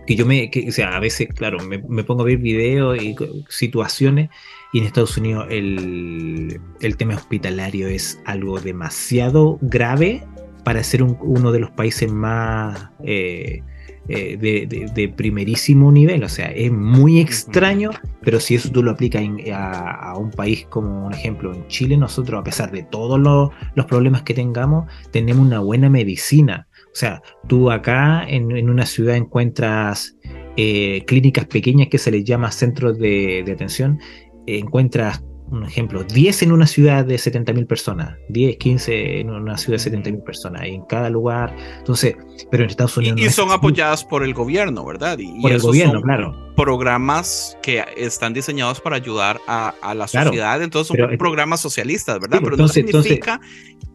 que 0.07 0.17
yo 0.17 0.27
me, 0.27 0.51
que, 0.51 0.69
o 0.69 0.73
sea, 0.73 0.97
a 0.97 0.99
veces, 0.99 1.29
claro, 1.29 1.61
me, 1.61 1.79
me, 1.89 2.03
pongo 2.03 2.23
a 2.23 2.25
ver 2.25 2.39
videos 2.39 3.01
y 3.01 3.15
situaciones 3.49 4.31
y 4.73 4.79
en 4.79 4.85
Estados 4.85 5.17
Unidos 5.19 5.47
el, 5.51 6.61
el 6.81 6.97
tema 6.97 7.15
hospitalario 7.15 7.89
es 7.89 8.21
algo 8.25 8.59
demasiado 8.59 9.59
grave 9.61 10.27
para 10.65 10.83
ser 10.83 11.03
uno 11.03 11.53
de 11.53 11.61
los 11.61 11.71
países 11.71 12.11
más 12.11 12.89
eh, 13.05 13.63
eh, 14.09 14.37
de, 14.37 14.91
de, 14.93 15.09
primerísimo 15.09 15.93
nivel. 15.93 16.25
O 16.25 16.29
sea, 16.29 16.47
es 16.47 16.73
muy 16.73 17.21
extraño, 17.21 17.91
pero 18.21 18.41
si 18.41 18.55
eso 18.55 18.71
tú 18.71 18.83
lo 18.83 18.93
aplicas 18.93 19.23
a, 19.53 20.11
a, 20.11 20.17
un 20.17 20.31
país 20.31 20.67
como 20.69 21.07
un 21.07 21.13
ejemplo 21.13 21.55
en 21.55 21.67
Chile, 21.69 21.97
nosotros 21.97 22.41
a 22.41 22.45
pesar 22.45 22.71
de 22.73 22.83
todos 22.83 23.21
los, 23.21 23.51
los 23.75 23.87
problemas 23.87 24.23
que 24.23 24.35
tengamos, 24.35 24.91
tenemos 25.11 25.47
una 25.47 25.61
buena 25.61 25.89
medicina. 25.89 26.67
O 26.87 26.95
sea, 26.95 27.23
tú 27.49 27.71
acá 27.71 28.25
en, 28.29 28.57
en 28.57 28.71
una 28.71 28.87
ciudad 28.87 29.17
encuentras 29.17 30.17
eh, 30.57 31.05
clínicas 31.07 31.47
pequeñas 31.47 31.89
que 31.89 31.97
se 31.97 32.11
les 32.11 32.25
llama 32.25 32.51
centros 32.51 32.99
de, 32.99 33.43
de 33.47 33.53
atención 33.53 33.99
encuentras, 34.47 35.23
un 35.51 35.65
ejemplo, 35.65 36.03
10 36.03 36.43
en 36.43 36.53
una 36.53 36.67
ciudad 36.67 37.05
de 37.05 37.17
70.000 37.17 37.67
personas, 37.67 38.17
10, 38.31 38.57
15 38.57 39.21
en 39.21 39.31
una 39.31 39.59
ciudad 39.59 39.79
de 39.79 39.91
70.000 39.91 40.25
personas, 40.25 40.63
en 40.65 40.83
cada 40.87 41.11
lugar. 41.11 41.55
Entonces, 41.79 42.17
pero 42.51 42.65
en 42.65 42.71
Estados 42.71 42.97
Unidos. 42.97 43.21
Y, 43.21 43.29
son 43.29 43.51
apoyadas 43.51 44.05
por 44.05 44.25
el 44.25 44.33
gobierno, 44.33 44.85
¿verdad? 44.85 45.19
Y, 45.19 45.41
por 45.43 45.53
el 45.53 45.61
gobierno, 45.61 46.01
claro. 46.01 46.35
Programas 46.57 47.59
que 47.63 47.85
están 47.97 48.33
diseñados 48.33 48.81
para 48.81 48.97
ayudar 48.97 49.41
a, 49.47 49.75
la 49.95 50.09
sociedad, 50.09 50.63
entonces 50.63 50.97
son 50.97 51.17
programas 51.19 51.61
socialistas, 51.61 52.19
¿verdad? 52.19 52.41
pero 52.43 52.57
no 52.57 52.69
significa 52.69 53.41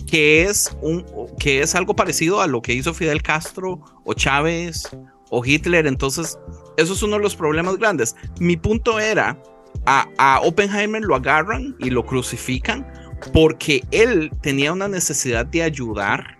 que, 0.06 0.44
es 0.44 0.76
un, 0.82 1.06
que 1.40 1.62
es 1.62 1.76
algo 1.76 1.96
parecido 1.96 2.42
a 2.42 2.48
lo 2.48 2.62
que 2.62 2.74
hizo 2.74 2.94
Fidel 2.94 3.22
Castro 3.22 3.82
o 4.06 4.14
Chávez 4.14 4.90
o 5.30 5.44
Hitler. 5.46 5.88
Entonces, 5.88 6.40
eso 6.78 6.94
es 6.94 7.04
uno 7.04 7.18
de 7.18 7.24
los 7.24 7.36
problemas 7.36 7.78
grandes. 7.78 8.16
Mi 8.40 8.58
punto 8.58 9.00
era 9.00 9.38
a, 9.86 10.40
Oppenheimer 10.44 11.02
lo 11.02 11.16
agarran 11.16 11.76
y 11.80 11.90
lo 11.90 12.06
crucifican 12.06 12.86
porque 13.34 13.84
él 13.92 14.32
tenía 14.42 14.74
una 14.74 14.88
necesidad 14.88 15.46
de 15.46 15.64
ayudar. 15.64 16.38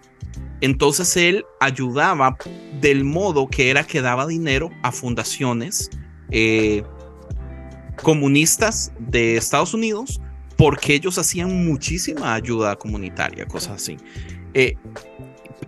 Entonces 0.62 1.16
él 1.18 1.46
ayudaba 1.60 2.36
del 2.82 3.04
modo 3.04 3.48
que 3.48 3.70
era 3.70 3.84
que 3.84 4.02
daba 4.02 4.26
dinero 4.26 4.70
a 4.84 4.92
fundaciones 4.92 5.90
eh, 6.32 6.84
comunistas 8.02 8.92
de 9.00 9.38
Estados 9.38 9.74
Unidos 9.74 10.20
porque 10.58 10.96
ellos 10.96 11.18
hacían 11.18 11.66
muchísima 11.66 12.34
ayuda 12.34 12.76
comunitaria, 12.76 13.46
cosas 13.46 13.76
así. 13.76 13.98
Eh, 14.56 14.76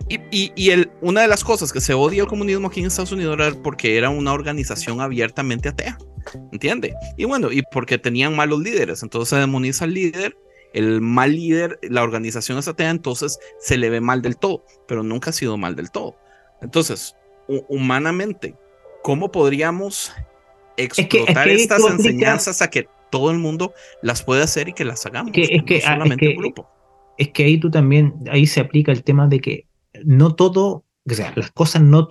y, 0.08 0.72
una 1.00 1.22
de 1.22 1.28
las 1.28 1.44
cosas 1.44 1.72
que 1.72 1.80
se 1.80 1.94
odia 1.94 2.22
el 2.22 2.28
comunismo 2.28 2.68
aquí 2.68 2.80
en 2.80 2.86
Estados 2.86 3.12
Unidos 3.12 3.38
era 3.38 3.54
porque 3.62 3.96
era 3.96 4.10
una 4.10 4.32
organización 4.32 5.00
abiertamente 5.00 5.68
atea. 5.68 5.96
¿Entiende? 6.52 6.94
Y 7.16 7.24
bueno, 7.24 7.50
y 7.52 7.62
porque 7.70 7.98
tenían 7.98 8.36
malos 8.36 8.60
líderes, 8.60 9.02
entonces 9.02 9.30
se 9.30 9.36
demoniza 9.36 9.84
al 9.84 9.94
líder, 9.94 10.36
el 10.72 11.00
mal 11.00 11.34
líder, 11.34 11.78
la 11.82 12.02
organización 12.02 12.58
es 12.58 12.68
atea, 12.68 12.90
entonces 12.90 13.38
se 13.58 13.76
le 13.76 13.90
ve 13.90 14.00
mal 14.00 14.22
del 14.22 14.36
todo, 14.36 14.64
pero 14.86 15.02
nunca 15.02 15.30
ha 15.30 15.32
sido 15.32 15.56
mal 15.56 15.74
del 15.76 15.90
todo. 15.90 16.16
Entonces, 16.62 17.16
humanamente, 17.68 18.54
¿cómo 19.02 19.30
podríamos 19.32 20.12
explotar 20.76 21.48
estas 21.48 21.82
enseñanzas 21.84 22.62
a 22.62 22.70
que 22.70 22.88
todo 23.10 23.30
el 23.30 23.38
mundo 23.38 23.74
las 24.02 24.22
pueda 24.22 24.44
hacer 24.44 24.68
y 24.68 24.72
que 24.72 24.84
las 24.84 25.04
hagamos? 25.06 25.32
es 25.34 25.62
que, 25.64 25.78
ah, 25.78 25.92
solamente 25.94 26.28
un 26.28 26.36
grupo. 26.36 26.68
Es 27.18 27.28
que 27.30 27.44
ahí 27.44 27.58
tú 27.58 27.70
también, 27.70 28.14
ahí 28.30 28.46
se 28.46 28.60
aplica 28.60 28.92
el 28.92 29.02
tema 29.02 29.26
de 29.26 29.40
que 29.40 29.66
no 30.04 30.34
todo, 30.34 30.84
o 31.08 31.14
sea, 31.14 31.32
las 31.36 31.50
cosas 31.50 31.82
no, 31.82 32.08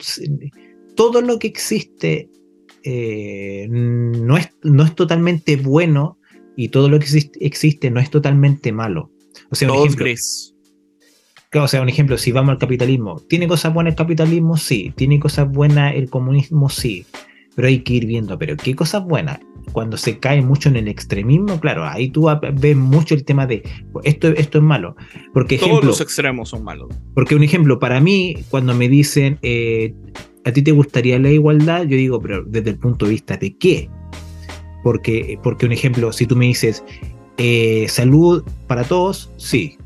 todo 0.95 1.21
lo 1.21 1.39
que 1.39 1.47
existe 1.47 2.29
eh, 2.91 3.67
no, 3.69 4.35
es, 4.35 4.49
no 4.63 4.83
es 4.83 4.95
totalmente 4.95 5.57
bueno 5.57 6.17
y 6.55 6.69
todo 6.69 6.89
lo 6.89 6.97
que 6.97 7.05
existe, 7.39 7.91
no 7.91 7.99
es 7.99 8.09
totalmente 8.09 8.71
malo. 8.71 9.11
O 9.51 9.55
sea, 9.55 9.71
un 9.71 9.77
ejemplo, 9.77 10.05
o 11.53 11.67
sea, 11.67 11.83
un 11.83 11.89
ejemplo, 11.89 12.17
si 12.17 12.31
vamos 12.31 12.53
al 12.53 12.57
capitalismo, 12.57 13.21
¿tiene 13.29 13.47
cosas 13.47 13.75
buenas 13.75 13.91
el 13.91 13.97
capitalismo? 13.97 14.57
Sí. 14.57 14.91
¿Tiene 14.95 15.19
cosas 15.19 15.51
buenas 15.51 15.93
el 15.93 16.09
comunismo? 16.09 16.67
Sí. 16.67 17.05
Pero 17.55 17.67
hay 17.67 17.81
que 17.81 17.93
ir 17.93 18.07
viendo, 18.07 18.39
pero 18.39 18.57
¿qué 18.57 18.75
cosas 18.75 19.05
buenas? 19.05 19.39
Cuando 19.71 19.95
se 19.95 20.17
cae 20.17 20.41
mucho 20.41 20.69
en 20.69 20.77
el 20.77 20.87
extremismo, 20.87 21.59
claro, 21.59 21.85
ahí 21.85 22.09
tú 22.09 22.27
ves 22.53 22.75
mucho 22.75 23.13
el 23.13 23.23
tema 23.23 23.45
de 23.45 23.61
esto, 24.03 24.29
esto 24.29 24.57
es 24.57 24.63
malo. 24.63 24.95
Porque, 25.31 25.59
Todos 25.59 25.83
los 25.83 26.01
extremos 26.01 26.49
son 26.49 26.63
malos. 26.63 26.89
Porque 27.13 27.35
un 27.35 27.43
ejemplo, 27.43 27.77
para 27.77 27.99
mí, 27.99 28.35
cuando 28.49 28.73
me 28.73 28.89
dicen 28.89 29.37
eh, 29.43 29.93
¿a 30.45 30.51
ti 30.51 30.61
te 30.61 30.71
gustaría 30.71 31.19
la 31.19 31.29
igualdad? 31.29 31.83
Yo 31.83 31.97
digo, 31.97 32.21
pero 32.21 32.43
desde 32.43 32.71
el 32.71 32.77
punto 32.77 33.05
de 33.05 33.11
vista 33.11 33.37
de 33.37 33.55
qué? 33.57 33.89
Porque, 34.83 35.39
porque 35.43 35.65
un 35.65 35.71
ejemplo, 35.71 36.11
si 36.13 36.25
tú 36.25 36.35
me 36.35 36.45
dices, 36.45 36.83
eh, 37.37 37.87
salud 37.89 38.43
para 38.67 38.83
todos, 38.83 39.31
sí. 39.37 39.77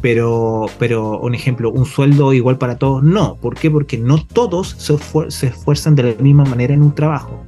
Pero, 0.00 0.66
pero 0.78 1.20
un 1.20 1.34
ejemplo, 1.34 1.70
un 1.70 1.86
sueldo 1.86 2.32
igual 2.32 2.58
para 2.58 2.78
todos, 2.78 3.02
no. 3.02 3.36
¿Por 3.36 3.54
qué? 3.54 3.70
Porque 3.70 3.98
no 3.98 4.24
todos 4.24 4.76
se, 4.78 4.96
se 5.30 5.46
esfuerzan 5.46 5.94
de 5.94 6.02
la 6.02 6.22
misma 6.22 6.44
manera 6.44 6.74
en 6.74 6.82
un 6.82 6.94
trabajo. 6.94 7.42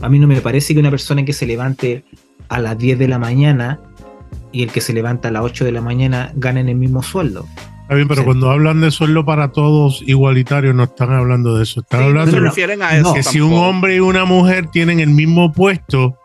A 0.00 0.08
mí 0.08 0.18
no 0.18 0.26
me 0.26 0.40
parece 0.40 0.74
que 0.74 0.80
una 0.80 0.90
persona 0.90 1.24
que 1.24 1.32
se 1.32 1.46
levante 1.46 2.04
a 2.48 2.60
las 2.60 2.76
10 2.78 2.98
de 2.98 3.08
la 3.08 3.18
mañana 3.18 3.80
y 4.52 4.62
el 4.62 4.70
que 4.70 4.80
se 4.80 4.92
levanta 4.92 5.28
a 5.28 5.32
las 5.32 5.42
8 5.42 5.64
de 5.64 5.72
la 5.72 5.80
mañana 5.80 6.32
ganen 6.36 6.68
el 6.68 6.76
mismo 6.76 7.02
sueldo. 7.02 7.46
Está 7.84 7.94
bien, 7.96 8.08
pero 8.08 8.24
cuando 8.24 8.50
hablan 8.50 8.80
de 8.80 8.90
sueldo 8.90 9.26
para 9.26 9.52
todos 9.52 10.02
igualitario, 10.06 10.72
no 10.72 10.84
están 10.84 11.12
hablando 11.12 11.58
de 11.58 11.64
eso. 11.64 11.80
Están 11.80 12.04
hablando 12.04 12.32
se 12.32 12.40
refieren 12.40 12.80
a 12.80 12.96
eso. 12.96 13.12
Que 13.12 13.22
si 13.22 13.42
un 13.42 13.52
hombre 13.52 13.96
y 13.96 14.00
una 14.00 14.24
mujer 14.24 14.68
tienen 14.68 15.00
el 15.00 15.10
mismo 15.10 15.52
puesto, 15.52 16.18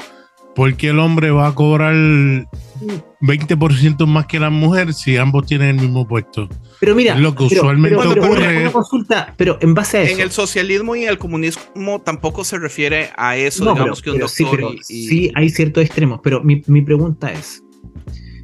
¿por 0.55 0.74
qué 0.76 0.91
el 0.91 0.99
hombre 0.99 1.32
va 1.32 1.47
a 1.47 1.55
cobrar 1.55 1.93
20% 1.93 4.07
más 4.07 4.26
que 4.28 4.39
la 4.39 4.49
mujer 4.49 4.93
si 4.93 5.18
ambos 5.18 5.47
tienen 5.47 5.72
el 5.72 5.82
mismo 5.82 6.07
puesto? 6.07 6.47
Pero 6.80 6.95
mira, 6.95 7.16
lo 7.16 7.36
que 7.36 7.43
usualmente 7.43 7.97
ocurre. 7.97 8.72
consulta, 8.72 9.34
pero 9.36 9.57
en 9.60 9.74
base 9.74 9.97
a 9.97 10.03
eso. 10.03 10.14
En 10.14 10.22
el 10.22 10.32
socialismo 10.32 10.95
y 10.95 11.03
el 11.03 11.18
comunismo 11.18 11.99
tampoco 11.99 12.45
se 12.45 12.57
refiere 12.57 13.10
a 13.18 13.36
eso, 13.36 13.74
digamos 13.74 14.01
que 14.01 14.12
un 14.12 14.20
doctor. 14.20 14.76
Sí, 14.82 15.10
sí, 15.10 15.30
hay 15.36 15.49
ciertos 15.49 15.84
extremos, 15.84 16.22
pero 16.24 16.41
mi, 16.41 16.62
mi, 16.68 16.84
pregunta 16.84 17.34
es. 17.34 17.62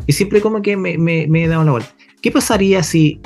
Y 0.05 0.11
siempre 0.11 0.41
como 0.41 0.61
que 0.61 0.76
me, 0.76 0.97
me, 0.97 1.28
me 1.28 1.45
he 1.45 1.47
dado 1.47 1.63
la 1.63 1.72
vuelta. 1.72 1.95
¿Qué 2.26 2.32
pasaría 2.32 2.82
si, 2.82 3.21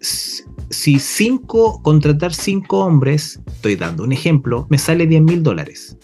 si 0.00 0.98
cinco, 0.98 1.80
contratar 1.84 2.34
cinco 2.34 2.80
hombres, 2.80 3.40
estoy 3.46 3.76
dando 3.76 4.02
un 4.02 4.10
ejemplo, 4.10 4.66
me 4.68 4.76
sale 4.76 5.06
10 5.06 5.22
mil 5.22 5.44
dólares? 5.44 5.96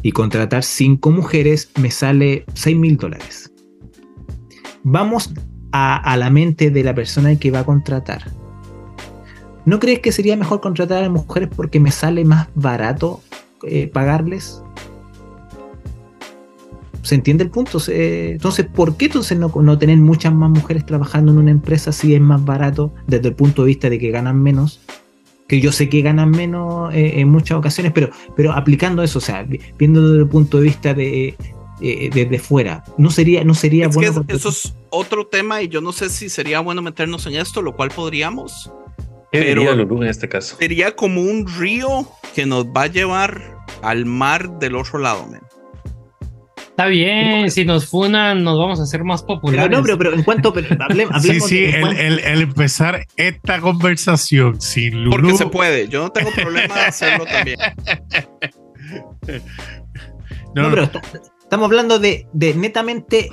Y 0.00 0.12
contratar 0.12 0.62
cinco 0.62 1.10
mujeres 1.10 1.70
me 1.78 1.90
sale 1.90 2.46
6 2.54 2.78
mil 2.78 2.96
dólares. 2.96 3.52
Vamos 4.84 5.34
a, 5.72 6.16
la 6.16 6.30
mente 6.30 6.70
de 6.70 6.82
la 6.82 6.94
persona 6.94 7.38
que 7.38 7.50
va 7.50 7.58
a 7.58 7.64
contratar. 7.64 8.32
¿No 9.66 9.78
crees 9.78 9.98
que 9.98 10.12
sería 10.12 10.34
mejor 10.34 10.62
contratar 10.62 11.04
a 11.04 11.10
mujeres 11.10 11.50
porque 11.54 11.78
me 11.78 11.90
sale 11.90 12.24
más 12.24 12.48
barato 12.54 13.20
eh, 13.64 13.88
pagarles? 13.88 14.62
¿Se 17.04 17.14
entiende 17.14 17.44
el 17.44 17.50
punto? 17.50 17.78
Entonces, 17.86 18.66
¿por 18.66 18.96
qué 18.96 19.04
entonces 19.06 19.38
no, 19.38 19.52
no 19.54 19.78
tener 19.78 19.98
muchas 19.98 20.32
más 20.32 20.50
mujeres 20.50 20.86
trabajando 20.86 21.32
en 21.32 21.38
una 21.38 21.50
empresa 21.50 21.92
si 21.92 22.14
es 22.14 22.20
más 22.20 22.44
barato 22.44 22.92
desde 23.06 23.28
el 23.28 23.34
punto 23.34 23.62
de 23.62 23.68
vista 23.68 23.90
de 23.90 23.98
que 23.98 24.10
ganan 24.10 24.42
menos? 24.42 24.80
Que 25.46 25.60
yo 25.60 25.70
sé 25.70 25.90
que 25.90 26.00
ganan 26.00 26.30
menos 26.30 26.92
eh, 26.94 27.20
en 27.20 27.28
muchas 27.28 27.58
ocasiones, 27.58 27.92
pero, 27.94 28.08
pero 28.34 28.52
aplicando 28.52 29.02
eso, 29.02 29.18
o 29.18 29.22
sea, 29.22 29.46
viendo 29.78 30.08
desde 30.08 30.22
el 30.22 30.28
punto 30.28 30.56
de 30.56 30.62
vista 30.64 30.94
de, 30.94 31.36
eh, 31.82 32.10
desde 32.14 32.38
fuera. 32.38 32.82
No 32.96 33.10
sería, 33.10 33.44
no 33.44 33.52
sería 33.52 33.88
bueno. 33.88 34.24
eso 34.28 34.48
es 34.48 34.74
otro 34.88 35.26
tema 35.26 35.60
y 35.60 35.68
yo 35.68 35.82
no 35.82 35.92
sé 35.92 36.08
si 36.08 36.30
sería 36.30 36.60
bueno 36.60 36.80
meternos 36.80 37.26
en 37.26 37.34
esto, 37.36 37.60
lo 37.60 37.76
cual 37.76 37.90
podríamos. 37.90 38.72
¿Qué 39.30 39.40
Pero- 39.42 39.60
diría 39.60 39.76
Lulú 39.76 40.02
en 40.02 40.08
este 40.08 40.28
caso? 40.28 40.56
Sería 40.58 40.96
como 40.96 41.20
un 41.20 41.46
río 41.46 42.08
que 42.34 42.46
nos 42.46 42.64
va 42.66 42.84
a 42.84 42.86
llevar 42.86 43.58
al 43.82 44.06
mar 44.06 44.58
del 44.60 44.76
otro 44.76 44.98
lado, 44.98 45.26
men. 45.26 45.40
Está 46.76 46.86
bien, 46.86 47.52
si 47.52 47.64
nos 47.64 47.86
funan, 47.86 48.42
nos 48.42 48.58
vamos 48.58 48.80
a 48.80 48.82
hacer 48.82 49.04
más 49.04 49.22
Pero 49.22 49.40
populares. 49.40 49.70
no, 49.70 49.80
pero, 49.84 49.96
pero 49.96 50.12
en 50.14 50.24
cuanto 50.24 50.52
Sí, 50.58 50.66
hablemos 50.80 51.22
sí, 51.48 51.60
de- 51.60 51.70
en 51.78 51.86
el, 51.86 51.96
el- 51.98 52.18
el 52.18 52.42
empezar 52.42 53.06
esta 53.16 53.60
conversación 53.60 54.60
sin 54.60 55.04
Lulú. 55.04 55.10
Porque 55.12 55.36
se 55.36 55.46
puede. 55.46 55.86
Yo 55.86 56.02
no 56.02 56.10
tengo 56.10 56.30
problema 56.32 56.74
de 56.74 56.80
hacerlo 56.86 57.26
también. 57.26 57.58
No, 60.54 60.62
no, 60.64 60.70
pero 60.70 60.82
está- 60.84 61.02
estamos 61.42 61.66
hablando 61.66 61.98
de, 62.00 62.26
de 62.32 62.54
netamente 62.54 63.28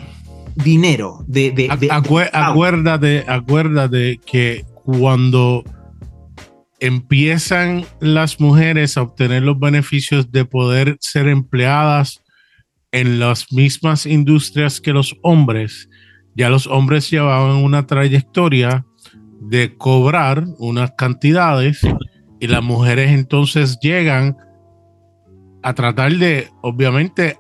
dinero, 0.56 1.24
de, 1.28 1.50
de, 1.52 1.70
de- 1.80 1.89
acuérdate, 1.92 3.24
acuérdate 3.28 4.20
que 4.26 4.66
cuando 4.84 5.64
empiezan 6.80 7.86
las 8.00 8.39
mujeres 8.39 8.98
a 8.98 9.04
obtener 9.04 9.44
los 9.44 9.60
beneficios 9.60 10.32
de 10.32 10.46
poder 10.46 10.98
ser 11.00 11.28
empleadas 11.28 12.20
en 12.92 13.20
las 13.20 13.52
mismas 13.54 14.06
industrias 14.06 14.82
que 14.82 14.92
los 14.94 15.16
hombres, 15.24 15.89
ya 16.36 16.50
los 16.50 16.68
hombres 16.68 17.10
llevaban 17.10 17.58
una 17.58 17.88
trayectoria 17.88 18.86
de 19.42 19.76
cobrar 19.78 20.46
unas 20.60 20.92
cantidades 20.98 21.82
y 22.39 22.48
las 22.48 22.64
mujeres 22.64 23.12
entonces 23.12 23.78
llegan 23.82 24.36
a 25.64 25.74
tratar 25.74 26.12
de, 26.14 26.48
obviamente, 26.62 27.38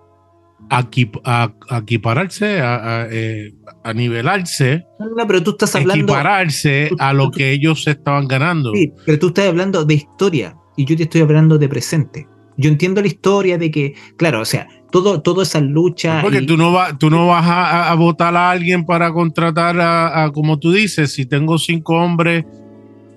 aquip- 0.69 1.19
a- 1.25 1.51
a 1.69 1.77
equipararse, 1.79 2.61
a, 2.61 3.01
a, 3.01 3.07
eh, 3.11 3.53
a 3.83 3.93
nivelarse, 3.93 4.85
no, 4.99 5.27
pero 5.27 5.41
tú 5.43 5.51
estás 5.51 5.75
hablando. 5.75 6.03
equipararse 6.03 6.89
a 6.99 7.13
lo 7.13 7.31
que 7.31 7.51
ellos 7.51 7.87
estaban 7.87 8.27
ganando. 8.27 8.73
Sí, 8.75 8.93
pero 9.05 9.19
tú 9.19 9.27
estás 9.29 9.47
hablando 9.47 9.83
de 9.85 9.95
historia 9.95 10.55
y 10.77 10.85
yo 10.85 10.95
te 10.95 11.03
estoy 11.03 11.21
hablando 11.21 11.57
de 11.57 11.67
presente. 11.67 12.27
Yo 12.57 12.69
entiendo 12.69 13.01
la 13.01 13.07
historia 13.07 13.57
de 13.57 13.71
que, 13.71 13.95
claro, 14.17 14.41
o 14.41 14.45
sea, 14.45 14.67
todo, 14.91 15.21
toda 15.21 15.43
esa 15.43 15.59
lucha. 15.61 16.21
Porque 16.21 16.41
y- 16.41 16.45
tú 16.45 16.57
no, 16.57 16.71
vas 16.71 16.97
tú 16.99 17.09
no 17.09 17.27
vas 17.27 17.45
a, 17.47 17.91
a 17.91 17.95
votar 17.95 18.35
a 18.35 18.51
alguien 18.51 18.85
para 18.85 19.11
contratar 19.13 19.79
a, 19.79 20.23
a, 20.25 20.31
como 20.31 20.59
tú 20.59 20.71
dices, 20.71 21.13
si 21.13 21.25
tengo 21.25 21.57
cinco 21.57 21.95
hombres 21.95 22.45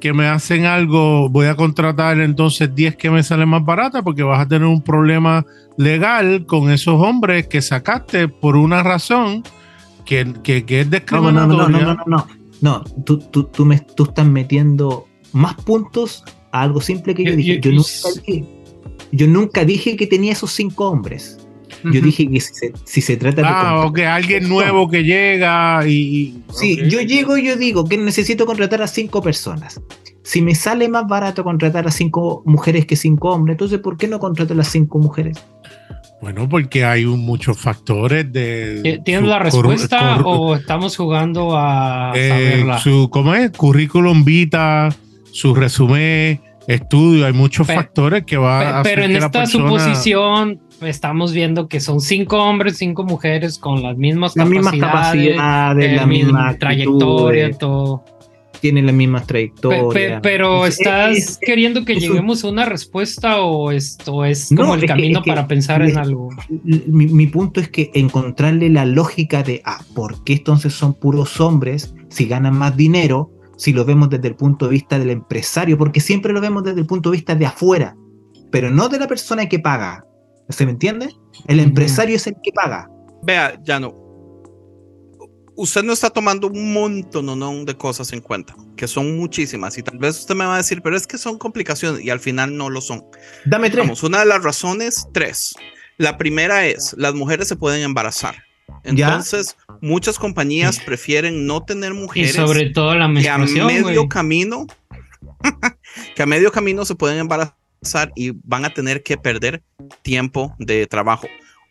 que 0.00 0.12
me 0.12 0.26
hacen 0.26 0.66
algo, 0.66 1.28
voy 1.30 1.46
a 1.46 1.54
contratar 1.56 2.20
entonces 2.20 2.74
10 2.74 2.96
que 2.96 3.10
me 3.10 3.22
salen 3.22 3.48
más 3.48 3.64
barata 3.64 4.02
porque 4.02 4.22
vas 4.22 4.40
a 4.40 4.46
tener 4.46 4.68
un 4.68 4.82
problema 4.82 5.44
legal 5.78 6.44
con 6.46 6.70
esos 6.70 7.00
hombres 7.00 7.48
que 7.48 7.62
sacaste 7.62 8.28
por 8.28 8.56
una 8.56 8.82
razón 8.82 9.42
que, 10.04 10.32
que, 10.42 10.64
que 10.66 10.82
es 10.82 10.90
No, 11.10 11.22
no, 11.22 11.32
no, 11.32 11.46
no, 11.46 11.68
discriminatoria. 11.68 11.86
no, 11.86 11.94
no, 11.94 11.94
no, 12.06 12.16
no. 12.18 12.26
No, 12.60 12.84
tú, 13.04 13.18
tú, 13.18 13.44
tú, 13.44 13.64
me, 13.64 13.78
tú 13.80 14.04
estás 14.04 14.26
metiendo 14.26 15.06
más 15.32 15.54
puntos 15.54 16.22
a 16.52 16.62
algo 16.62 16.80
simple 16.80 17.14
que 17.14 17.24
yo, 17.24 17.36
dije. 17.36 17.60
Yo, 17.60 17.72
nunca 17.72 17.88
dije. 18.26 18.44
Yo 19.12 19.26
nunca 19.26 19.64
dije 19.64 19.96
que 19.96 20.06
tenía 20.06 20.32
esos 20.32 20.52
cinco 20.52 20.88
hombres. 20.88 21.38
Yo 21.92 22.00
dije 22.00 22.28
que 22.30 22.40
si 22.40 22.54
se, 22.54 22.72
si 22.84 23.00
se 23.02 23.16
trata 23.18 23.42
de. 23.42 23.48
Ah, 23.48 23.84
ok, 23.86 23.98
alguien 24.00 24.48
nuevo 24.48 24.88
que 24.88 25.02
llega 25.04 25.86
y... 25.86 26.38
Sí, 26.50 26.78
yo 26.88 27.00
llego 27.02 27.36
y 27.36 27.46
yo 27.46 27.56
digo 27.56 27.84
que 27.84 27.98
necesito 27.98 28.46
contratar 28.46 28.80
a 28.80 28.86
cinco 28.86 29.20
personas. 29.20 29.80
Si 30.22 30.40
me 30.40 30.54
sale 30.54 30.88
más 30.88 31.06
barato 31.06 31.44
contratar 31.44 31.86
a 31.86 31.90
cinco 31.90 32.42
mujeres 32.46 32.86
que 32.86 32.96
cinco 32.96 33.30
hombres, 33.32 33.54
entonces 33.54 33.80
¿por 33.80 33.98
qué 33.98 34.08
no 34.08 34.18
contrato 34.18 34.54
a 34.54 34.56
las 34.56 34.68
cinco 34.68 34.98
mujeres? 34.98 35.36
Bueno, 36.22 36.48
porque 36.48 36.86
hay 36.86 37.04
un- 37.04 37.20
muchos 37.20 37.58
factores 37.58 38.32
de... 38.32 38.80
¿Ti- 38.82 39.02
¿Tienes 39.04 39.28
la 39.28 39.38
respuesta 39.40 40.22
o 40.24 40.54
estamos 40.56 40.96
jugando 40.96 41.54
a 41.54 42.12
eh, 42.14 42.28
saberla? 42.30 42.78
su, 42.78 43.10
¿Cómo 43.10 43.34
es? 43.34 43.50
Currículum 43.50 44.24
vita, 44.24 44.88
su 45.32 45.54
resumen, 45.54 46.40
estudio, 46.66 47.26
hay 47.26 47.32
muchos 47.32 47.66
factores 47.66 48.24
que 48.24 48.36
va 48.36 48.60
Pe- 48.60 48.66
a 48.66 48.80
hacer 48.80 48.92
Pero 48.94 49.04
en 49.06 49.12
que 49.12 49.20
la 49.20 49.26
esta 49.26 49.38
persona- 49.40 49.68
suposición 49.68 50.60
estamos 50.82 51.32
viendo 51.32 51.68
que 51.68 51.80
son 51.80 52.00
cinco 52.00 52.38
hombres, 52.42 52.76
cinco 52.78 53.04
mujeres 53.04 53.58
con 53.58 53.82
las 53.82 53.96
mismas 53.96 54.34
Las 54.36 54.48
mismas 54.48 54.74
capacidades, 54.74 55.36
capacidades, 55.36 55.92
eh, 55.92 55.96
la 55.96 56.06
mi- 56.06 56.18
misma 56.24 56.56
trayectoria, 56.58 57.50
todo. 57.52 58.04
tienen 58.60 58.86
las 58.86 58.94
mismas 58.94 59.22
Pe- 59.22 59.26
trayectorias. 59.28 59.92
pe- 59.92 60.18
pero 60.22 60.64
Es- 60.64 60.78
estás 60.80 61.16
es- 61.18 61.38
queriendo 61.38 61.84
que 61.84 61.94
es 61.94 62.00
lleguemos 62.00 62.44
a 62.44 62.48
una 62.48 62.64
respuesta 62.64 63.42
o 63.42 63.70
esto 63.70 64.24
es 64.24 64.50
No, 64.50 64.62
como 64.62 64.74
el 64.76 64.80
que- 64.80 64.86
camino 64.86 65.20
que- 65.22 65.28
para 65.30 65.46
pensar 65.46 65.82
es- 65.82 65.92
en 65.92 65.98
algo. 65.98 66.30
mi, 66.86 67.06
mi 67.08 67.26
punto 67.26 67.60
es 67.60 67.68
que 67.68 67.90
encontrarle 67.92 68.70
la 68.70 68.86
lógica 68.86 69.42
de, 69.42 69.60
ah, 69.66 69.80
¿por 69.94 70.24
qué 70.24 70.34
entonces 70.34 70.72
son 70.72 70.94
puros 70.94 71.40
hombres 71.42 71.94
si 72.08 72.24
ganan 72.24 72.56
más 72.56 72.74
dinero? 72.74 73.30
Si 73.56 73.72
lo 73.72 73.84
vemos 73.84 74.10
desde 74.10 74.28
el 74.28 74.36
punto 74.36 74.66
de 74.66 74.72
vista 74.72 74.98
del 74.98 75.10
empresario, 75.10 75.78
porque 75.78 76.00
siempre 76.00 76.32
lo 76.32 76.40
vemos 76.40 76.64
desde 76.64 76.80
el 76.80 76.86
punto 76.86 77.10
de 77.10 77.16
vista 77.16 77.34
de 77.34 77.46
afuera, 77.46 77.96
pero 78.50 78.70
no 78.70 78.88
de 78.88 78.98
la 78.98 79.08
persona 79.08 79.48
que 79.48 79.58
paga. 79.58 80.04
¿Se 80.48 80.64
me 80.64 80.72
entiende? 80.72 81.10
El 81.46 81.60
empresario 81.60 82.16
es 82.16 82.26
el 82.26 82.34
que 82.42 82.52
paga. 82.52 82.88
Vea, 83.22 83.58
ya 83.62 83.80
no. 83.80 84.04
Usted 85.56 85.84
no 85.84 85.92
está 85.92 86.10
tomando 86.10 86.48
un 86.48 86.72
montón 86.72 87.26
no, 87.26 87.64
de 87.64 87.76
cosas 87.76 88.12
en 88.12 88.20
cuenta, 88.20 88.56
que 88.76 88.88
son 88.88 89.16
muchísimas. 89.16 89.78
Y 89.78 89.82
tal 89.82 89.98
vez 89.98 90.18
usted 90.18 90.34
me 90.34 90.44
va 90.44 90.54
a 90.54 90.58
decir, 90.58 90.82
pero 90.82 90.96
es 90.96 91.06
que 91.06 91.16
son 91.16 91.38
complicaciones 91.38 92.04
y 92.04 92.10
al 92.10 92.18
final 92.18 92.56
no 92.56 92.70
lo 92.70 92.80
son. 92.80 93.04
Dame 93.44 93.70
tres. 93.70 93.84
Vamos, 93.84 94.02
una 94.02 94.20
de 94.20 94.26
las 94.26 94.42
razones, 94.42 95.06
tres. 95.12 95.54
La 95.96 96.18
primera 96.18 96.66
es, 96.66 96.94
las 96.98 97.14
mujeres 97.14 97.46
se 97.46 97.54
pueden 97.54 97.82
embarazar. 97.82 98.34
Ya. 98.84 99.06
Entonces, 99.06 99.56
muchas 99.80 100.18
compañías 100.18 100.80
prefieren 100.80 101.46
no 101.46 101.62
tener 101.64 101.92
Y 101.92 101.96
mujeres 101.96 102.34
sobre 102.34 102.70
todo 102.70 102.94
la 102.94 103.12
que 103.20 103.28
a 103.28 103.38
medio 103.38 103.82
güey. 103.82 104.08
camino, 104.08 104.66
que 106.14 106.22
a 106.22 106.26
medio 106.26 106.52
camino 106.52 106.84
se 106.84 106.94
pueden 106.94 107.18
embarazar 107.18 108.12
y 108.14 108.32
van 108.44 108.64
a 108.64 108.72
tener 108.72 109.02
que 109.02 109.16
perder 109.16 109.62
tiempo 110.02 110.54
de 110.58 110.86
trabajo. 110.86 111.26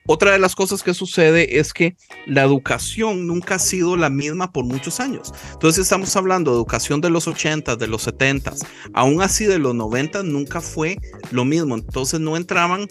Otra 0.05 0.31
de 0.31 0.39
las 0.39 0.53
cosas 0.53 0.83
que 0.83 0.93
sucede 0.93 1.59
es 1.59 1.71
que 1.71 1.95
la 2.25 2.43
educación 2.43 3.25
nunca 3.25 3.55
ha 3.55 3.59
sido 3.59 3.95
la 3.95 4.09
misma 4.09 4.51
por 4.51 4.65
muchos 4.65 4.99
años. 4.99 5.31
Entonces 5.53 5.83
estamos 5.83 6.13
hablando 6.17 6.51
de 6.51 6.57
educación 6.57 6.99
de 6.99 7.09
los 7.09 7.25
80, 7.25 7.77
de 7.77 7.87
los 7.87 8.01
70, 8.01 8.53
aún 8.93 9.21
así 9.21 9.45
de 9.45 9.59
los 9.59 9.73
90 9.73 10.23
nunca 10.23 10.59
fue 10.59 10.97
lo 11.31 11.45
mismo. 11.45 11.75
Entonces 11.75 12.19
no 12.19 12.35
entraban 12.35 12.89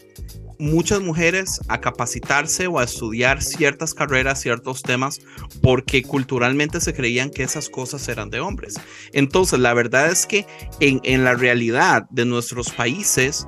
muchas 0.62 1.00
mujeres 1.00 1.60
a 1.66 1.80
capacitarse 1.80 2.68
o 2.68 2.78
a 2.78 2.84
estudiar 2.84 3.42
ciertas 3.42 3.94
carreras, 3.94 4.40
ciertos 4.40 4.82
temas, 4.82 5.20
porque 5.60 6.02
culturalmente 6.02 6.80
se 6.80 6.94
creían 6.94 7.30
que 7.30 7.42
esas 7.42 7.68
cosas 7.68 8.06
eran 8.08 8.30
de 8.30 8.38
hombres. 8.38 8.74
Entonces, 9.12 9.58
la 9.58 9.74
verdad 9.74 10.10
es 10.10 10.24
que 10.24 10.46
en, 10.78 11.00
en 11.02 11.24
la 11.24 11.34
realidad 11.34 12.06
de 12.10 12.24
nuestros 12.24 12.70
países, 12.70 13.44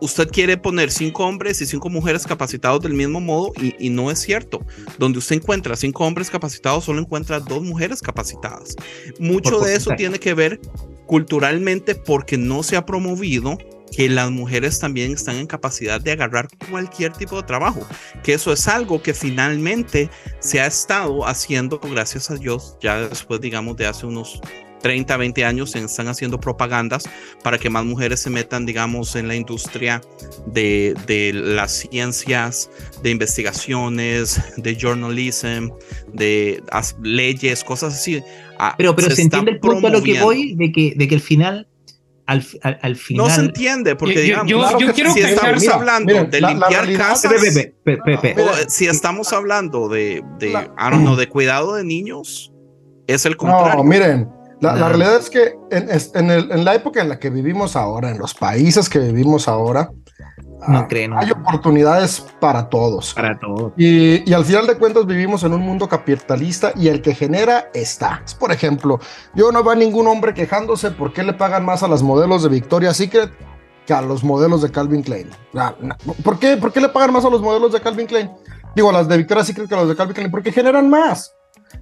usted 0.00 0.28
quiere 0.28 0.56
poner 0.56 0.92
cinco 0.92 1.26
hombres 1.26 1.60
y 1.62 1.66
cinco 1.66 1.90
mujeres 1.90 2.26
capacitados 2.28 2.80
del 2.80 2.94
mismo 2.94 3.20
modo 3.20 3.52
y, 3.60 3.74
y 3.84 3.90
no 3.90 4.12
es 4.12 4.20
cierto. 4.20 4.64
Donde 4.98 5.18
usted 5.18 5.34
encuentra 5.34 5.74
cinco 5.74 6.06
hombres 6.06 6.30
capacitados, 6.30 6.84
solo 6.84 7.00
encuentra 7.00 7.40
dos 7.40 7.62
mujeres 7.62 8.00
capacitadas. 8.00 8.76
Mucho 9.18 9.58
de 9.58 9.74
eso 9.74 9.90
tiene 9.96 10.20
que 10.20 10.34
ver 10.34 10.60
culturalmente 11.06 11.96
porque 11.96 12.38
no 12.38 12.62
se 12.62 12.76
ha 12.76 12.86
promovido 12.86 13.58
que 13.94 14.08
las 14.08 14.30
mujeres 14.30 14.78
también 14.78 15.12
están 15.12 15.36
en 15.36 15.46
capacidad 15.46 16.00
de 16.00 16.12
agarrar 16.12 16.48
cualquier 16.70 17.12
tipo 17.12 17.36
de 17.36 17.42
trabajo, 17.42 17.86
que 18.22 18.34
eso 18.34 18.52
es 18.52 18.68
algo 18.68 19.02
que 19.02 19.14
finalmente 19.14 20.10
se 20.38 20.60
ha 20.60 20.66
estado 20.66 21.26
haciendo, 21.26 21.78
gracias 21.78 22.30
a 22.30 22.36
Dios, 22.36 22.76
ya 22.80 23.08
después, 23.08 23.40
digamos, 23.40 23.76
de 23.76 23.86
hace 23.86 24.06
unos 24.06 24.40
30, 24.80 25.16
20 25.16 25.44
años, 25.44 25.70
se 25.70 25.78
están 25.78 26.08
haciendo 26.08 26.40
propagandas 26.40 27.08
para 27.42 27.58
que 27.58 27.70
más 27.70 27.84
mujeres 27.84 28.20
se 28.20 28.30
metan, 28.30 28.66
digamos, 28.66 29.14
en 29.16 29.28
la 29.28 29.36
industria 29.36 30.00
de, 30.46 30.94
de 31.06 31.32
las 31.32 31.72
ciencias, 31.72 32.70
de 33.02 33.10
investigaciones, 33.10 34.40
de 34.56 34.76
journalism, 34.76 35.68
de 36.12 36.62
leyes, 37.02 37.62
cosas 37.64 37.94
así. 37.94 38.22
Ah, 38.58 38.74
Pero, 38.76 38.94
pero 38.94 39.10
se, 39.10 39.22
entiende 39.22 39.52
el 39.52 39.60
punto 39.60 39.86
a 39.86 39.90
lo 39.90 40.02
que 40.02 40.20
voy 40.20 40.54
de 40.54 40.72
que, 40.72 40.94
de 40.96 41.08
que 41.08 41.14
al 41.14 41.20
final, 41.20 41.66
al, 42.30 42.46
al, 42.62 42.78
al 42.82 42.96
final. 42.96 43.26
No 43.26 43.34
se 43.34 43.40
entiende, 43.40 43.96
porque 43.96 44.14
Yo- 44.14 44.20
yo- 44.20 44.24
digamos, 44.24 44.50
yo- 44.50 44.58
Claro 44.60 44.78
yo 44.80 44.86
que 44.86 44.92
quiero 44.92 45.12
si 45.12 45.20
pensar- 45.22 45.34
estamos 45.34 45.60
mira, 45.62 45.74
hablando 45.74 46.12
miren, 46.14 46.30
de 46.30 46.40
la- 46.40 46.46
la 46.48 46.52
limpiar 46.54 46.80
realidad- 46.86 47.08
casas, 47.08 47.32
o 48.36 48.68
si 48.68 48.86
estamos 48.86 49.32
hablando 49.32 49.88
de, 49.88 50.22
de 50.38 50.50
La- 50.50 50.62
I 50.78 50.90
don't 50.90 51.02
know, 51.02 51.16
de 51.16 51.28
cuidado 51.28 51.74
de 51.74 51.84
niños, 51.84 52.52
es 53.06 53.26
el 53.26 53.36
contrario. 53.36 53.74
No, 53.78 53.84
miren, 53.84 54.28
la, 54.60 54.76
la 54.76 54.88
realidad 54.88 55.16
es 55.18 55.30
que 55.30 55.54
en, 55.70 55.88
en 55.90 56.30
el- 56.30 56.50
en 56.52 56.64
la 56.64 56.74
época 56.74 57.00
en 57.02 57.08
la 57.08 57.18
que 57.18 57.30
vivimos 57.30 57.76
ahora, 57.76 58.10
en 58.10 58.18
los 58.18 58.34
países 58.34 58.88
que 58.88 58.98
vivimos 59.00 59.48
ahora, 59.48 59.90
No 60.68 60.78
ah, 60.78 60.86
creo, 60.88 61.08
no. 61.08 61.18
hay 61.18 61.30
oportunidades 61.30 62.20
para 62.38 62.68
todos. 62.68 63.14
Para 63.14 63.38
todo. 63.38 63.72
Y, 63.76 64.28
y 64.28 64.34
al 64.34 64.44
final 64.44 64.66
de 64.66 64.76
cuentas 64.76 65.06
vivimos 65.06 65.42
en 65.44 65.52
un 65.52 65.60
mundo 65.60 65.88
capitalista 65.88 66.72
y 66.76 66.88
el 66.88 67.00
que 67.00 67.14
genera 67.14 67.70
está. 67.72 68.22
Por 68.38 68.52
ejemplo, 68.52 69.00
yo 69.34 69.52
no 69.52 69.62
veo 69.62 69.72
a 69.72 69.76
ningún 69.76 70.06
hombre 70.06 70.34
quejándose 70.34 70.90
por 70.90 71.12
qué 71.12 71.22
le 71.22 71.32
pagan 71.32 71.64
más 71.64 71.82
a 71.82 71.88
las 71.88 72.02
modelos 72.02 72.42
de 72.42 72.50
Victoria's 72.50 72.96
Secret 72.96 73.30
que 73.86 73.94
a 73.94 74.02
los 74.02 74.22
modelos 74.22 74.62
de 74.62 74.70
Calvin 74.70 75.02
Klein. 75.02 75.30
¿Por 76.22 76.38
qué? 76.38 76.56
¿Por 76.56 76.72
qué 76.72 76.80
le 76.80 76.88
pagan 76.88 77.12
más 77.12 77.24
a 77.24 77.30
los 77.30 77.40
modelos 77.40 77.72
de 77.72 77.80
Calvin 77.80 78.06
Klein? 78.06 78.30
Digo, 78.74 78.90
a 78.90 78.92
las 78.92 79.08
de 79.08 79.16
Victoria's 79.16 79.46
Secret 79.46 79.68
que 79.68 79.74
a 79.74 79.78
los 79.78 79.88
de 79.88 79.96
Calvin 79.96 80.14
Klein, 80.14 80.30
porque 80.30 80.52
generan 80.52 80.88
más. 80.88 81.34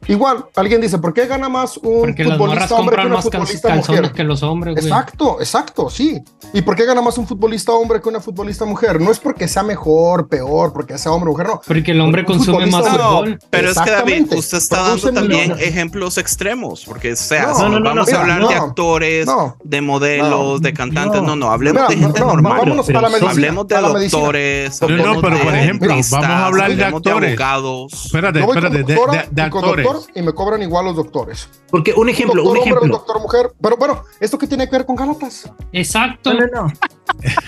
Igual, 0.06 0.44
alguien 0.56 0.80
dice, 0.80 0.98
¿por 0.98 1.12
qué 1.12 1.26
gana 1.26 1.48
más 1.48 1.76
un 1.78 2.00
Porque 2.00 2.24
futbolista 2.24 2.74
hombre 2.76 2.96
que 2.96 3.06
una 3.06 3.22
futbolista 3.22 3.74
mujer? 3.74 4.12
que 4.12 4.24
los 4.24 4.42
hombres, 4.42 4.74
güey. 4.76 4.86
Exacto, 4.86 5.36
exacto, 5.40 5.90
sí. 5.90 6.20
¿Y 6.52 6.62
por 6.62 6.76
qué 6.76 6.84
gana 6.86 7.02
más 7.02 7.18
un 7.18 7.26
futbolista 7.26 7.72
hombre 7.72 8.00
que 8.00 8.08
una 8.08 8.20
futbolista 8.20 8.64
mujer? 8.64 9.00
No 9.00 9.10
es 9.10 9.18
porque 9.18 9.48
sea 9.48 9.62
mejor, 9.62 10.28
peor, 10.28 10.72
porque 10.72 10.96
sea 10.98 11.12
hombre 11.12 11.28
o 11.30 11.32
mujer, 11.32 11.46
no. 11.48 11.60
Porque 11.66 11.90
el 11.90 12.00
hombre 12.00 12.24
Porque 12.24 12.38
consume 12.38 12.66
más 12.66 12.80
futbolista- 12.86 12.98
No, 13.02 13.10
fútbol. 13.18 13.38
pero 13.50 13.70
es 13.70 13.74
que 13.78 13.90
David, 13.90 14.12
Exactamente. 14.12 14.36
usted 14.36 14.58
está 14.58 14.82
dando 14.82 15.12
también 15.12 15.42
millones. 15.42 15.66
ejemplos 15.66 16.18
extremos, 16.18 16.84
porque 16.84 17.12
o 17.12 17.16
sea, 17.16 17.46
No, 17.48 17.68
no, 17.68 17.80
no, 17.80 17.88
vamos 17.90 18.10
no, 18.10 18.16
a 18.16 18.20
hablar 18.20 18.38
mira, 18.40 18.48
de 18.50 18.54
actores, 18.56 19.26
no, 19.26 19.56
de 19.64 19.80
modelos, 19.80 20.30
no, 20.30 20.58
de 20.58 20.72
cantantes, 20.72 21.22
no. 21.22 21.36
no, 21.36 21.50
hablemos 21.50 21.82
Mira, 21.82 21.88
de 21.88 21.96
gente 22.06 22.20
no, 22.20 22.26
no, 22.26 22.32
normal. 22.34 22.58
vámonos 22.58 22.86
Pero 22.86 22.98
para 23.00 23.08
la 23.08 23.12
medicina. 23.12 23.30
Hablemos 23.30 23.68
de 23.68 23.76
a 23.76 23.80
la 23.80 23.88
medicina. 23.92 24.20
doctores, 24.22 24.80
No, 24.82 25.20
pero, 25.20 25.38
por 25.42 25.54
ejemplo, 25.54 25.88
vamos 25.88 26.12
a 26.12 26.46
hablar 26.46 26.74
de 26.76 26.84
actores. 26.84 27.30
abogados. 27.40 27.92
Espérate, 28.06 28.40
espérate, 28.40 28.82
de, 28.84 28.94
doctora 28.94 29.77
y 29.80 29.84
doctor 29.84 30.22
me 30.22 30.32
cobran 30.32 30.62
igual 30.62 30.86
los 30.86 30.96
doctores. 30.96 31.48
Porque 31.70 31.92
un 31.92 32.08
ejemplo, 32.08 32.42
doctor 32.42 32.52
un 32.52 32.58
hombre, 32.58 32.70
ejemplo. 32.76 32.96
doctor 32.98 33.20
mujer. 33.20 33.50
Pero 33.60 33.76
bueno, 33.76 34.04
¿esto 34.20 34.38
qué 34.38 34.46
tiene 34.46 34.66
que 34.66 34.72
ver 34.76 34.86
con 34.86 34.96
Gálatas? 34.96 35.50
Exacto. 35.72 36.34
No, 36.34 36.40
no, 36.40 36.46
no. 36.62 36.72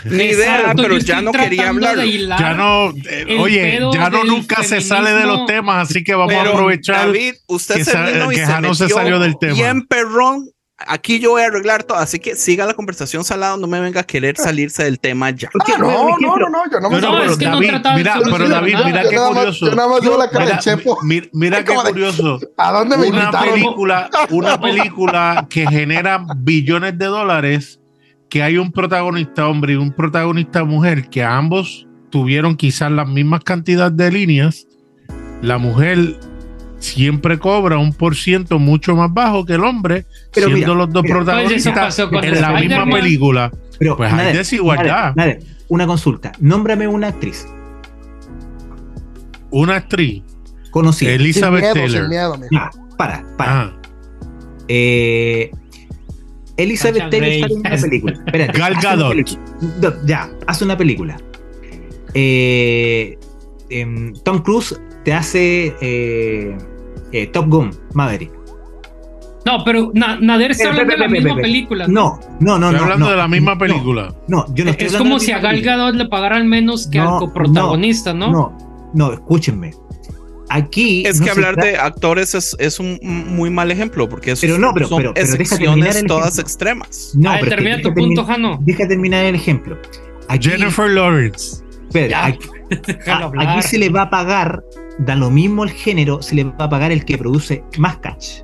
Ni 0.05 0.24
idea, 0.24 0.61
Exacto, 0.61 0.83
pero 0.83 0.99
ya 0.99 1.20
no 1.20 1.33
quería 1.33 1.68
hablar. 1.68 1.97
de 1.97 2.07
hilar 2.07 2.39
Ya 2.41 2.55
no, 2.55 2.91
eh, 3.09 3.39
oye, 3.41 3.78
ya 3.93 4.11
no 4.11 4.24
nunca 4.24 4.62
se 4.62 4.81
sale 4.81 5.12
de 5.12 5.26
los 5.26 5.47
temas, 5.47 5.89
así 5.89 6.03
que 6.03 6.14
vamos 6.14 6.35
a 6.35 6.43
aprovechar. 6.43 7.07
David, 7.07 7.35
usted 7.47 7.76
que 7.76 7.85
se 7.85 8.03
vino 8.03 8.33
y 8.33 8.37
que 8.37 8.47
se 8.47 8.53
Jano 8.53 8.74
se 8.74 8.85
metió 8.85 8.97
salió 8.97 9.18
del 9.18 9.39
tema. 9.39 9.55
bien 9.55 9.87
perrón. 9.87 10.49
Aquí 10.87 11.20
yo 11.20 11.31
voy 11.33 11.43
a 11.43 11.47
arreglar 11.47 11.83
todo, 11.85 11.99
así 11.99 12.18
que 12.18 12.35
siga 12.37 12.64
la 12.64 12.72
conversación 12.72 13.22
salado, 13.22 13.59
no 13.59 13.66
me 13.66 13.78
venga 13.81 14.01
a 14.01 14.03
querer 14.05 14.37
salirse 14.39 14.83
del 14.85 14.99
tema 14.99 15.28
ya. 15.31 15.51
Ah, 15.61 15.76
no, 15.78 16.16
no, 16.18 16.37
no, 16.39 16.49
no, 16.49 16.70
yo 16.70 16.81
no 16.81 16.89
No, 16.89 16.91
me 16.91 17.01
no, 17.01 17.12
No, 17.12 17.18
pero 17.18 17.33
es 17.33 17.39
que 17.39 17.45
no 17.45 17.51
David, 17.53 17.70
de 17.72 17.95
mira, 17.97 18.14
pero 18.33 18.49
David, 18.49 18.76
mira 18.87 19.03
qué 19.03 19.16
curioso. 19.16 19.66
yo 19.66 19.74
nada 19.74 19.89
más 19.89 20.01
veo 20.01 20.16
la 20.16 20.31
cara 20.31 20.45
Mira, 20.47 20.57
de 20.57 20.62
Chepo. 20.62 20.99
mi- 21.03 21.22
mira 21.35 21.62
qué 21.64 21.72
de- 21.72 21.91
curioso. 21.91 22.41
¿A 22.57 22.72
dónde 22.72 22.97
me 22.97 23.09
Una 23.09 23.18
invitaron? 23.24 23.51
película, 23.55 24.11
una 24.31 24.61
película 24.61 25.47
que 25.51 25.66
genera 25.66 26.24
billones 26.39 26.97
de 26.97 27.07
dólares, 27.07 27.78
que 28.31 28.43
hay 28.43 28.57
un 28.57 28.72
protagonista 28.72 29.49
hombre 29.49 29.74
y 29.74 29.76
un 29.76 29.93
protagonista 29.93 30.64
mujer, 30.64 31.11
que 31.11 31.22
ambos 31.22 31.87
tuvieron 32.11 32.57
quizás 32.57 32.91
las 32.91 33.07
mismas 33.07 33.45
cantidades 33.45 33.97
de 33.99 34.11
líneas. 34.11 34.66
La 35.43 35.59
mujer 35.59 36.16
siempre 36.81 37.39
cobra 37.39 37.78
un 37.78 37.93
por 37.95 38.16
ciento 38.16 38.59
mucho 38.59 38.97
más 38.97 39.12
bajo 39.14 39.45
que 39.47 39.53
el 39.55 39.62
hombre, 39.64 40.07
Pero 40.35 40.49
siendo 40.49 40.74
mira, 40.74 40.74
los 40.87 40.93
dos 40.93 41.03
mira. 41.05 41.14
Protagonistas 41.16 41.99
en 41.99 42.41
la 42.41 42.53
misma 42.61 42.85
película. 42.87 43.53
pero 43.78 43.97
Pues 43.97 44.12
hay 44.12 44.37
desigualdad. 44.37 45.14
Nader, 45.14 45.39
Nader, 45.39 45.43
una 45.68 45.87
consulta. 45.87 46.33
Nómbrame 46.41 46.89
una 46.89 47.07
actriz 47.09 47.47
Una 49.51 49.76
actriz, 49.76 50.22
conocida. 50.70 51.11
Sin 51.12 51.20
Elizabeth 51.20 51.61
miedo, 51.61 51.74
Taylor. 51.74 52.01
sin 52.01 52.09
miedo, 52.09 52.39
mijo. 52.39 52.49
Ya, 52.53 52.70
para, 52.97 53.24
para. 53.37 53.62
Ah, 53.62 53.76
Eh, 54.68 55.51
Elizabeth 56.57 57.11
Taylor 57.11 57.31
sale 57.41 57.55
en 57.55 57.59
una 57.61 57.76
película. 57.76 58.12
Espérate, 58.26 58.59
Gal 58.59 58.72
hace 58.76 58.87
una 58.87 58.97
Gadot. 58.97 59.11
película. 59.11 59.41
No, 59.83 60.07
Ya, 60.07 60.31
hace 60.47 60.64
una 60.64 60.76
película. 60.76 61.16
Eh, 62.14 63.18
em, 63.70 64.12
Tom 64.24 64.43
Cruise 64.43 64.78
te 65.05 65.12
hace 65.14 65.74
eh, 67.13 67.27
Top 67.29 67.49
Gun, 67.49 67.71
Maverick. 67.95 68.31
No, 69.47 69.65
pero 69.65 69.91
Na- 69.95 70.19
Nader 70.21 70.51
está 70.51 70.69
hablando 70.69 70.93
de 70.93 70.99
la 70.99 71.09
misma 71.09 71.37
película. 71.37 71.87
No, 71.89 72.21
no, 72.41 72.59
no, 72.59 72.67
estoy 72.67 72.79
no. 72.79 72.83
hablando 72.85 73.11
de 73.11 73.17
la 73.17 73.29
misma 73.29 73.59
película. 73.59 74.15
No, 74.29 74.45
yo 74.55 74.65
no 74.65 74.71
estoy 74.71 74.87
Es 74.89 74.95
hablando 74.95 74.99
como 74.99 75.19
de 75.19 75.21
la 75.21 75.25
si 75.27 75.33
a 75.33 75.39
Gal. 75.39 75.63
Gadot 75.63 75.95
le 75.95 76.07
pagaran 76.09 76.47
menos 76.49 76.87
que 76.89 76.99
No, 76.99 77.15
al 77.15 77.19
coprotagonista, 77.21 78.13
¿no? 78.13 78.31
No, 78.31 78.59
no, 78.93 79.13
escúchenme. 79.15 79.73
Aquí. 80.51 81.05
Es 81.07 81.21
no 81.21 81.25
que 81.25 81.31
hablar 81.31 81.57
de 81.57 81.79
actores 81.79 82.35
es, 82.35 82.55
es 82.59 82.81
un 82.81 82.99
muy 83.03 83.49
mal 83.51 83.71
ejemplo, 83.71 84.09
porque 84.09 84.33
es- 84.33 84.41
Pero 84.41 84.59
no, 84.59 84.75
pero- 84.75 84.89
son 84.89 84.99
pero- 84.99 85.15
pero 85.15 85.27
excepciones 85.35 86.05
todas 86.07 86.39
extremas. 86.39 87.13
No, 87.15 87.31
a 87.31 87.39
pero 87.39 87.51
termina 87.51 87.77
deja 87.77 87.89
tu 87.89 87.95
punto, 87.95 88.23
terminar- 88.27 88.27
Jano. 88.27 88.59
Deja 88.63 88.89
terminar 88.89 89.25
el 89.25 89.37
ejemplo. 89.37 89.79
Aquí, 90.29 90.51
Jennifer 90.51 90.91
Lawrence. 90.91 91.63
hablar. 93.07 93.49
aquí 93.49 93.63
se 93.63 93.79
le 93.79 93.89
va 93.89 94.03
a 94.03 94.11
pagar, 94.11 94.63
da 95.01 95.16
lo 95.16 95.30
mismo 95.30 95.64
el 95.64 95.70
género, 95.70 96.22
se 96.22 96.34
le 96.34 96.44
va 96.44 96.64
a 96.64 96.68
pagar 96.70 96.92
el 96.92 97.05
que 97.05 97.18
produce 97.18 97.64
más 97.78 97.98
catch. 97.98 98.42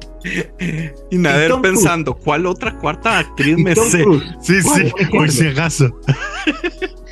Y 1.11 1.19
Nader 1.19 1.53
Cruise. 1.53 1.63
pensando, 1.63 2.15
¿cuál 2.15 2.47
otra 2.47 2.77
cuarta 2.79 3.21
actriz 3.21 3.57
Y 3.57 3.63
me 3.63 3.77
sé? 3.77 4.05
Sí, 4.41 4.61
sí, 4.61 4.69
un 4.69 4.99
ejemplo. 4.99 5.19
por 5.19 5.31
si 5.31 5.47
acaso. 5.47 6.01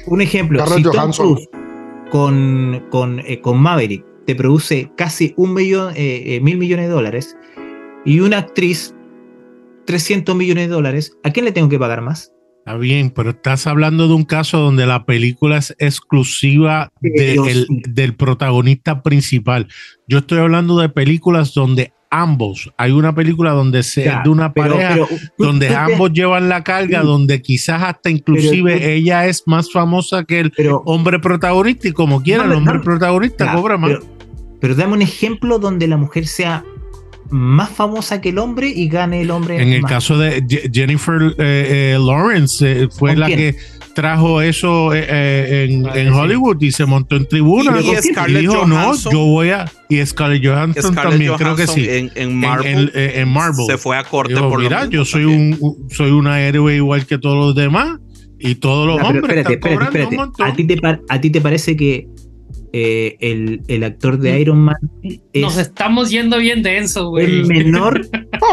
un 0.07 0.21
ejemplo, 0.21 0.67
si 0.67 0.83
Tom. 0.83 1.13
Cruise 1.13 1.49
con, 2.11 2.85
con, 2.91 3.21
eh, 3.21 3.41
con 3.41 3.59
Maverick 3.59 4.05
te 4.25 4.35
produce 4.35 4.91
casi 4.97 5.35
un 5.37 5.53
millón, 5.53 5.93
eh, 5.97 6.37
eh, 6.37 6.41
mil 6.41 6.59
millones 6.59 6.87
de 6.87 6.93
dólares 6.93 7.37
y 8.05 8.21
una 8.21 8.39
actriz 8.39 8.95
300 9.87 10.35
millones 10.35 10.69
de 10.69 10.75
dólares, 10.75 11.17
¿a 11.25 11.31
quién 11.31 11.45
le 11.45 11.53
tengo 11.53 11.69
que 11.69 11.79
pagar 11.79 12.03
más? 12.03 12.33
Está 12.67 12.79
bien, 12.79 13.11
pero 13.11 13.31
estás 13.31 13.67
hablando 13.67 14.09
de 14.09 14.15
un 14.15 14.25
caso 14.25 14.59
donde 14.59 14.87
la 14.87 15.05
película 15.05 15.59
es 15.59 15.77
exclusiva 15.79 16.91
de 17.03 17.35
el- 17.35 17.67
del 17.89 18.15
protagonista 18.15 19.03
principal. 19.03 19.69
Yo 20.09 20.19
estoy 20.19 20.39
hablando 20.39 20.79
de 20.79 20.89
películas 20.89 21.53
donde 21.53 21.93
ambos, 22.11 22.73
hay 22.79 22.93
una 22.93 23.15
película 23.15 23.51
donde 23.51 23.83
se 23.83 24.05
Ya, 24.05 24.19
es 24.19 24.23
de 24.25 24.31
una 24.31 24.55
pero- 24.55 24.71
pareja 24.77 24.95
pero 24.95 25.09
donde 25.37 25.69
tú 25.69 25.75
ambos 25.77 26.13
llevan 26.15 26.49
la 26.49 26.65
carga, 26.65 27.01
Sí. 27.03 27.07
donde 27.07 27.43
quizás 27.43 27.83
hasta 27.83 28.09
inclusive 28.09 28.79
tú- 28.79 28.87
ella 28.87 29.27
es 29.27 29.43
más 29.47 29.71
famosa 29.71 30.25
que 30.25 30.41
el 30.41 30.51
pero, 30.51 30.83
hombre 30.87 31.19
protagonista 31.19 31.89
y 31.89 31.93
como 31.93 32.23
quiera 32.23 32.45
el 32.45 32.53
hombre 32.53 32.79
protagonista 32.79 33.45
ya, 33.45 33.55
cobra 33.55 33.77
más. 33.77 33.91
Pero, 33.91 34.05
pero 34.61 34.75
dame 34.75 34.95
un 34.95 35.03
ejemplo 35.03 35.59
donde 35.59 35.87
la 35.87 35.99
mujer 35.99 36.27
sea 36.27 36.65
más 37.35 37.71
famosa 37.71 38.21
que 38.21 38.29
el 38.29 38.39
hombre 38.39 38.69
y 38.69 38.89
gane 38.89 39.21
el 39.23 39.31
hombre. 39.31 39.61
En 39.61 39.73
el 39.73 39.83
más. 39.83 39.91
caso 39.91 40.17
de 40.19 40.43
Je- 40.47 40.71
Jennifer 40.73 41.21
eh, 41.39 41.95
eh, 41.95 41.99
Lawrence, 41.99 42.65
eh, 42.85 42.89
fue 42.97 43.11
¿Con 43.11 43.21
la 43.21 43.27
quién? 43.27 43.39
que 43.39 43.57
trajo 43.93 44.41
eso 44.41 44.95
eh, 44.95 45.05
eh, 45.09 45.67
en, 45.71 45.87
Ah, 45.87 45.93
en 45.99 46.13
sí. 46.13 46.19
Hollywood 46.19 46.61
y 46.63 46.71
se 46.73 46.85
montó 46.87 47.17
en 47.17 47.27
tribuna. 47.27 47.81
Y- 47.81 47.87
y 48.31 48.35
dijo, 48.41 48.67
no, 48.67 48.77
Johansson- 48.77 49.13
yo 49.13 49.19
voy 49.27 49.51
a... 49.51 49.71
Y 49.89 50.05
Scarlett 50.07 50.45
Johansson 50.47 50.93
Scarlett 50.93 51.11
también, 51.11 51.35
creo 51.35 51.57
que 51.57 51.67
sí. 51.67 51.87
En, 51.89 52.35
Marvel 52.37 52.91
en, 52.95 53.21
en 53.21 53.29
Marvel. 53.29 53.67
se 53.67 53.79
fue 53.79 53.97
a 53.97 54.05
corte 54.05 54.35
Dijo, 54.35 54.49
por 54.49 54.61
mira, 54.61 54.87
yo 54.87 55.05
soy 55.05 55.23
también. 55.23 55.59
un, 55.61 55.91
soy 55.91 56.11
una 56.13 56.41
héroe 56.41 56.77
igual 56.77 57.05
que 57.07 57.19
todos 57.19 57.37
los 57.37 57.55
demás 57.55 57.99
y 58.39 58.57
todos 58.57 58.87
los 58.87 58.97
hombres 59.01 59.23
espérate, 59.39 59.55
están 59.55 59.73
espérate, 59.73 60.07
un 60.07 60.15
montón. 60.17 60.47
¿A 60.47 60.53
ti, 60.55 60.65
te 60.65 60.77
pa- 60.77 61.01
¿A 61.09 61.21
ti 61.21 61.31
te 61.31 61.41
parece 61.41 61.77
que 61.77 62.07
eh, 62.77 63.17
el, 63.21 63.63
el 63.69 63.85
actor 63.85 64.19
de 64.19 64.41
Iron 64.41 64.59
Man 64.59 64.75
Nos 65.33 65.53
es, 65.55 65.69
estamos 65.69 66.11
yendo 66.11 66.39
bien 66.39 66.65
denso, 66.65 67.11
güey. 67.11 67.43
es 67.43 67.47
menor 67.47 68.05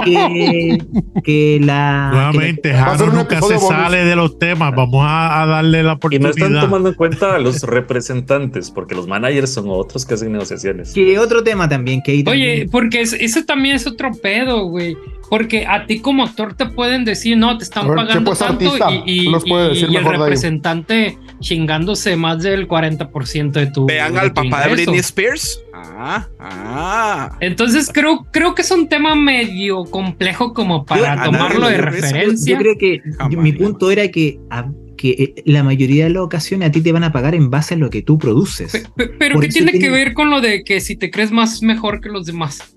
que, 0.05 0.77
que 1.23 1.59
la. 1.63 2.09
Nuevamente, 2.11 2.69
que 2.69 2.75
la- 2.75 2.95
nunca 3.11 3.41
se 3.41 3.55
bonus. 3.55 3.67
sale 3.67 4.05
de 4.05 4.15
los 4.15 4.37
temas. 4.37 4.75
Vamos 4.75 5.03
a, 5.03 5.41
a 5.41 5.45
darle 5.47 5.81
la 5.81 5.81
Y 5.81 5.85
no 5.85 5.93
oportunidad. 5.93 6.29
están 6.29 6.59
tomando 6.61 6.89
en 6.89 6.95
cuenta 6.95 7.33
a 7.35 7.39
los 7.39 7.63
representantes, 7.63 8.69
porque 8.69 8.93
los 8.93 9.07
managers 9.07 9.51
son 9.51 9.65
otros 9.69 10.05
que 10.05 10.13
hacen 10.13 10.31
negociaciones. 10.31 10.93
que 10.93 11.17
otro 11.17 11.43
tema 11.43 11.67
también 11.67 12.03
que 12.03 12.11
Oye, 12.11 12.23
también- 12.23 12.69
porque 12.69 13.01
es- 13.01 13.13
ese 13.13 13.43
también 13.43 13.75
es 13.75 13.87
otro 13.87 14.11
pedo, 14.21 14.65
güey. 14.65 14.95
Porque 15.31 15.65
a 15.65 15.85
ti 15.85 15.99
como 16.01 16.23
actor 16.25 16.53
te 16.55 16.65
pueden 16.65 17.05
decir, 17.05 17.37
no, 17.37 17.57
te 17.57 17.63
están 17.63 17.87
ver, 17.87 17.95
pagando 17.95 18.19
Chepo 18.19 18.33
es 18.33 18.39
tanto 18.39 18.65
artista, 18.73 18.91
y, 19.05 19.21
y- 19.21 19.29
los 19.29 19.45
puede 19.45 19.67
y- 19.67 19.69
decir 19.69 19.89
y 19.89 19.95
el 19.95 20.03
representante 20.03 21.17
chingándose 21.39 22.17
más 22.17 22.43
del 22.43 22.67
40% 22.67 23.51
de 23.53 23.67
tu 23.67 23.85
Vean 23.85 24.13
de 24.13 24.19
al 24.19 24.33
tu 24.33 24.43
papá 24.43 24.67
de. 24.67 24.73
Britney 24.73 24.99
Spears. 24.99 25.63
Ah, 25.73 26.27
ah. 26.39 27.37
Entonces 27.39 27.89
creo, 27.93 28.27
creo 28.31 28.53
que 28.55 28.61
es 28.61 28.71
un 28.71 28.89
tema 28.89 29.15
medio 29.15 29.85
complejo 29.85 30.53
como 30.53 30.85
para 30.85 31.15
Yo- 31.15 31.31
tomarlo 31.31 31.67
de 31.69 31.77
referencia. 31.77 32.53
Yo 32.53 32.59
creo 32.61 32.77
que 32.77 32.99
Jamás, 33.17 33.37
mi 33.37 33.53
punto 33.53 33.89
era 33.89 34.09
que, 34.09 34.37
a- 34.49 34.69
que 34.97 35.11
eh, 35.11 35.43
la 35.45 35.63
mayoría 35.63 36.03
de 36.03 36.09
las 36.11 36.23
ocasiones 36.23 36.67
a 36.67 36.71
ti 36.73 36.81
te 36.81 36.91
van 36.91 37.05
a 37.05 37.11
pagar 37.13 37.35
en 37.35 37.49
base 37.49 37.75
a 37.75 37.77
lo 37.77 37.89
que 37.89 38.01
tú 38.01 38.17
produces. 38.17 38.71
Pe- 38.73 38.83
pe- 39.07 39.13
Pero 39.17 39.35
Por 39.35 39.43
¿qué 39.43 39.47
eso 39.47 39.57
tiene 39.59 39.71
que 39.71 39.79
tiene- 39.79 39.95
ver 39.95 40.13
con 40.13 40.29
lo 40.29 40.41
de 40.41 40.63
que 40.65 40.81
si 40.81 40.97
te 40.97 41.09
crees 41.09 41.31
más 41.31 41.61
mejor 41.63 42.01
que 42.01 42.09
los 42.09 42.25
demás? 42.25 42.75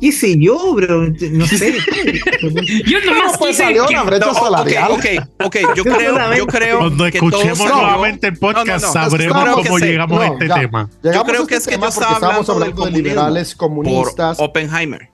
¿Qué 0.00 0.12
sé 0.12 0.36
yo, 0.38 0.74
bro? 0.74 1.08
No 1.32 1.46
sé. 1.46 1.74
Yo 2.86 3.00
nomás 3.06 3.32
No, 3.32 3.38
pues 3.38 3.50
quise 3.52 3.62
salió 3.64 3.86
que- 3.86 3.94
una 3.94 4.02
brecha 4.04 4.26
No, 4.26 4.32
ok, 4.32 4.38
salarial. 4.38 4.90
ok, 4.92 5.04
ok, 5.44 5.56
yo 5.60 5.74
Yo 5.76 5.84
creo, 5.84 6.34
yo 6.36 6.46
creo 6.46 6.78
Cuando 6.78 7.04
que 7.04 7.18
escuchemos 7.18 7.58
salió- 7.58 7.74
nuevamente 7.76 8.26
el 8.28 8.36
podcast, 8.38 8.66
No, 8.66 8.74
no, 8.74 8.86
no, 8.86 8.92
sabremos 8.92 9.36
estamos- 9.38 9.66
cómo 9.66 9.78
llegamos 9.78 10.20
a 10.20 10.26
este 10.28 10.48
ya. 10.48 10.54
tema. 10.54 10.90
Llegamos 11.02 11.28
creo 11.28 11.46
que 11.46 11.54
este 11.56 11.70
es 11.70 11.76
que 11.76 11.82
yo 11.82 11.88
estaba 11.88 12.16
hablando 12.16 12.54
del 12.54 12.62
hablando 12.62 12.84
de 12.84 12.90
liberales 12.92 13.54
por 13.54 13.68
comunistas. 13.68 14.38
Oppenheimer. 14.40 15.10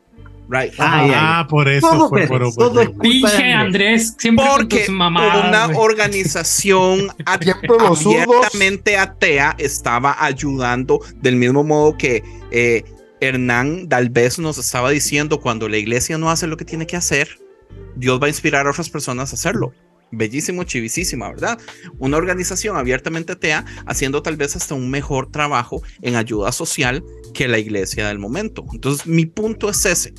Right. 0.46 0.74
Ah, 0.78 1.38
Ah, 1.40 1.46
por 1.48 1.68
eso 1.70 1.88
Todo, 1.88 2.08
fue 2.10 2.26
por 2.26 2.98
Pinche 2.98 3.52
Andrés, 3.54 4.14
siempre 4.18 4.44
con 4.44 4.56
Porque 4.58 4.86
mamadas, 4.90 5.48
una 5.48 5.66
güey. 5.68 5.78
organización 5.78 7.08
abiertamente 7.24 8.98
atea 8.98 9.54
estaba 9.58 10.16
ayudando 10.22 11.00
del 11.22 11.36
mismo 11.36 11.64
modo 11.64 11.96
que 11.96 12.22
eh, 12.50 12.84
Hernán 13.24 13.88
Dalvez 13.88 14.38
nos 14.38 14.58
estaba 14.58 14.90
diciendo 14.90 15.40
cuando 15.40 15.68
la 15.68 15.78
iglesia 15.78 16.18
no 16.18 16.30
hace 16.30 16.46
lo 16.46 16.56
que 16.56 16.64
tiene 16.64 16.86
que 16.86 16.96
hacer, 16.96 17.38
Dios 17.96 18.20
va 18.20 18.26
a 18.26 18.28
inspirar 18.28 18.66
a 18.66 18.70
otras 18.70 18.90
personas 18.90 19.32
a 19.32 19.34
hacerlo. 19.34 19.72
bellísimo, 20.16 20.62
chivisísima, 20.62 21.28
¿verdad? 21.28 21.58
Una 21.98 22.18
organización 22.18 22.76
abiertamente 22.76 23.32
atea 23.32 23.64
haciendo 23.86 24.22
tal 24.22 24.36
vez 24.36 24.54
hasta 24.54 24.74
un 24.74 24.88
mejor 24.88 25.32
trabajo 25.32 25.82
en 26.02 26.14
ayuda 26.14 26.52
social 26.52 27.02
que 27.32 27.48
la 27.48 27.58
iglesia 27.58 28.06
del 28.06 28.20
momento. 28.20 28.64
Entonces, 28.72 29.08
mi 29.08 29.26
punto 29.26 29.68
es 29.68 29.84
ese. 29.84 30.14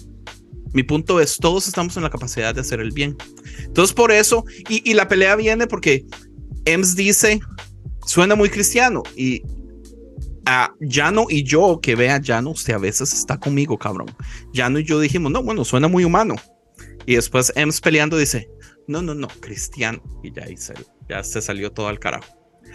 Mi 0.73 0.83
punto 0.83 1.21
es, 1.21 1.37
todos 1.37 1.67
estamos 1.67 1.95
en 1.95 2.03
la 2.03 2.09
capacidad 2.09 2.53
de 2.53 2.59
hacer 2.59 2.81
el 2.81 2.91
bien. 2.91 3.15
Entonces, 3.63 3.93
por 3.93 4.11
eso, 4.11 4.43
y, 4.67 4.93
la 4.93 5.07
pelea 5.07 5.37
viene 5.37 5.65
porque 5.65 6.05
Ems 6.65 6.97
dice, 6.97 7.39
suena 8.05 8.35
muy 8.35 8.49
cristiano, 8.49 9.01
y 9.15 9.41
a 10.45 10.71
Llano 10.79 11.27
y 11.29 11.43
yo, 11.43 11.79
que 11.81 11.95
vea 11.95 12.19
Llano, 12.19 12.51
usted 12.51 12.73
a 12.73 12.77
veces 12.77 13.13
está 13.13 13.39
conmigo, 13.39 13.77
cabrón. 13.77 14.07
Llano 14.53 14.79
y 14.79 14.83
yo 14.83 14.99
dijimos, 14.99 15.31
no, 15.31 15.43
bueno, 15.43 15.65
suena 15.65 15.87
muy 15.87 16.03
humano. 16.03 16.35
Y 17.05 17.15
después 17.15 17.53
Ems 17.55 17.81
peleando 17.81 18.17
dice, 18.17 18.49
no, 18.87 19.01
no, 19.01 19.13
no, 19.13 19.27
cristiano. 19.39 20.01
Y 20.23 20.31
ya, 20.31 20.45
se, 20.57 20.73
ya 21.09 21.23
se 21.23 21.41
salió 21.41 21.71
todo 21.71 21.87
al 21.87 21.99
carajo. 21.99 22.25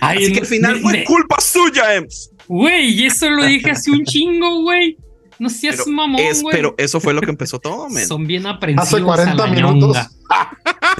Así 0.00 0.32
que 0.32 0.40
al 0.40 0.46
final 0.46 0.80
fue 0.80 1.04
culpa 1.04 1.36
suya, 1.40 1.94
Ems. 1.94 2.30
Güey, 2.48 3.04
eso 3.04 3.28
lo 3.28 3.44
dije 3.44 3.70
hace 3.70 3.90
un 3.90 4.04
chingo, 4.04 4.62
güey. 4.62 4.96
No 5.38 5.48
seas 5.48 5.76
pero 5.78 5.90
mamón, 5.90 6.20
güey. 6.42 6.54
Pero 6.54 6.74
eso 6.76 7.00
fue 7.00 7.14
lo 7.14 7.20
que 7.22 7.30
empezó 7.30 7.58
todo, 7.58 7.88
men. 7.88 8.06
Son 8.06 8.26
bien 8.26 8.46
aprensivos. 8.46 8.92
Hace 8.92 9.02
40 9.02 9.46
minutos. 9.48 9.96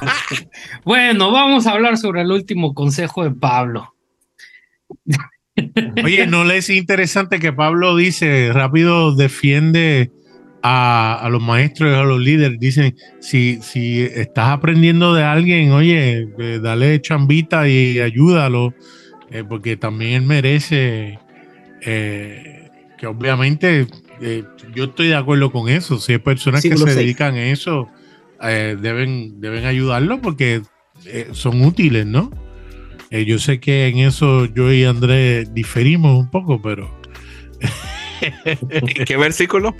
bueno, 0.85 1.31
vamos 1.31 1.67
a 1.67 1.71
hablar 1.71 1.97
sobre 1.97 2.21
el 2.21 2.31
último 2.31 2.73
consejo 2.73 3.23
de 3.23 3.31
Pablo. 3.31 3.93
Oye, 6.03 6.27
¿no 6.27 6.43
le 6.43 6.57
es 6.57 6.69
interesante 6.69 7.39
que 7.39 7.51
Pablo 7.53 7.95
dice, 7.95 8.51
rápido 8.53 9.15
defiende 9.15 10.11
a, 10.63 11.27
los 11.31 11.41
maestros 11.41 11.91
y 11.91 11.95
a 11.95 12.03
los 12.03 12.19
líderes? 12.19 12.59
Dicen, 12.59 12.95
si, 13.19 13.59
si 13.61 14.01
estás 14.01 14.49
aprendiendo 14.49 15.13
de 15.13 15.23
alguien, 15.23 15.71
oye, 15.71 16.29
eh, 16.39 16.59
dale 16.61 17.01
chambita 17.01 17.67
y 17.67 17.99
ayúdalo, 17.99 18.73
eh, 19.29 19.43
porque 19.47 19.77
también 19.77 20.13
él 20.13 20.21
merece 20.23 21.19
eh, 21.81 22.69
que 22.97 23.07
obviamente 23.07 23.87
yo 24.75 24.83
estoy 24.85 25.07
de 25.07 25.15
acuerdo 25.15 25.51
con 25.51 25.67
eso. 25.67 25.97
Si 25.97 26.13
hay 26.13 26.19
personas 26.19 26.61
que 26.61 26.77
se 26.77 26.95
dedican 26.95 27.33
a 27.33 27.47
eso, 27.47 27.89
deben, 28.39 29.41
deben 29.41 29.65
ayudarlo 29.65 30.21
porque 30.21 30.61
son 31.31 31.63
útiles, 31.63 32.05
¿no? 32.05 32.29
Eh, 33.11 33.25
yo 33.25 33.39
sé 33.39 33.59
que 33.59 33.87
en 33.87 33.99
eso 33.99 34.45
yo 34.45 34.71
y 34.71 34.85
Andrés 34.85 35.53
diferimos 35.53 36.17
un 36.17 36.31
poco, 36.31 36.61
pero. 36.61 36.89
¿Qué 39.05 39.17
versículo? 39.17 39.75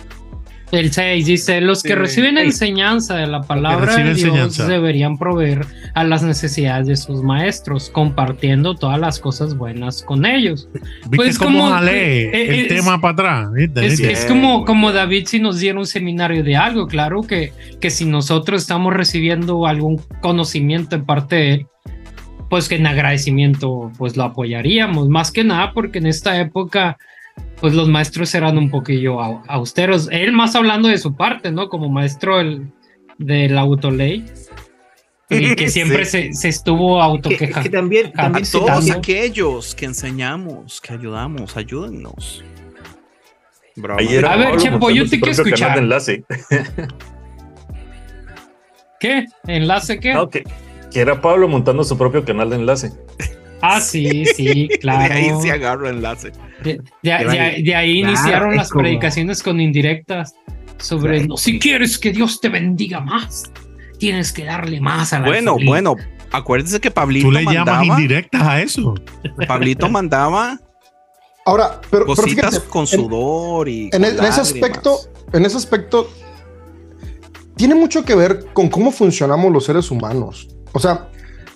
El 0.73 0.91
6 0.91 1.25
dice: 1.25 1.61
Los 1.61 1.81
que 1.81 1.95
reciben 1.95 2.37
enseñanza 2.37 3.15
de 3.15 3.27
la 3.27 3.41
palabra 3.41 3.95
de 3.95 4.13
Dios 4.13 4.57
deberían 4.57 5.17
proveer 5.17 5.65
a 5.93 6.03
las 6.03 6.23
necesidades 6.23 6.87
de 6.87 6.95
sus 6.97 7.23
maestros, 7.23 7.89
compartiendo 7.89 8.75
todas 8.75 8.99
las 8.99 9.19
cosas 9.19 9.55
buenas 9.55 10.01
con 10.01 10.25
ellos. 10.25 10.67
¿Viste 10.73 11.15
pues 11.15 11.37
cómo 11.37 11.69
como, 11.69 11.77
el 11.87 12.67
tema 12.67 12.99
para 12.99 13.13
atrás? 13.13 13.49
Es, 13.75 14.25
como, 14.25 14.65
como 14.65 14.91
David 14.91 15.27
si 15.27 15.39
nos 15.39 15.59
diera 15.59 15.79
un 15.79 15.87
seminario 15.87 16.43
de 16.43 16.55
algo, 16.55 16.87
claro 16.87 17.21
que, 17.21 17.53
que 17.79 17.89
si 17.89 18.05
nosotros 18.05 18.61
estamos 18.61 18.93
recibiendo 18.93 19.67
algún 19.67 20.01
conocimiento 20.21 20.95
en 20.95 21.05
parte 21.05 21.35
de 21.35 21.53
él, 21.53 21.67
pues 22.51 22.67
que 22.67 22.75
en 22.75 22.85
agradecimiento 22.85 23.93
pues 23.97 24.17
lo 24.17 24.23
apoyaríamos, 24.23 25.07
más 25.07 25.31
que 25.31 25.45
nada 25.45 25.71
porque 25.73 25.99
en 25.99 26.07
esta 26.07 26.37
época 26.37 26.97
pues 27.61 27.73
los 27.73 27.87
maestros 27.87 28.35
eran 28.35 28.57
un 28.57 28.69
poquillo 28.69 29.21
austeros, 29.47 30.09
él 30.11 30.33
más 30.33 30.53
hablando 30.53 30.89
de 30.89 30.97
su 30.97 31.15
parte, 31.15 31.49
¿no? 31.49 31.69
Como 31.69 31.87
maestro 31.87 32.39
del, 32.39 32.69
de 33.17 33.47
la 33.47 33.61
autoley. 33.61 34.25
Y 35.29 35.55
que 35.55 35.69
siempre 35.69 36.03
se, 36.03 36.33
se, 36.33 36.49
estuvo 36.49 37.01
autoquejando. 37.01 37.63
Que, 37.63 37.69
también, 37.69 38.11
también 38.11 38.45
todos 38.51 38.91
aquellos 38.91 39.73
que 39.73 39.85
enseñamos, 39.85 40.81
que 40.81 40.91
ayudamos, 40.93 41.55
ayúdennos. 41.55 42.43
A 43.81 44.35
ver, 44.35 44.57
Chepo, 44.57 44.89
yo 44.89 45.05
te 45.05 45.21
quiero 45.21 45.31
escuchar. 45.31 45.77
Enlace. 45.77 46.25
¿Qué? 48.99 49.25
¿Enlace 49.47 50.01
qué? 50.01 50.17
Okay 50.17 50.43
que 50.91 50.99
era 50.99 51.21
Pablo 51.21 51.47
montando 51.47 51.83
su 51.83 51.97
propio 51.97 52.23
canal 52.25 52.49
de 52.49 52.57
enlace. 52.57 52.91
Ah, 53.61 53.79
sí, 53.79 54.25
sí, 54.25 54.67
claro. 54.79 55.13
de 55.13 55.19
ahí 55.19 55.41
se 55.41 55.51
agarró 55.51 55.89
enlace. 55.89 56.31
De, 56.63 57.73
ahí 57.75 57.99
iniciaron 57.99 58.55
las 58.55 58.69
predicaciones 58.69 59.41
con 59.41 59.59
indirectas 59.59 60.35
sobre 60.77 61.27
si 61.37 61.59
quieres 61.59 61.97
que 61.97 62.11
Dios 62.11 62.41
te 62.41 62.49
bendiga 62.49 62.99
más, 62.99 63.51
tienes 63.99 64.33
que 64.33 64.45
darle 64.45 64.81
más 64.81 65.13
a 65.13 65.19
la 65.19 65.27
Bueno, 65.27 65.57
bueno, 65.63 65.95
acuérdense 66.31 66.79
que 66.79 66.89
Pablito 66.89 67.27
Tú 67.27 67.31
le 67.31 67.45
llamas 67.45 67.85
indirectas 67.85 68.41
a 68.41 68.61
eso. 68.61 68.95
Pablito 69.47 69.89
mandaba 69.89 70.59
Ahora, 71.45 71.81
pero, 71.89 72.05
cositas 72.05 72.59
con 72.59 72.85
sudor 72.85 73.67
y 73.67 73.89
en, 73.91 74.05
en 74.05 74.23
ese 74.23 74.41
aspecto, 74.41 74.99
en 75.33 75.45
ese 75.45 75.57
aspecto 75.57 76.07
tiene 77.55 77.73
mucho 77.73 78.05
que 78.05 78.15
ver 78.15 78.47
con 78.53 78.69
cómo 78.69 78.91
funcionamos 78.91 79.51
los 79.51 79.65
seres 79.65 79.89
humanos. 79.89 80.47
O 80.73 80.79
sea, 80.79 81.09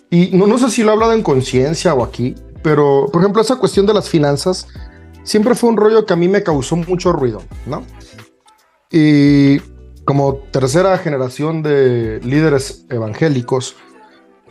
y 0.09 0.30
no, 0.34 0.47
no 0.47 0.57
sé 0.57 0.70
si 0.70 0.84
lo 0.84 0.89
he 0.89 0.93
hablado 0.93 1.13
en 1.13 1.24
conciencia 1.24 1.93
o 1.93 2.03
aquí, 2.03 2.36
pero 2.63 3.07
por 3.11 3.22
ejemplo, 3.22 3.41
esa 3.41 3.57
cuestión 3.57 3.86
de 3.86 3.93
las 3.93 4.09
finanzas 4.09 4.68
siempre 5.24 5.55
fue 5.55 5.70
un 5.70 5.78
rollo 5.78 6.05
que 6.05 6.13
a 6.13 6.18
mí 6.18 6.28
me 6.28 6.43
causó 6.43 6.76
mucho 6.76 7.11
ruido, 7.11 7.41
¿no? 7.66 7.84
Y 8.91 9.59
como 10.05 10.36
tercera 10.51 10.97
generación 10.97 11.63
de 11.63 12.20
líderes 12.24 12.86
evangélicos, 12.89 13.76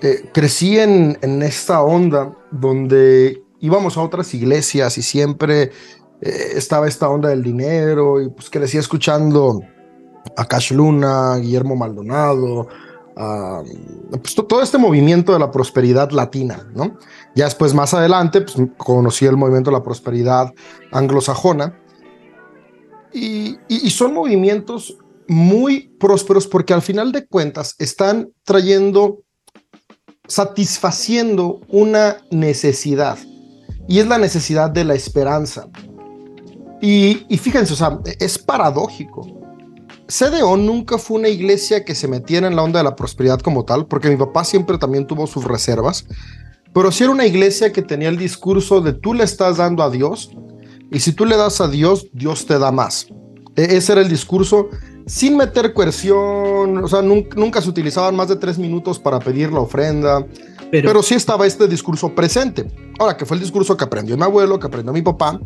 eh, 0.03 0.29
crecí 0.35 0.79
en, 0.79 1.17
en, 1.23 1.43
esta 1.43 1.83
onda 1.83 2.37
donde 2.51 3.43
íbamos 3.61 3.97
a 3.97 4.03
otras 4.03 4.35
iglesias 4.35 4.99
y 4.99 5.03
siempre 5.03 5.71
eh, 6.21 6.53
estaba 6.57 6.89
esta 6.89 7.09
onda 7.09 7.29
del 7.29 7.43
dinero 7.43 8.21
y 8.21 8.29
pues 8.29 8.51
crecí 8.51 8.77
escuchando 8.77 9.63
a 10.37 10.45
Cash 10.47 10.73
Luna, 10.73 11.37
Guillermo 11.37 11.77
Maldonado, 11.77 12.69
pues, 13.15 14.35
todo 14.35 14.63
este 14.63 14.79
movimiento 14.79 15.33
de 15.33 15.39
la 15.39 15.51
prosperidad 15.51 16.11
latina, 16.11 16.69
¿no? 16.75 16.99
Ya 17.35 17.45
después, 17.45 17.75
más 17.75 17.95
adelante, 17.95 18.41
pues, 18.41 18.57
conocí 18.77 19.27
el 19.27 19.37
movimiento 19.37 19.71
de 19.71 19.77
la 19.77 19.83
prosperidad 19.83 20.53
anglosajona. 20.93 21.81
Y, 23.13 23.59
y, 23.69 23.91
son 23.91 24.13
movimientos 24.13 24.99
muy 25.29 25.89
prósperos 26.01 26.49
porque 26.49 26.75
al 26.75 26.83
final 26.83 27.13
de 27.13 27.27
cuentas 27.29 27.77
están 27.79 28.31
trayendo, 28.43 29.21
satisfaciendo 30.27 31.61
una 31.69 32.17
necesidad. 32.33 33.17
Y 33.87 34.01
es 34.01 34.09
la 34.09 34.19
necesidad 34.19 34.69
de 34.69 34.83
la 34.83 34.95
esperanza. 34.95 35.69
Y, 36.83 37.25
y 37.29 37.39
fíjense, 37.39 37.75
o 37.75 37.77
sea, 37.77 38.01
es 38.19 38.37
paradójico 38.37 39.44
CDO 40.07 40.57
nunca 40.57 40.99
fue 40.99 41.19
una 41.19 41.29
iglesia 41.29 41.85
que 41.85 41.95
se 41.95 42.09
metiera 42.09 42.47
en 42.47 42.57
la 42.57 42.63
onda 42.63 42.81
de 42.81 42.85
la 42.85 42.97
prosperidad 42.97 43.41
como 43.41 43.65
tal, 43.65 43.87
porque 43.87 44.11
mi 44.11 44.17
papá 44.17 44.45
siempre 44.45 44.77
también 44.79 45.07
tuvo 45.07 45.27
sus 45.27 45.45
reservas, 45.45 46.07
pero 46.73 46.93
sí 46.93 47.05
era 47.05 47.13
una 47.13 47.27
iglesia 47.27 47.73
que 47.73 47.83
tenía 47.83 48.09
el 48.09 48.19
discurso 48.19 48.81
de 48.81 48.93
tú 48.93 49.15
le 49.15 49.25
estás 49.25 49.57
dando 49.57 49.83
a 49.83 49.91
Dios 49.91 50.31
y 50.91 51.01
si 51.01 51.13
tú 51.13 51.25
le 51.25 51.37
das 51.37 51.61
a 51.61 51.69
Dios, 51.69 52.09
Dios 52.13 52.47
te 52.47 52.59
da 52.59 52.71
más. 52.71 53.07
E, 53.57 53.77
ese 53.77 53.93
era 53.93 54.03
el 54.03 54.09
discurso 54.09 54.69
sin 55.07 55.37
meter 55.37 55.73
coerción, 55.73 56.79
o 56.79 56.89
sea, 56.89 57.01
nunca, 57.03 57.61
se 57.63 57.69
utilizaban 57.69 58.17
más 58.17 58.29
de 58.29 58.37
tres 58.37 58.59
minutos 58.59 58.99
para 58.99 59.19
pedir 59.19 59.53
la 59.53 59.61
ofrenda, 59.61 60.27
pero, 60.71 61.03
sí 61.03 61.15
estaba 61.15 61.47
este 61.47 61.69
discurso 61.69 62.15
presente. 62.15 62.67
Ahora, 62.99 63.17
que 63.17 63.25
fue 63.25 63.37
el 63.37 63.43
discurso 63.43 63.77
que 63.77 63.85
aprendió 63.85 64.17
mi 64.17 64.25
abuelo, 64.25 64.59
que 64.59 64.67
aprendió 64.67 64.93
mi 64.93 65.03
papá, 65.03 65.41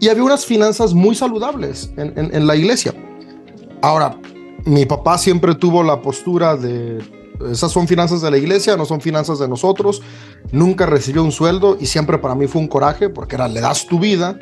y 0.00 0.08
había 0.08 0.24
unas 0.24 0.44
finanzas 0.44 0.94
muy 0.94 1.14
saludables 1.14 1.92
en 1.96 2.46
la 2.46 2.56
iglesia. 2.56 2.92
Ahora, 3.84 4.16
mi 4.64 4.86
papá 4.86 5.18
siempre 5.18 5.54
tuvo 5.54 5.82
la 5.82 6.00
postura 6.00 6.56
de 6.56 7.04
esas 7.50 7.70
son 7.70 7.86
finanzas 7.86 8.22
de 8.22 8.30
la 8.30 8.38
iglesia, 8.38 8.78
no 8.78 8.86
son 8.86 9.02
finanzas 9.02 9.38
de 9.38 9.46
nosotros. 9.46 10.00
Nunca 10.52 10.86
recibió 10.86 11.22
un 11.22 11.32
sueldo 11.32 11.76
y 11.78 11.84
siempre 11.84 12.16
para 12.16 12.34
mí 12.34 12.46
fue 12.46 12.62
un 12.62 12.68
coraje 12.68 13.10
porque 13.10 13.34
era 13.34 13.46
le 13.46 13.60
das 13.60 13.86
tu 13.86 13.98
vida 13.98 14.38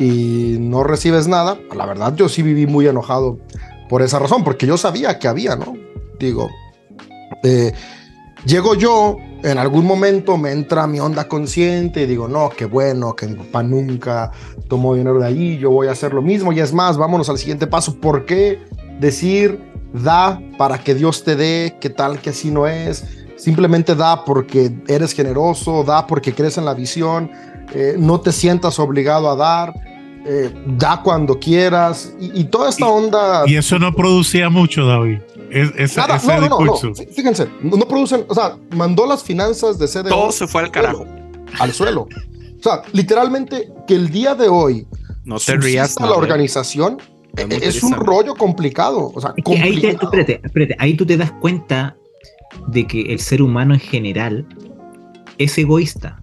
y 0.00 0.56
no 0.58 0.82
recibes 0.82 1.28
nada. 1.28 1.56
La 1.76 1.86
verdad, 1.86 2.16
yo 2.16 2.28
sí 2.28 2.42
viví 2.42 2.66
muy 2.66 2.88
enojado 2.88 3.38
por 3.88 4.02
esa 4.02 4.18
razón, 4.18 4.42
porque 4.42 4.66
yo 4.66 4.76
sabía 4.76 5.20
que 5.20 5.28
había, 5.28 5.54
¿no? 5.54 5.74
Digo, 6.18 6.50
eh, 7.44 7.72
llego 8.44 8.74
yo, 8.74 9.16
en 9.42 9.58
algún 9.58 9.86
momento 9.86 10.36
me 10.36 10.50
entra 10.50 10.86
mi 10.86 11.00
onda 11.00 11.28
consciente 11.28 12.02
y 12.02 12.06
digo, 12.06 12.28
no, 12.28 12.50
qué 12.50 12.64
bueno, 12.64 13.14
que 13.14 13.26
mi 13.26 13.34
papá 13.34 13.62
nunca 13.62 14.32
tomó 14.68 14.94
dinero 14.94 15.18
de 15.18 15.26
allí, 15.26 15.58
yo 15.58 15.70
voy 15.70 15.88
a 15.88 15.92
hacer 15.92 16.12
lo 16.12 16.22
mismo 16.22 16.52
y 16.52 16.60
es 16.60 16.72
más, 16.72 16.96
vámonos 16.96 17.28
al 17.28 17.38
siguiente 17.38 17.66
paso. 17.66 18.00
¿Por 18.00 18.26
qué 18.26 18.60
decir 18.98 19.60
da 19.92 20.40
para 20.58 20.78
que 20.78 20.94
Dios 20.94 21.22
te 21.24 21.36
dé, 21.36 21.76
qué 21.80 21.90
tal 21.90 22.20
que 22.20 22.30
así 22.30 22.50
no 22.50 22.66
es? 22.66 23.04
Simplemente 23.36 23.94
da 23.94 24.24
porque 24.24 24.72
eres 24.88 25.12
generoso, 25.12 25.84
da 25.84 26.06
porque 26.06 26.34
crees 26.34 26.58
en 26.58 26.64
la 26.64 26.74
visión, 26.74 27.30
eh, 27.74 27.96
no 27.98 28.20
te 28.20 28.32
sientas 28.32 28.78
obligado 28.78 29.30
a 29.30 29.36
dar. 29.36 29.74
Eh, 30.28 30.50
da 30.66 31.00
cuando 31.02 31.38
quieras, 31.38 32.12
y, 32.20 32.40
y 32.40 32.44
toda 32.44 32.68
esta 32.70 32.86
onda. 32.86 33.44
Y 33.46 33.56
eso 33.56 33.78
no 33.78 33.94
producía 33.94 34.50
mucho, 34.50 34.84
David. 34.86 35.18
Es, 35.50 35.70
esa- 35.76 36.02
Nada, 36.02 36.16
ese 36.16 36.26
no, 36.48 36.58
no, 36.60 36.64
no, 36.64 36.94
Fíjense, 37.14 37.48
no 37.62 37.76
no 37.76 37.86
producen, 37.86 38.24
o 38.28 38.34
sea, 38.34 38.56
mandó 38.74 39.06
las 39.06 39.22
finanzas 39.22 39.78
de 39.78 39.86
CDO 39.86 40.08
Todo 40.08 40.32
se 40.32 40.46
fue 40.48 40.62
al 40.62 40.70
carajo. 40.72 41.06
al 41.60 41.72
suelo. 41.72 42.08
O 42.58 42.62
sea, 42.62 42.82
literalmente 42.92 43.68
que 43.86 43.94
el 43.94 44.10
día 44.10 44.34
de 44.34 44.48
hoy 44.48 44.86
No 45.24 45.38
te 45.38 45.56
rías. 45.56 45.94
la 46.00 46.10
organización 46.12 46.98
Es 47.36 47.46
muy 47.46 47.56
es 47.58 47.82
un 47.84 47.92
rollo 47.92 48.34
complicado. 48.34 49.12
O 49.14 49.20
sea, 49.20 49.32
Es 49.36 49.44
que 49.44 49.52
ahí, 49.52 49.80
te, 49.80 49.94
complicado. 49.96 50.04
espérate, 50.12 50.40
espérate, 50.44 50.76
ahí 50.80 50.94
tú 50.94 51.06
te 51.06 51.16
das 51.16 51.30
cuenta 51.40 51.96
de 52.66 52.86
que 52.86 53.02
el 53.12 53.20
ser 53.20 53.40
humano 53.42 53.74
en 53.74 53.80
general 53.80 54.46
es 55.38 55.56
egoísta 55.58 56.20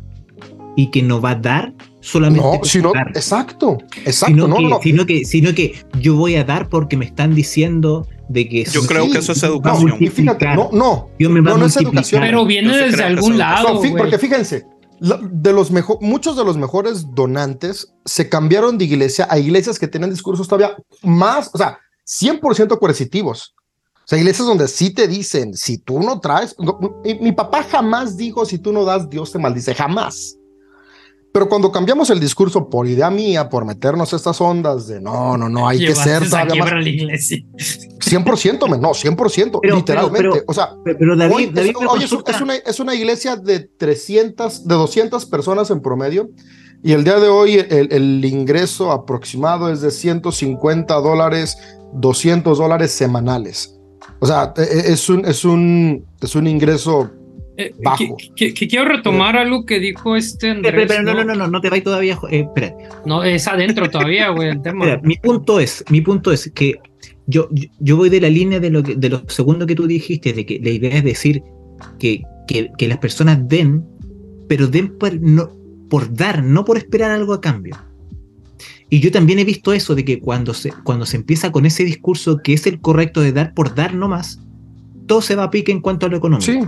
y 0.75 0.89
que 0.91 1.01
no 1.01 1.21
va 1.21 1.31
a 1.31 1.35
dar 1.35 1.73
solamente 2.03 2.45
No, 2.59 2.63
sino, 2.63 2.91
dar, 2.93 3.07
exacto, 3.09 3.77
exacto, 4.05 4.33
sino, 4.35 4.47
no, 4.47 4.57
que, 4.57 4.63
no, 4.63 4.69
no. 4.69 4.79
sino 4.83 5.05
que 5.05 5.25
sino 5.25 5.53
que 5.55 5.73
yo 5.99 6.15
voy 6.15 6.35
a 6.35 6.43
dar 6.43 6.67
porque 6.69 6.97
me 6.97 7.05
están 7.05 7.33
diciendo 7.33 8.05
de 8.29 8.47
que 8.49 8.65
Yo 8.65 8.81
Sí, 8.81 8.87
creo 8.87 9.09
que 9.09 9.19
eso 9.19 9.31
es 9.31 9.41
educación. 9.43 9.95
Y 9.99 10.07
fíjate, 10.07 10.45
no, 10.55 10.69
no, 10.73 11.09
Dios 11.17 11.31
me 11.31 11.41
no, 11.41 11.55
a 11.55 11.57
no 11.57 11.65
es 11.65 11.77
educación. 11.77 12.21
Pero 12.21 12.45
viene 12.45 12.75
desde 12.75 13.03
algún 13.03 13.37
lado. 13.37 13.73
No, 13.75 13.81
fí- 13.81 13.89
güey. 13.91 13.97
porque 13.97 14.17
fíjense, 14.17 14.65
de 14.99 15.53
los 15.53 15.71
mejo- 15.71 15.97
muchos 16.01 16.35
de 16.37 16.43
los 16.45 16.57
mejores 16.57 17.05
donantes 17.13 17.93
se 18.05 18.29
cambiaron 18.29 18.77
de 18.77 18.85
iglesia 18.85 19.27
a 19.29 19.37
iglesias 19.39 19.79
que 19.79 19.87
tienen 19.87 20.09
discursos 20.09 20.47
todavía 20.47 20.75
más, 21.03 21.49
o 21.53 21.57
sea, 21.57 21.77
100% 22.05 22.79
coercitivos. 22.79 23.53
O 23.95 24.05
sea, 24.07 24.19
iglesias 24.19 24.47
donde 24.47 24.67
sí 24.67 24.93
te 24.93 25.07
dicen, 25.07 25.53
si 25.53 25.77
tú 25.77 25.99
no 26.01 26.19
traes, 26.19 26.55
no, 26.59 26.77
mi, 27.05 27.15
mi 27.15 27.31
papá 27.31 27.63
jamás 27.63 28.17
dijo, 28.17 28.45
si 28.45 28.57
tú 28.59 28.73
no 28.73 28.83
das, 28.83 29.09
Dios 29.09 29.31
te 29.31 29.39
maldice, 29.39 29.73
jamás. 29.73 30.35
Pero 31.33 31.49
cuando 31.49 31.71
cambiamos 31.71 32.11
el 32.11 32.19
discurso 32.19 32.69
por 32.69 32.87
idea 32.87 33.09
mía, 33.09 33.49
por 33.49 33.65
meternos 33.65 34.13
estas 34.13 34.39
ondas 34.39 34.87
de 34.87 35.01
no, 35.01 35.35
no, 35.35 35.49
no, 35.49 35.67
hay 35.67 35.79
que 35.79 35.95
ser 35.95 36.29
todavía 36.29 36.63
más, 36.63 36.71
a 36.71 36.75
la 36.75 36.87
iglesia. 36.87 37.43
100%, 37.57 38.69
men, 38.69 38.79
no, 38.79 38.89
100%, 38.91 39.59
Pero- 39.61 39.75
literalmente. 39.75 40.17
pero- 40.19 40.33
pero- 40.33 40.45
o 40.47 40.53
sea, 40.53 40.75
Pero, 40.83 41.17
David, 41.17 41.35
Hoy, 41.35 41.45
David 41.47 41.69
es, 41.71 41.75
hoy 41.89 42.03
es 42.03 42.11
es 42.13 42.41
una, 42.41 42.55
es 42.55 42.79
una 42.79 42.93
iglesia 42.93 43.35
de 43.35 43.61
300, 43.61 44.67
de 44.67 44.75
200 44.75 45.25
personas 45.25 45.71
en 45.71 45.81
promedio. 45.81 46.29
Y 46.83 46.91
el 46.91 47.03
día 47.03 47.17
de 47.19 47.29
hoy 47.29 47.55
el, 47.55 47.91
el 47.91 48.25
ingreso 48.25 48.91
aproximado 48.91 49.71
es 49.71 49.81
de 49.81 49.89
150 49.89 50.93
dólares, 50.95 51.57
200 51.93 52.57
dólares 52.59 52.91
semanales. 52.91 53.79
O 54.19 54.27
sea, 54.27 54.53
e- 54.57 54.61
e- 54.61 54.91
es 54.93 55.09
un, 55.09 55.25
es 55.25 55.45
un, 55.45 56.05
es 56.21 56.35
un 56.35 56.45
ingreso 56.45 57.09
Eh, 57.55 57.73
Bajo. 57.83 58.17
que, 58.17 58.29
que- 58.35 58.53
que 58.53 58.67
quiero 58.67 58.85
retomar 58.85 59.37
algo 59.37 59.65
que 59.65 59.79
dijo 59.79 60.15
este 60.15 60.49
Andrés. 60.49 60.89
no, 61.03 61.13
no, 61.13 61.23
no, 61.23 61.35
no, 61.35 61.47
no 61.47 61.61
te 61.61 61.69
vayas 61.69 61.83
todavía. 61.83 62.17
eh, 62.31 62.39
espera, 62.47 62.73
No, 63.05 63.23
es 63.23 63.47
adentro 63.47 63.89
todavía, 63.89 64.29
güey, 64.29 64.49
el 64.49 64.61
tema. 64.61 64.85
espera, 64.85 65.01
mi 65.07 65.15
punto 65.17 65.59
es, 65.59 65.83
mi 65.89 66.01
punto 66.01 66.31
es 66.31 66.51
que 66.55 66.75
yo, 67.27 67.47
yo, 67.51 67.67
yo 67.79 67.95
voy 67.97 68.09
de 68.09 68.21
la 68.21 68.29
línea 68.29 68.59
de 68.59 68.69
lo, 68.71 68.81
que, 68.83 68.95
de 68.95 69.09
lo 69.09 69.23
segundo 69.29 69.65
que 69.67 69.75
tú 69.75 69.85
dijiste, 69.87 70.33
de 70.33 70.45
que 70.45 70.59
la 70.63 70.69
idea 70.71 70.97
es 70.97 71.03
decir 71.03 71.43
que, 71.99 72.23
que, 72.47 72.71
que 72.77 72.87
las 72.87 72.97
personas 72.97 73.47
den, 73.47 73.83
pero 74.49 74.67
den 74.67 74.97
por, 74.97 75.13
no, 75.21 75.49
por 75.89 76.11
dar, 76.13 76.43
no 76.43 76.65
por 76.65 76.77
esperar 76.77 77.11
algo 77.11 77.33
a 77.33 77.41
cambio. 77.41 77.77
Y 78.89 78.99
yo 78.99 79.11
también 79.11 79.39
he 79.39 79.43
visto 79.45 79.73
eso 79.73 79.95
de 79.95 80.03
que 80.05 80.19
cuando 80.19 80.53
se, 80.53 80.71
cuando 80.83 81.05
se 81.05 81.17
empieza 81.17 81.51
con 81.51 81.65
ese 81.65 81.83
discurso 81.83 82.37
que 82.43 82.53
es 82.53 82.65
el 82.67 82.79
correcto 82.81 83.21
de 83.21 83.31
dar 83.31 83.53
por 83.53 83.73
dar 83.75 83.93
nomás, 83.93 84.39
todo 85.07 85.21
se 85.21 85.35
va 85.35 85.43
a 85.45 85.49
pique 85.51 85.71
en 85.71 85.81
cuanto 85.81 86.05
a 86.05 86.09
lo 86.09 86.17
económico. 86.17 86.51
Sí, 86.51 86.59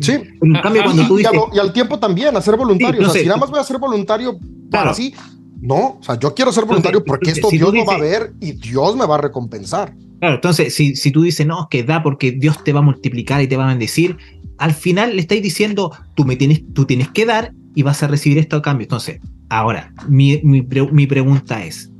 sí. 0.00 0.12
En 0.42 0.52
cambio, 0.54 0.82
Ah, 0.82 0.84
cuando 0.84 1.02
Y, 1.02 1.06
tú 1.08 1.18
y 1.18 1.24
a 1.26 1.30
dices, 1.30 1.46
lo- 1.50 1.56
y 1.56 1.58
al 1.58 1.72
tiempo 1.72 1.98
también, 1.98 2.36
hacer 2.36 2.56
voluntario. 2.56 3.00
Sí, 3.00 3.02
no 3.02 3.08
o 3.08 3.12
sea, 3.12 3.18
sé. 3.18 3.20
si 3.20 3.26
nada 3.26 3.38
más 3.40 3.50
voy 3.50 3.60
a 3.60 3.64
ser 3.64 3.78
voluntario 3.78 4.38
para 4.38 4.50
Claro. 4.70 4.90
así, 4.90 5.14
no. 5.60 5.98
O 5.98 6.02
sea, 6.02 6.18
yo 6.18 6.34
quiero 6.34 6.52
ser 6.52 6.64
voluntario 6.64 6.98
Entonces, 6.98 7.08
porque 7.18 7.30
esto 7.30 7.48
si 7.50 7.58
Dios 7.58 7.72
lo 7.74 7.84
va 7.84 7.94
a 7.94 7.98
ver 8.00 8.32
y 8.40 8.52
Dios 8.52 8.96
me 8.96 9.06
va 9.06 9.16
a 9.16 9.18
recompensar. 9.22 9.94
Claro, 10.20 10.36
entonces, 10.36 10.74
si, 10.74 10.96
si 10.96 11.10
tú 11.10 11.22
dices, 11.22 11.46
no, 11.46 11.60
es 11.62 11.66
que 11.70 11.82
da 11.82 12.02
porque 12.02 12.32
Dios 12.32 12.62
te 12.64 12.72
va 12.72 12.80
a 12.80 12.82
multiplicar 12.82 13.42
y 13.42 13.48
te 13.48 13.56
va 13.56 13.64
a 13.64 13.68
bendecir, 13.68 14.16
al 14.58 14.72
final 14.72 15.14
le 15.14 15.20
estáis 15.20 15.42
diciendo, 15.42 15.92
tú, 16.14 16.24
me 16.24 16.36
tienes, 16.36 16.62
tú 16.72 16.84
tienes 16.86 17.08
que 17.10 17.26
dar 17.26 17.52
y 17.74 17.82
vas 17.82 18.02
a 18.02 18.06
recibir 18.08 18.38
esto 18.38 18.56
a 18.56 18.62
cambio. 18.62 18.84
Entonces, 18.84 19.20
ahora, 19.50 19.92
mi, 20.08 20.40
mi, 20.42 20.62
pre- 20.62 20.90
mi 20.90 21.06
pregunta 21.06 21.62
es, 21.64 21.90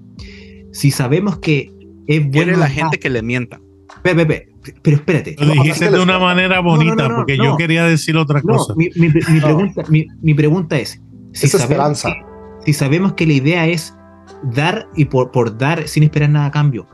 si 0.73 0.91
sabemos 0.91 1.39
que 1.39 1.71
es 2.07 2.21
Quiere 2.21 2.29
bueno... 2.31 2.53
la 2.53 2.59
dar- 2.61 2.71
gente 2.71 2.99
que 2.99 3.11
le 3.11 3.23
mienta. 3.23 3.61
Pe- 4.03 4.15
pe- 4.15 4.25
pe- 4.27 4.49
pero 4.83 4.97
espérate. 4.97 5.37
Lo 5.39 5.53
dijiste 5.53 5.91
de 5.91 5.99
una 6.01 6.19
manera 6.19 6.61
bonita, 6.61 6.95
no, 6.95 7.03
no, 7.03 7.09
no, 7.09 7.17
porque 7.17 7.37
no. 7.37 7.45
yo 7.45 7.57
quería 7.57 7.85
decir 7.85 8.17
otra 8.17 8.41
No, 8.45 8.57
cosa. 8.57 8.75
mi, 8.77 8.89
mi- 8.97 9.09
mi 9.09 9.41
pregunta, 9.41 9.83
mi, 9.89 10.07
mi 10.23 10.35
pregunta 10.35 10.79
es, 10.79 11.01
si 11.33 11.47
Es 11.47 11.53
sabemos, 11.53 11.71
esperanza. 11.71 12.09
que, 12.13 12.67
si 12.67 12.73
sabemos 12.73 13.13
que 13.15 13.27
la 13.27 13.33
idea 13.35 13.67
es 13.67 13.95
dar 14.43 14.89
y 14.97 15.05
por, 15.07 15.31
por 15.31 15.57
dar 15.57 15.87
sin 15.89 16.03
esperar 16.03 16.31
nada 16.31 16.47
a 16.47 16.51
cambio, 16.51 16.87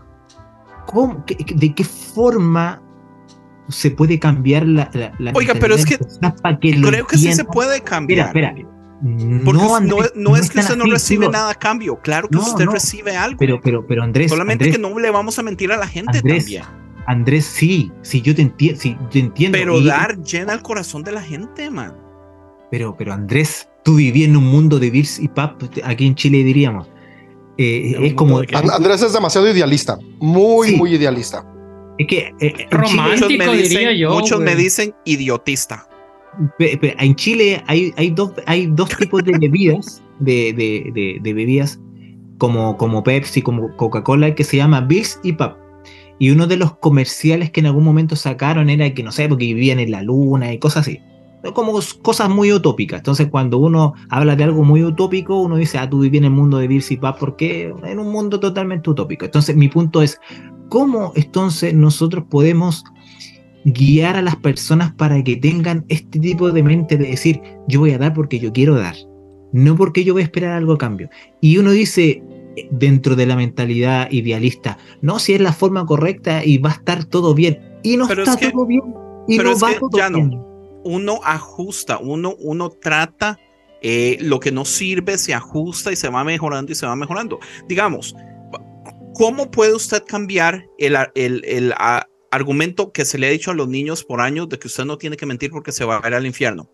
¿cómo- 0.86 1.24
qué- 1.26 1.36
¿de 1.54 1.74
qué 1.74 1.84
forma 1.84 2.82
se 3.68 3.90
puede 3.90 4.18
cambiar 4.18 4.66
la, 4.66 4.90
la, 4.92 5.12
la 5.18 5.32
Oiga, 5.34 5.54
pero 5.58 5.74
es 5.74 5.86
que 5.86 5.96
que 5.96 6.80
Creo 6.82 7.06
que 7.06 7.16
sí 7.16 7.32
se 7.32 7.44
puede 7.44 7.76
Espera, 7.76 7.90
cambiar. 7.90 8.26
espera. 8.28 8.54
Porque 9.44 9.60
no, 9.62 9.74
Andrés, 9.74 10.12
no 10.14 10.36
es 10.36 10.48
que 10.48 10.60
usted 10.60 10.76
no 10.76 10.84
así, 10.84 10.92
recibe 10.92 11.28
nada 11.28 11.50
a 11.50 11.54
cambio. 11.54 11.98
Claro 12.02 12.28
que 12.28 12.36
No, 12.36 12.42
usted 12.42 12.66
no. 12.66 12.72
recibe 12.72 13.16
algo. 13.16 13.36
Pero, 13.38 13.60
pero, 13.60 13.84
pero 13.84 14.02
Andrés, 14.04 14.30
Solamente 14.30 14.64
Andrés, 14.64 14.76
que 14.76 14.80
no 14.82 14.96
le 14.96 15.10
vamos 15.10 15.38
a 15.40 15.42
mentir 15.42 15.72
a 15.72 15.76
la 15.76 15.88
gente 15.88 16.18
Andrés, 16.18 16.44
también. 16.44 16.62
Andrés, 17.06 17.44
sí, 17.44 17.90
sí, 18.02 18.20
yo 18.22 18.34
te 18.34 18.42
entiendo, 18.42 18.80
sí, 18.80 18.96
yo 19.10 19.20
entiendo. 19.20 19.58
Pero 19.58 19.78
y- 19.78 19.86
dar 19.86 20.18
llena 20.22 20.52
el 20.54 20.62
corazón 20.62 21.02
de 21.02 21.12
la 21.12 21.22
gente, 21.22 21.70
man. 21.70 21.94
Pero, 22.70 22.96
pero 22.96 23.12
Andrés, 23.12 23.68
tú 23.84 23.96
vivías 23.96 24.28
en 24.28 24.36
un 24.36 24.44
mundo 24.44 24.78
de 24.78 24.90
Bills 24.90 25.18
y 25.18 25.28
Pap, 25.28 25.62
aquí 25.84 26.06
en 26.06 26.14
Chile 26.14 26.42
diríamos. 26.44 26.88
Eh, 27.58 27.94
es 28.00 28.14
como. 28.14 28.38
Andrés 28.72 29.02
es 29.02 29.12
demasiado 29.12 29.48
idealista, 29.50 29.98
muy, 30.20 30.68
Sí. 30.68 30.76
muy 30.76 30.94
idealista. 30.94 31.44
Es 31.98 32.06
que 32.06 32.18
eh, 32.18 32.32
eh, 32.40 32.66
Romántico, 32.70 33.02
Muchos 33.10 33.28
me 33.28 33.36
diría 33.56 33.62
dicen, 33.80 33.96
yo, 33.98 34.10
muchos 34.14 34.40
me 34.40 34.56
dicen 34.56 34.94
idiotista. 35.04 35.86
pe- 36.58 36.78
pe- 36.78 36.96
en 36.98 37.14
Chile 37.14 37.62
hay, 37.66 37.92
hay, 37.98 38.10
dos, 38.10 38.32
hay 38.46 38.66
dos 38.68 38.88
tipos 38.96 39.22
de 39.22 39.32
bebidas, 39.38 40.02
de, 40.18 40.54
de, 40.54 40.90
de, 40.94 41.18
de 41.20 41.34
bebidas, 41.34 41.78
como, 42.38 42.78
como 42.78 43.02
Pepsi, 43.02 43.42
como 43.42 43.76
Coca-Cola, 43.76 44.34
que 44.34 44.42
se 44.44 44.56
llama 44.56 44.80
Bills 44.80 45.20
y 45.22 45.32
Pap. 45.34 45.58
Y 46.22 46.30
uno 46.30 46.46
de 46.46 46.56
los 46.56 46.76
comerciales 46.76 47.50
que 47.50 47.58
en 47.58 47.66
algún 47.66 47.82
momento 47.82 48.14
sacaron 48.14 48.70
era 48.70 48.88
que, 48.94 49.02
no 49.02 49.10
sé, 49.10 49.28
porque 49.28 49.46
vivían 49.46 49.80
en 49.80 49.90
la 49.90 50.02
luna 50.02 50.52
y 50.52 50.58
cosas 50.60 50.86
así. 50.86 51.00
Como 51.52 51.76
cosas 52.00 52.30
muy 52.30 52.52
utópicas. 52.52 53.00
Entonces, 53.00 53.26
cuando 53.26 53.58
uno 53.58 53.94
habla 54.08 54.36
de 54.36 54.44
algo 54.44 54.62
muy 54.62 54.84
utópico, 54.84 55.40
uno 55.40 55.56
dice, 55.56 55.78
ah, 55.78 55.90
tú 55.90 55.98
vivías 55.98 56.20
en 56.20 56.26
el 56.26 56.30
mundo 56.30 56.58
de 56.58 56.68
Bills 56.68 56.92
y 56.92 56.96
Pap, 56.96 57.18
porque 57.18 57.74
en 57.82 57.98
un 57.98 58.12
mundo 58.12 58.38
totalmente 58.38 58.88
utópico. 58.88 59.24
Entonces, 59.24 59.56
mi 59.56 59.66
punto 59.66 60.00
es, 60.00 60.20
¿cómo 60.68 61.12
entonces 61.16 61.74
nosotros 61.74 62.24
podemos 62.30 62.84
guiar 63.64 64.14
a 64.14 64.22
las 64.22 64.36
personas 64.36 64.92
para 64.92 65.24
que 65.24 65.34
tengan 65.34 65.84
este 65.88 66.20
tipo 66.20 66.52
de 66.52 66.62
mente 66.62 66.96
de 66.98 67.08
decir, 67.08 67.40
yo 67.66 67.80
voy 67.80 67.90
a 67.90 67.98
dar 67.98 68.14
porque 68.14 68.38
yo 68.38 68.52
quiero 68.52 68.76
dar, 68.76 68.94
no 69.52 69.74
porque 69.74 70.04
yo 70.04 70.12
voy 70.12 70.22
a 70.22 70.26
esperar 70.26 70.52
algo 70.52 70.74
a 70.74 70.78
cambio? 70.78 71.10
Y 71.40 71.58
uno 71.58 71.72
dice, 71.72 72.22
dentro 72.70 73.16
de 73.16 73.26
la 73.26 73.36
mentalidad 73.36 74.10
idealista, 74.10 74.78
no, 75.00 75.18
si 75.18 75.34
es 75.34 75.40
la 75.40 75.52
forma 75.52 75.86
correcta 75.86 76.44
y 76.44 76.58
va 76.58 76.70
a 76.70 76.74
estar 76.74 77.04
todo 77.04 77.34
bien. 77.34 77.78
Y 77.82 77.96
no 77.96 78.06
Pero 78.08 78.22
está 78.22 78.34
es 78.34 78.40
que- 78.40 78.52
todo 78.52 78.66
bien. 78.66 78.82
Y 79.28 79.36
pero 79.36 79.50
no 79.50 79.56
es 79.56 79.62
va 79.62 79.68
que 79.72 79.78
todo 79.80 79.90
ya 79.96 80.10
no. 80.10 80.18
bien. 80.18 80.42
Uno 80.84 81.20
ajusta, 81.24 81.98
uno, 81.98 82.34
uno 82.40 82.70
trata 82.70 83.38
eh, 83.82 84.16
lo 84.20 84.38
que 84.40 84.52
no 84.52 84.64
sirve, 84.64 85.18
se 85.18 85.34
ajusta 85.34 85.90
y 85.92 85.96
se 85.96 86.08
va 86.08 86.22
mejorando 86.24 86.70
y 86.72 86.74
se 86.74 86.86
va 86.86 86.94
mejorando. 86.96 87.38
Digamos, 87.68 88.14
¿cómo 89.14 89.50
puede 89.50 89.74
usted 89.74 90.02
cambiar 90.06 90.66
el, 90.78 90.96
el- 91.14 91.44
el, 91.44 91.72
a- 91.76 92.06
argumento 92.30 92.92
que 92.92 93.04
se 93.04 93.18
le 93.18 93.26
ha 93.26 93.30
dicho 93.30 93.50
a 93.50 93.54
los 93.54 93.68
niños 93.68 94.04
por 94.04 94.20
años 94.20 94.48
de 94.48 94.58
que 94.58 94.66
usted 94.68 94.84
no 94.84 94.98
tiene 94.98 95.16
que 95.16 95.26
mentir 95.26 95.50
porque 95.50 95.70
se 95.72 95.84
va 95.84 96.00
a 96.02 96.08
ir 96.08 96.14
al 96.14 96.26
infierno? 96.26 96.68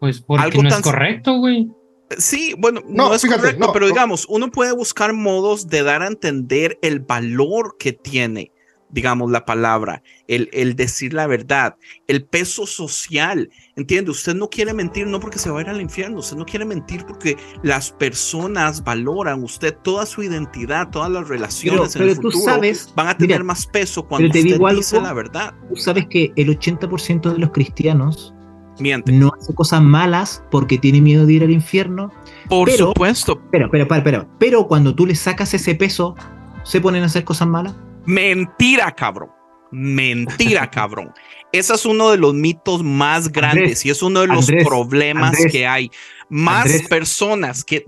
Pues 0.00 0.20
porque 0.20 0.44
Algo 0.44 0.62
no 0.62 0.68
es 0.68 0.80
correcto, 0.80 1.38
güey. 1.38 1.68
Sí, 2.16 2.54
bueno, 2.58 2.80
no, 2.88 3.08
No, 3.08 3.14
es 3.14 3.22
fíjate, 3.22 3.40
correcto, 3.42 3.58
no, 3.58 3.72
pero 3.72 3.86
no. 3.86 3.92
digamos, 3.92 4.26
uno 4.28 4.50
puede 4.50 4.72
buscar 4.72 5.12
modos 5.12 5.68
de 5.68 5.82
dar 5.82 6.02
a 6.02 6.06
entender 6.06 6.78
el 6.82 7.00
valor 7.00 7.76
que 7.78 7.92
tiene, 7.92 8.50
digamos, 8.90 9.30
la 9.30 9.44
palabra, 9.44 10.02
el, 10.26 10.48
el 10.52 10.74
decir 10.74 11.12
la 11.12 11.26
verdad, 11.26 11.76
el 12.06 12.24
peso 12.24 12.66
social. 12.66 13.50
¿Entiende? 13.76 14.10
Usted 14.10 14.34
no 14.34 14.48
quiere 14.48 14.72
mentir 14.72 15.06
no 15.06 15.20
porque 15.20 15.38
se 15.38 15.50
va 15.50 15.58
a 15.58 15.62
ir 15.62 15.68
al 15.68 15.80
infierno, 15.82 16.20
usted 16.20 16.36
no 16.36 16.46
quiere 16.46 16.64
mentir 16.64 17.04
porque 17.06 17.36
las 17.62 17.92
personas 17.92 18.82
valoran 18.82 19.42
usted 19.44 19.76
toda 19.84 20.06
su 20.06 20.22
identidad, 20.22 20.88
todas 20.90 21.10
las 21.10 21.28
relaciones 21.28 21.92
Pero, 21.92 21.92
en 21.94 22.02
el 22.02 22.10
pero 22.16 22.20
tú 22.20 22.30
futuro 22.30 22.44
sabes, 22.44 22.90
van 22.94 23.08
a 23.08 23.18
tener 23.18 23.40
mira, 23.40 23.44
más 23.44 23.66
peso 23.66 24.06
cuando 24.08 24.30
te 24.30 24.40
usted 24.40 24.42
digo 24.42 24.68
dice 24.70 24.96
algo. 24.96 25.00
la 25.00 25.12
verdad. 25.12 25.54
tú 25.68 25.76
sabes 25.76 26.06
que 26.08 26.32
el 26.36 26.48
80% 26.58 27.32
de 27.32 27.38
los 27.38 27.50
cristianos 27.52 28.34
Miente. 28.80 29.12
no 29.12 29.32
hace 29.38 29.54
cosas 29.54 29.82
malas 29.82 30.42
porque 30.50 30.78
tiene 30.78 31.00
miedo 31.00 31.26
de 31.26 31.32
ir 31.34 31.42
al 31.44 31.50
infierno. 31.50 32.12
Por 32.48 32.68
pero- 32.68 32.88
supuesto. 32.88 33.40
Pero, 33.50 33.70
pero, 33.70 33.86
pero, 33.88 34.04
pero, 34.04 34.28
pero 34.38 34.66
cuando 34.68 34.94
tú 34.94 35.06
le 35.06 35.14
sacas 35.14 35.52
ese 35.54 35.74
peso, 35.74 36.14
¿se 36.62 36.80
ponen 36.80 37.02
a 37.02 37.06
hacer 37.06 37.24
cosas 37.24 37.48
malas? 37.48 37.74
Mentira, 38.06 38.90
cabrón. 38.92 39.30
Mentira, 39.70 40.70
cabrón. 40.70 41.12
Ese 41.52 41.74
es 41.74 41.84
uno 41.86 42.10
de 42.10 42.18
los 42.18 42.34
mitos 42.34 42.82
más 42.82 43.30
grandes 43.30 43.62
Andrés, 43.62 43.86
y 43.86 43.90
es 43.90 44.02
uno 44.02 44.20
de 44.20 44.26
los 44.28 44.48
Andrés, 44.48 44.66
problemas 44.66 45.34
Andrés, 45.34 45.52
que 45.52 45.66
hay. 45.66 45.90
Más 46.28 46.68
personas 46.88 47.64
que... 47.64 47.86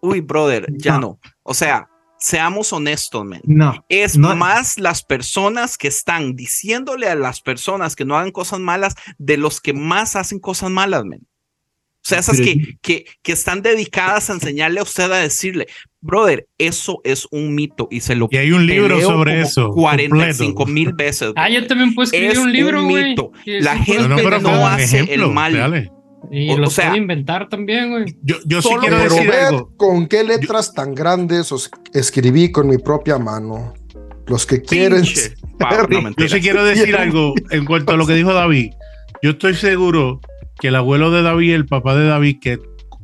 uy, 0.00 0.20
brother, 0.20 0.66
ya 0.76 0.98
no. 0.98 1.18
O 1.42 1.54
sea, 1.54 1.88
seamos 2.22 2.72
honestos, 2.72 3.24
man. 3.24 3.40
No. 3.44 3.84
Es 3.88 4.16
no. 4.16 4.34
más 4.36 4.78
las 4.78 5.02
personas 5.02 5.76
que 5.76 5.88
están 5.88 6.36
diciéndole 6.36 7.08
a 7.08 7.14
las 7.16 7.40
personas 7.40 7.96
que 7.96 8.04
no 8.04 8.16
hagan 8.16 8.30
cosas 8.30 8.60
malas 8.60 8.94
de 9.18 9.36
los 9.36 9.60
que 9.60 9.72
más 9.72 10.14
hacen 10.16 10.38
cosas 10.38 10.70
malas, 10.70 11.04
man. 11.04 11.20
O 12.04 12.08
sea, 12.08 12.18
esas 12.18 12.40
que, 12.40 12.76
que, 12.80 13.04
que 13.22 13.30
están 13.30 13.62
dedicadas 13.62 14.28
a 14.28 14.32
enseñarle 14.32 14.80
a 14.80 14.82
usted 14.82 15.10
a 15.12 15.18
decirle, 15.18 15.68
brother, 16.00 16.48
eso 16.58 17.00
es 17.04 17.28
un 17.30 17.54
mito 17.54 17.86
y 17.92 18.00
se 18.00 18.16
lo 18.16 18.26
Y 18.30 18.38
hay 18.38 18.50
un 18.50 18.66
libro 18.66 19.00
sobre 19.00 19.40
eso. 19.40 19.70
45 19.70 20.54
completo. 20.54 20.72
mil 20.72 20.92
veces. 20.94 21.32
Ah, 21.36 21.48
yo 21.48 21.64
también 21.68 21.94
puedo 21.94 22.04
escribir 22.04 22.32
Es 22.32 22.38
un 22.38 22.52
libro, 22.52 22.82
un 22.82 22.88
güey. 22.90 23.10
mito. 23.10 23.30
La 23.46 23.74
un 23.74 23.84
gente 23.84 24.40
No, 24.40 24.66
hace 24.66 24.98
el 24.98 25.04
ejemplos 25.04 25.32
mal. 25.32 25.52
reales. 25.52 25.90
Y 26.30 26.50
o- 26.50 26.54
o 26.54 26.58
los 26.58 26.72
sea- 26.72 26.96
inventar 26.96 27.48
también, 27.48 27.90
güey. 27.90 28.16
Yo, 28.22 28.36
yo 28.46 28.62
sí 28.62 28.68
Solo 28.68 28.80
quiero 28.82 28.98
decir 28.98 29.30
algo. 29.32 29.72
con 29.76 30.06
qué 30.06 30.24
letras 30.24 30.72
tan 30.72 30.94
grandes 30.94 31.50
os 31.52 31.70
escribí 31.92 32.50
con 32.52 32.68
mi 32.68 32.78
propia 32.78 33.18
mano. 33.18 33.74
Los 34.26 34.46
que 34.46 34.62
quieren. 34.62 35.02
Pau, 35.58 35.86
no, 35.88 36.10
Yo 36.16 36.28
sí 36.28 36.40
quiero 36.40 36.64
decir 36.64 36.94
algo 36.96 37.34
en 37.50 37.64
cuanto 37.64 37.92
a 37.92 37.96
lo 37.96 38.06
que 38.06 38.14
dijo 38.14 38.32
David. 38.32 38.70
Yo 39.22 39.30
estoy 39.30 39.54
seguro 39.54 40.20
que 40.60 40.68
el 40.68 40.76
abuelo 40.76 41.10
de 41.10 41.22
David, 41.22 41.54
el 41.54 41.66
papá 41.66 41.96
de 41.96 42.06
David, 42.06 42.38
que 42.40 42.58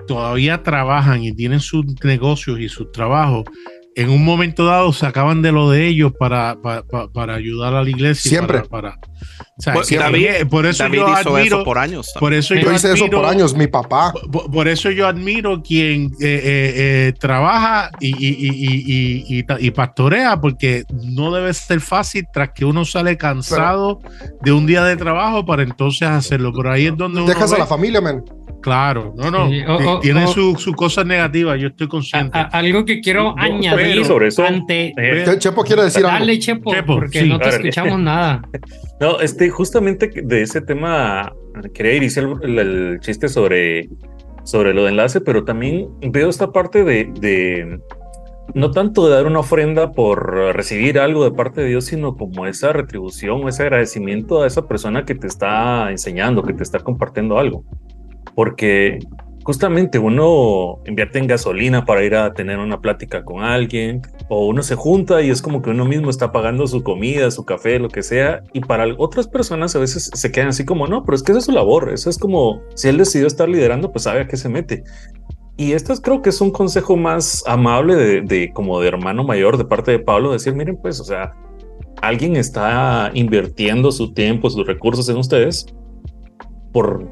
todavía 0.07 0.63
trabajan 0.63 1.23
y 1.25 1.33
tienen 1.33 1.61
sus 1.61 1.85
negocios 2.05 2.61
y 2.61 2.69
sus 2.69 2.91
trabajos, 2.93 3.45
en 4.01 4.11
un 4.11 4.25
momento 4.25 4.65
dado 4.65 4.93
sacaban 4.93 5.43
de 5.43 5.51
lo 5.53 5.71
de 5.71 5.87
ellos 5.87 6.13
para, 6.19 6.57
para, 6.63 6.83
para- 7.13 7.35
ayudar 7.35 7.75
a 7.75 7.83
la 7.83 7.91
iglesia. 7.91 8.29
Siempre. 8.31 8.61
Para, 8.63 8.93
para- 8.95 8.99
o 9.57 9.61
sea, 9.61 9.75
que- 9.89 9.97
David- 9.99 10.49
por 10.49 10.67
eso 10.67 10.85
David 10.85 10.99
yo 10.99 11.09
hizo 11.21 11.37
admiro, 11.37 11.57
eso 11.57 11.65
por 11.65 11.79
años. 11.79 12.13
por 12.21 12.33
eso 12.33 12.55
yo, 12.55 12.61
Yo 12.61 12.73
hice 12.73 12.93
eso 12.93 13.05
admiro- 13.07 13.19
por 13.21 13.29
años, 13.29 13.55
mi 13.57 13.67
papá. 13.67 14.13
por, 14.33 14.51
por 14.51 14.69
eso 14.69 14.91
yo 14.91 15.07
admiro 15.09 15.63
quien 15.63 16.13
eh, 16.13 16.17
eh, 16.21 16.73
eh, 16.77 17.13
trabaja 17.19 17.91
y, 18.01 18.09
y- 18.09 18.37
y- 18.39 18.49
y- 18.51 19.25
y- 19.27 19.39
y 19.39 19.43
ta- 19.43 19.57
y 19.61 19.71
pastorea, 19.73 20.41
porque 20.41 20.85
no 20.91 21.33
debe 21.33 21.53
ser 21.55 21.81
fácil 21.81 22.25
tras 22.33 22.51
que 22.55 22.65
uno 22.65 22.85
sale 22.85 23.17
cansado 23.17 24.01
de 24.43 24.53
un 24.53 24.65
día 24.67 24.85
de 24.85 24.97
trabajo 24.97 25.45
para 25.45 25.63
entonces 25.65 26.07
hacerlo. 26.09 26.53
Pero 26.57 26.73
ahí 26.73 26.87
es 26.87 26.97
donde 26.97 27.21
uno 27.21 27.29
Dejas 27.29 27.51
a 27.51 27.55
ve- 27.57 27.61
la 27.61 27.67
familia, 27.67 28.01
men. 28.01 28.23
Claro, 28.61 29.15
no, 29.17 29.31
no. 29.31 29.49
Sí, 29.49 29.63
tiene 30.03 30.27
sus 30.27 30.61
su 30.61 30.73
cosas 30.73 31.07
negativas, 31.07 31.61
yo 31.61 31.69
estoy 31.69 31.87
consciente. 31.89 32.37
a- 32.37 32.43
algo 32.43 32.85
que 32.85 33.01
quiero 33.01 33.35
No, 33.35 33.35
añadir 33.39 33.93
pero 33.93 34.05
sobre 34.05 34.29
eso, 34.29 34.45
ante. 34.45 34.93
eh, 34.97 35.25
Che- 35.25 35.39
Chepo 35.39 35.63
quiere 35.63 35.85
decir 35.85 36.05
algo. 36.05 36.19
Dale, 36.19 36.39
Chepo, 36.39 36.73
Chepo, 36.75 36.95
porque 36.97 37.21
sí. 37.21 37.29
no 37.29 37.39
te 37.39 37.49
escuchamos 37.51 37.99
nada. 38.01 38.43
No, 39.01 39.21
este, 39.21 39.49
justamente 39.49 40.11
de 40.25 40.43
ese 40.43 40.61
tema 40.61 41.33
quería 41.73 41.95
iniciar 41.95 42.27
el, 42.43 42.59
el 42.59 42.99
chiste 43.01 43.29
sobre, 43.29 43.89
sobre 44.43 44.75
lo 44.75 44.83
de 44.85 44.89
enlace, 44.91 45.21
pero 45.21 45.45
también 45.45 45.87
veo 46.01 46.29
esta 46.29 46.51
parte 46.51 46.83
de, 46.83 47.09
de 47.21 47.79
no 48.55 48.73
tanto 48.73 49.07
de 49.09 49.15
dar 49.15 49.27
una 49.27 49.39
ofrenda 49.39 49.93
por 49.93 50.35
recibir 50.57 50.99
algo 50.99 51.23
de 51.23 51.31
parte 51.31 51.61
de 51.61 51.69
Dios, 51.69 51.85
sino 51.85 52.17
como 52.17 52.47
esa 52.47 52.73
retribución 52.73 53.45
o 53.45 53.49
ese 53.49 53.63
agradecimiento 53.63 54.43
a 54.43 54.49
esa 54.49 54.67
persona 54.67 55.05
que 55.05 55.15
te 55.15 55.29
está 55.29 55.93
enseñando, 55.93 56.43
que 56.43 56.55
te 56.55 56.65
está 56.65 56.81
compartiendo 56.81 57.39
algo. 57.39 57.63
Porque 58.35 58.99
justamente 59.49 59.99
uno 59.99 60.79
invierte 60.85 61.19
en 61.19 61.27
gasolina 61.27 61.87
para 61.87 62.05
ir 62.05 62.15
a 62.15 62.35
tener 62.35 62.59
una 62.59 62.83
plática 62.83 63.25
con 63.25 63.43
alguien, 63.43 64.03
o 64.29 64.47
uno 64.47 64.63
se 64.63 64.75
junta 64.75 65.23
y 65.23 65.31
es 65.31 65.41
como 65.41 65.63
que 65.63 65.71
uno 65.71 65.87
mismo 65.87 66.11
está 66.11 66.33
pagando 66.33 66.67
su 66.67 66.83
comida, 66.83 67.31
su 67.31 67.47
café, 67.47 67.79
lo 67.79 67.89
que 67.89 68.03
sea, 68.03 68.43
y 68.53 68.61
para 68.61 68.85
otras 68.99 69.27
personas 69.27 69.75
a 69.75 69.79
veces 69.79 70.11
se 70.13 70.31
quedan 70.31 70.49
así 70.49 70.67
como, 70.67 70.87
no, 70.87 71.03
pero 71.03 71.17
es 71.17 71.23
que 71.23 71.33
esa 71.33 71.39
es 71.39 71.47
su 71.47 71.53
labor, 71.53 71.91
eso 71.95 72.11
es 72.11 72.19
como, 72.19 72.61
si 72.75 72.89
él 72.89 72.99
decidió 72.99 73.27
estar 73.27 73.49
liderando, 73.49 73.91
pues 73.91 74.03
sabe 74.03 74.21
a 74.21 74.29
qué 74.29 74.37
se 74.37 74.51
mete. 74.51 74.85
Y 75.57 75.73
esto 75.73 75.95
es, 75.95 76.01
creo 76.03 76.21
que 76.21 76.29
es 76.29 76.43
un 76.43 76.51
consejo 76.51 76.99
más 76.99 77.43
amable 77.47 77.97
de, 77.97 78.21
de 78.21 78.53
como 78.53 78.79
de 78.81 78.89
hermano 78.89 79.25
mayor 79.25 79.57
de 79.57 79.65
parte 79.65 79.93
de 79.93 79.99
Pablo, 79.99 80.33
decir, 80.33 80.55
miren, 80.55 80.77
pues, 80.77 81.01
o 81.01 81.05
sea, 81.05 81.33
alguien 82.03 82.37
está 82.37 83.11
invirtiendo 83.15 83.91
su 83.93 84.13
tiempo, 84.13 84.51
sus 84.51 84.67
recursos 84.67 85.09
en 85.09 85.17
ustedes 85.17 85.67
por 86.71 87.11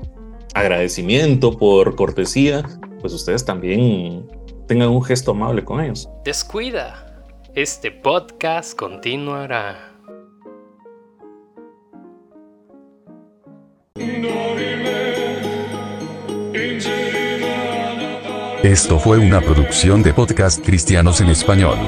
agradecimiento, 0.56 1.56
por 1.58 1.94
cortesía, 1.96 2.62
pues 3.00 3.12
ustedes 3.12 3.44
también 3.44 4.26
tengan 4.66 4.88
un 4.88 5.02
gesto 5.02 5.32
amable 5.32 5.64
con 5.64 5.82
ellos. 5.82 6.08
Descuida. 6.24 7.02
Este 7.54 7.90
podcast 7.90 8.76
continuará. 8.76 9.92
Esto 18.62 18.98
fue 18.98 19.18
una 19.18 19.40
producción 19.40 20.02
de 20.02 20.12
podcast 20.12 20.64
cristianos 20.64 21.20
en 21.20 21.28
español. 21.28 21.78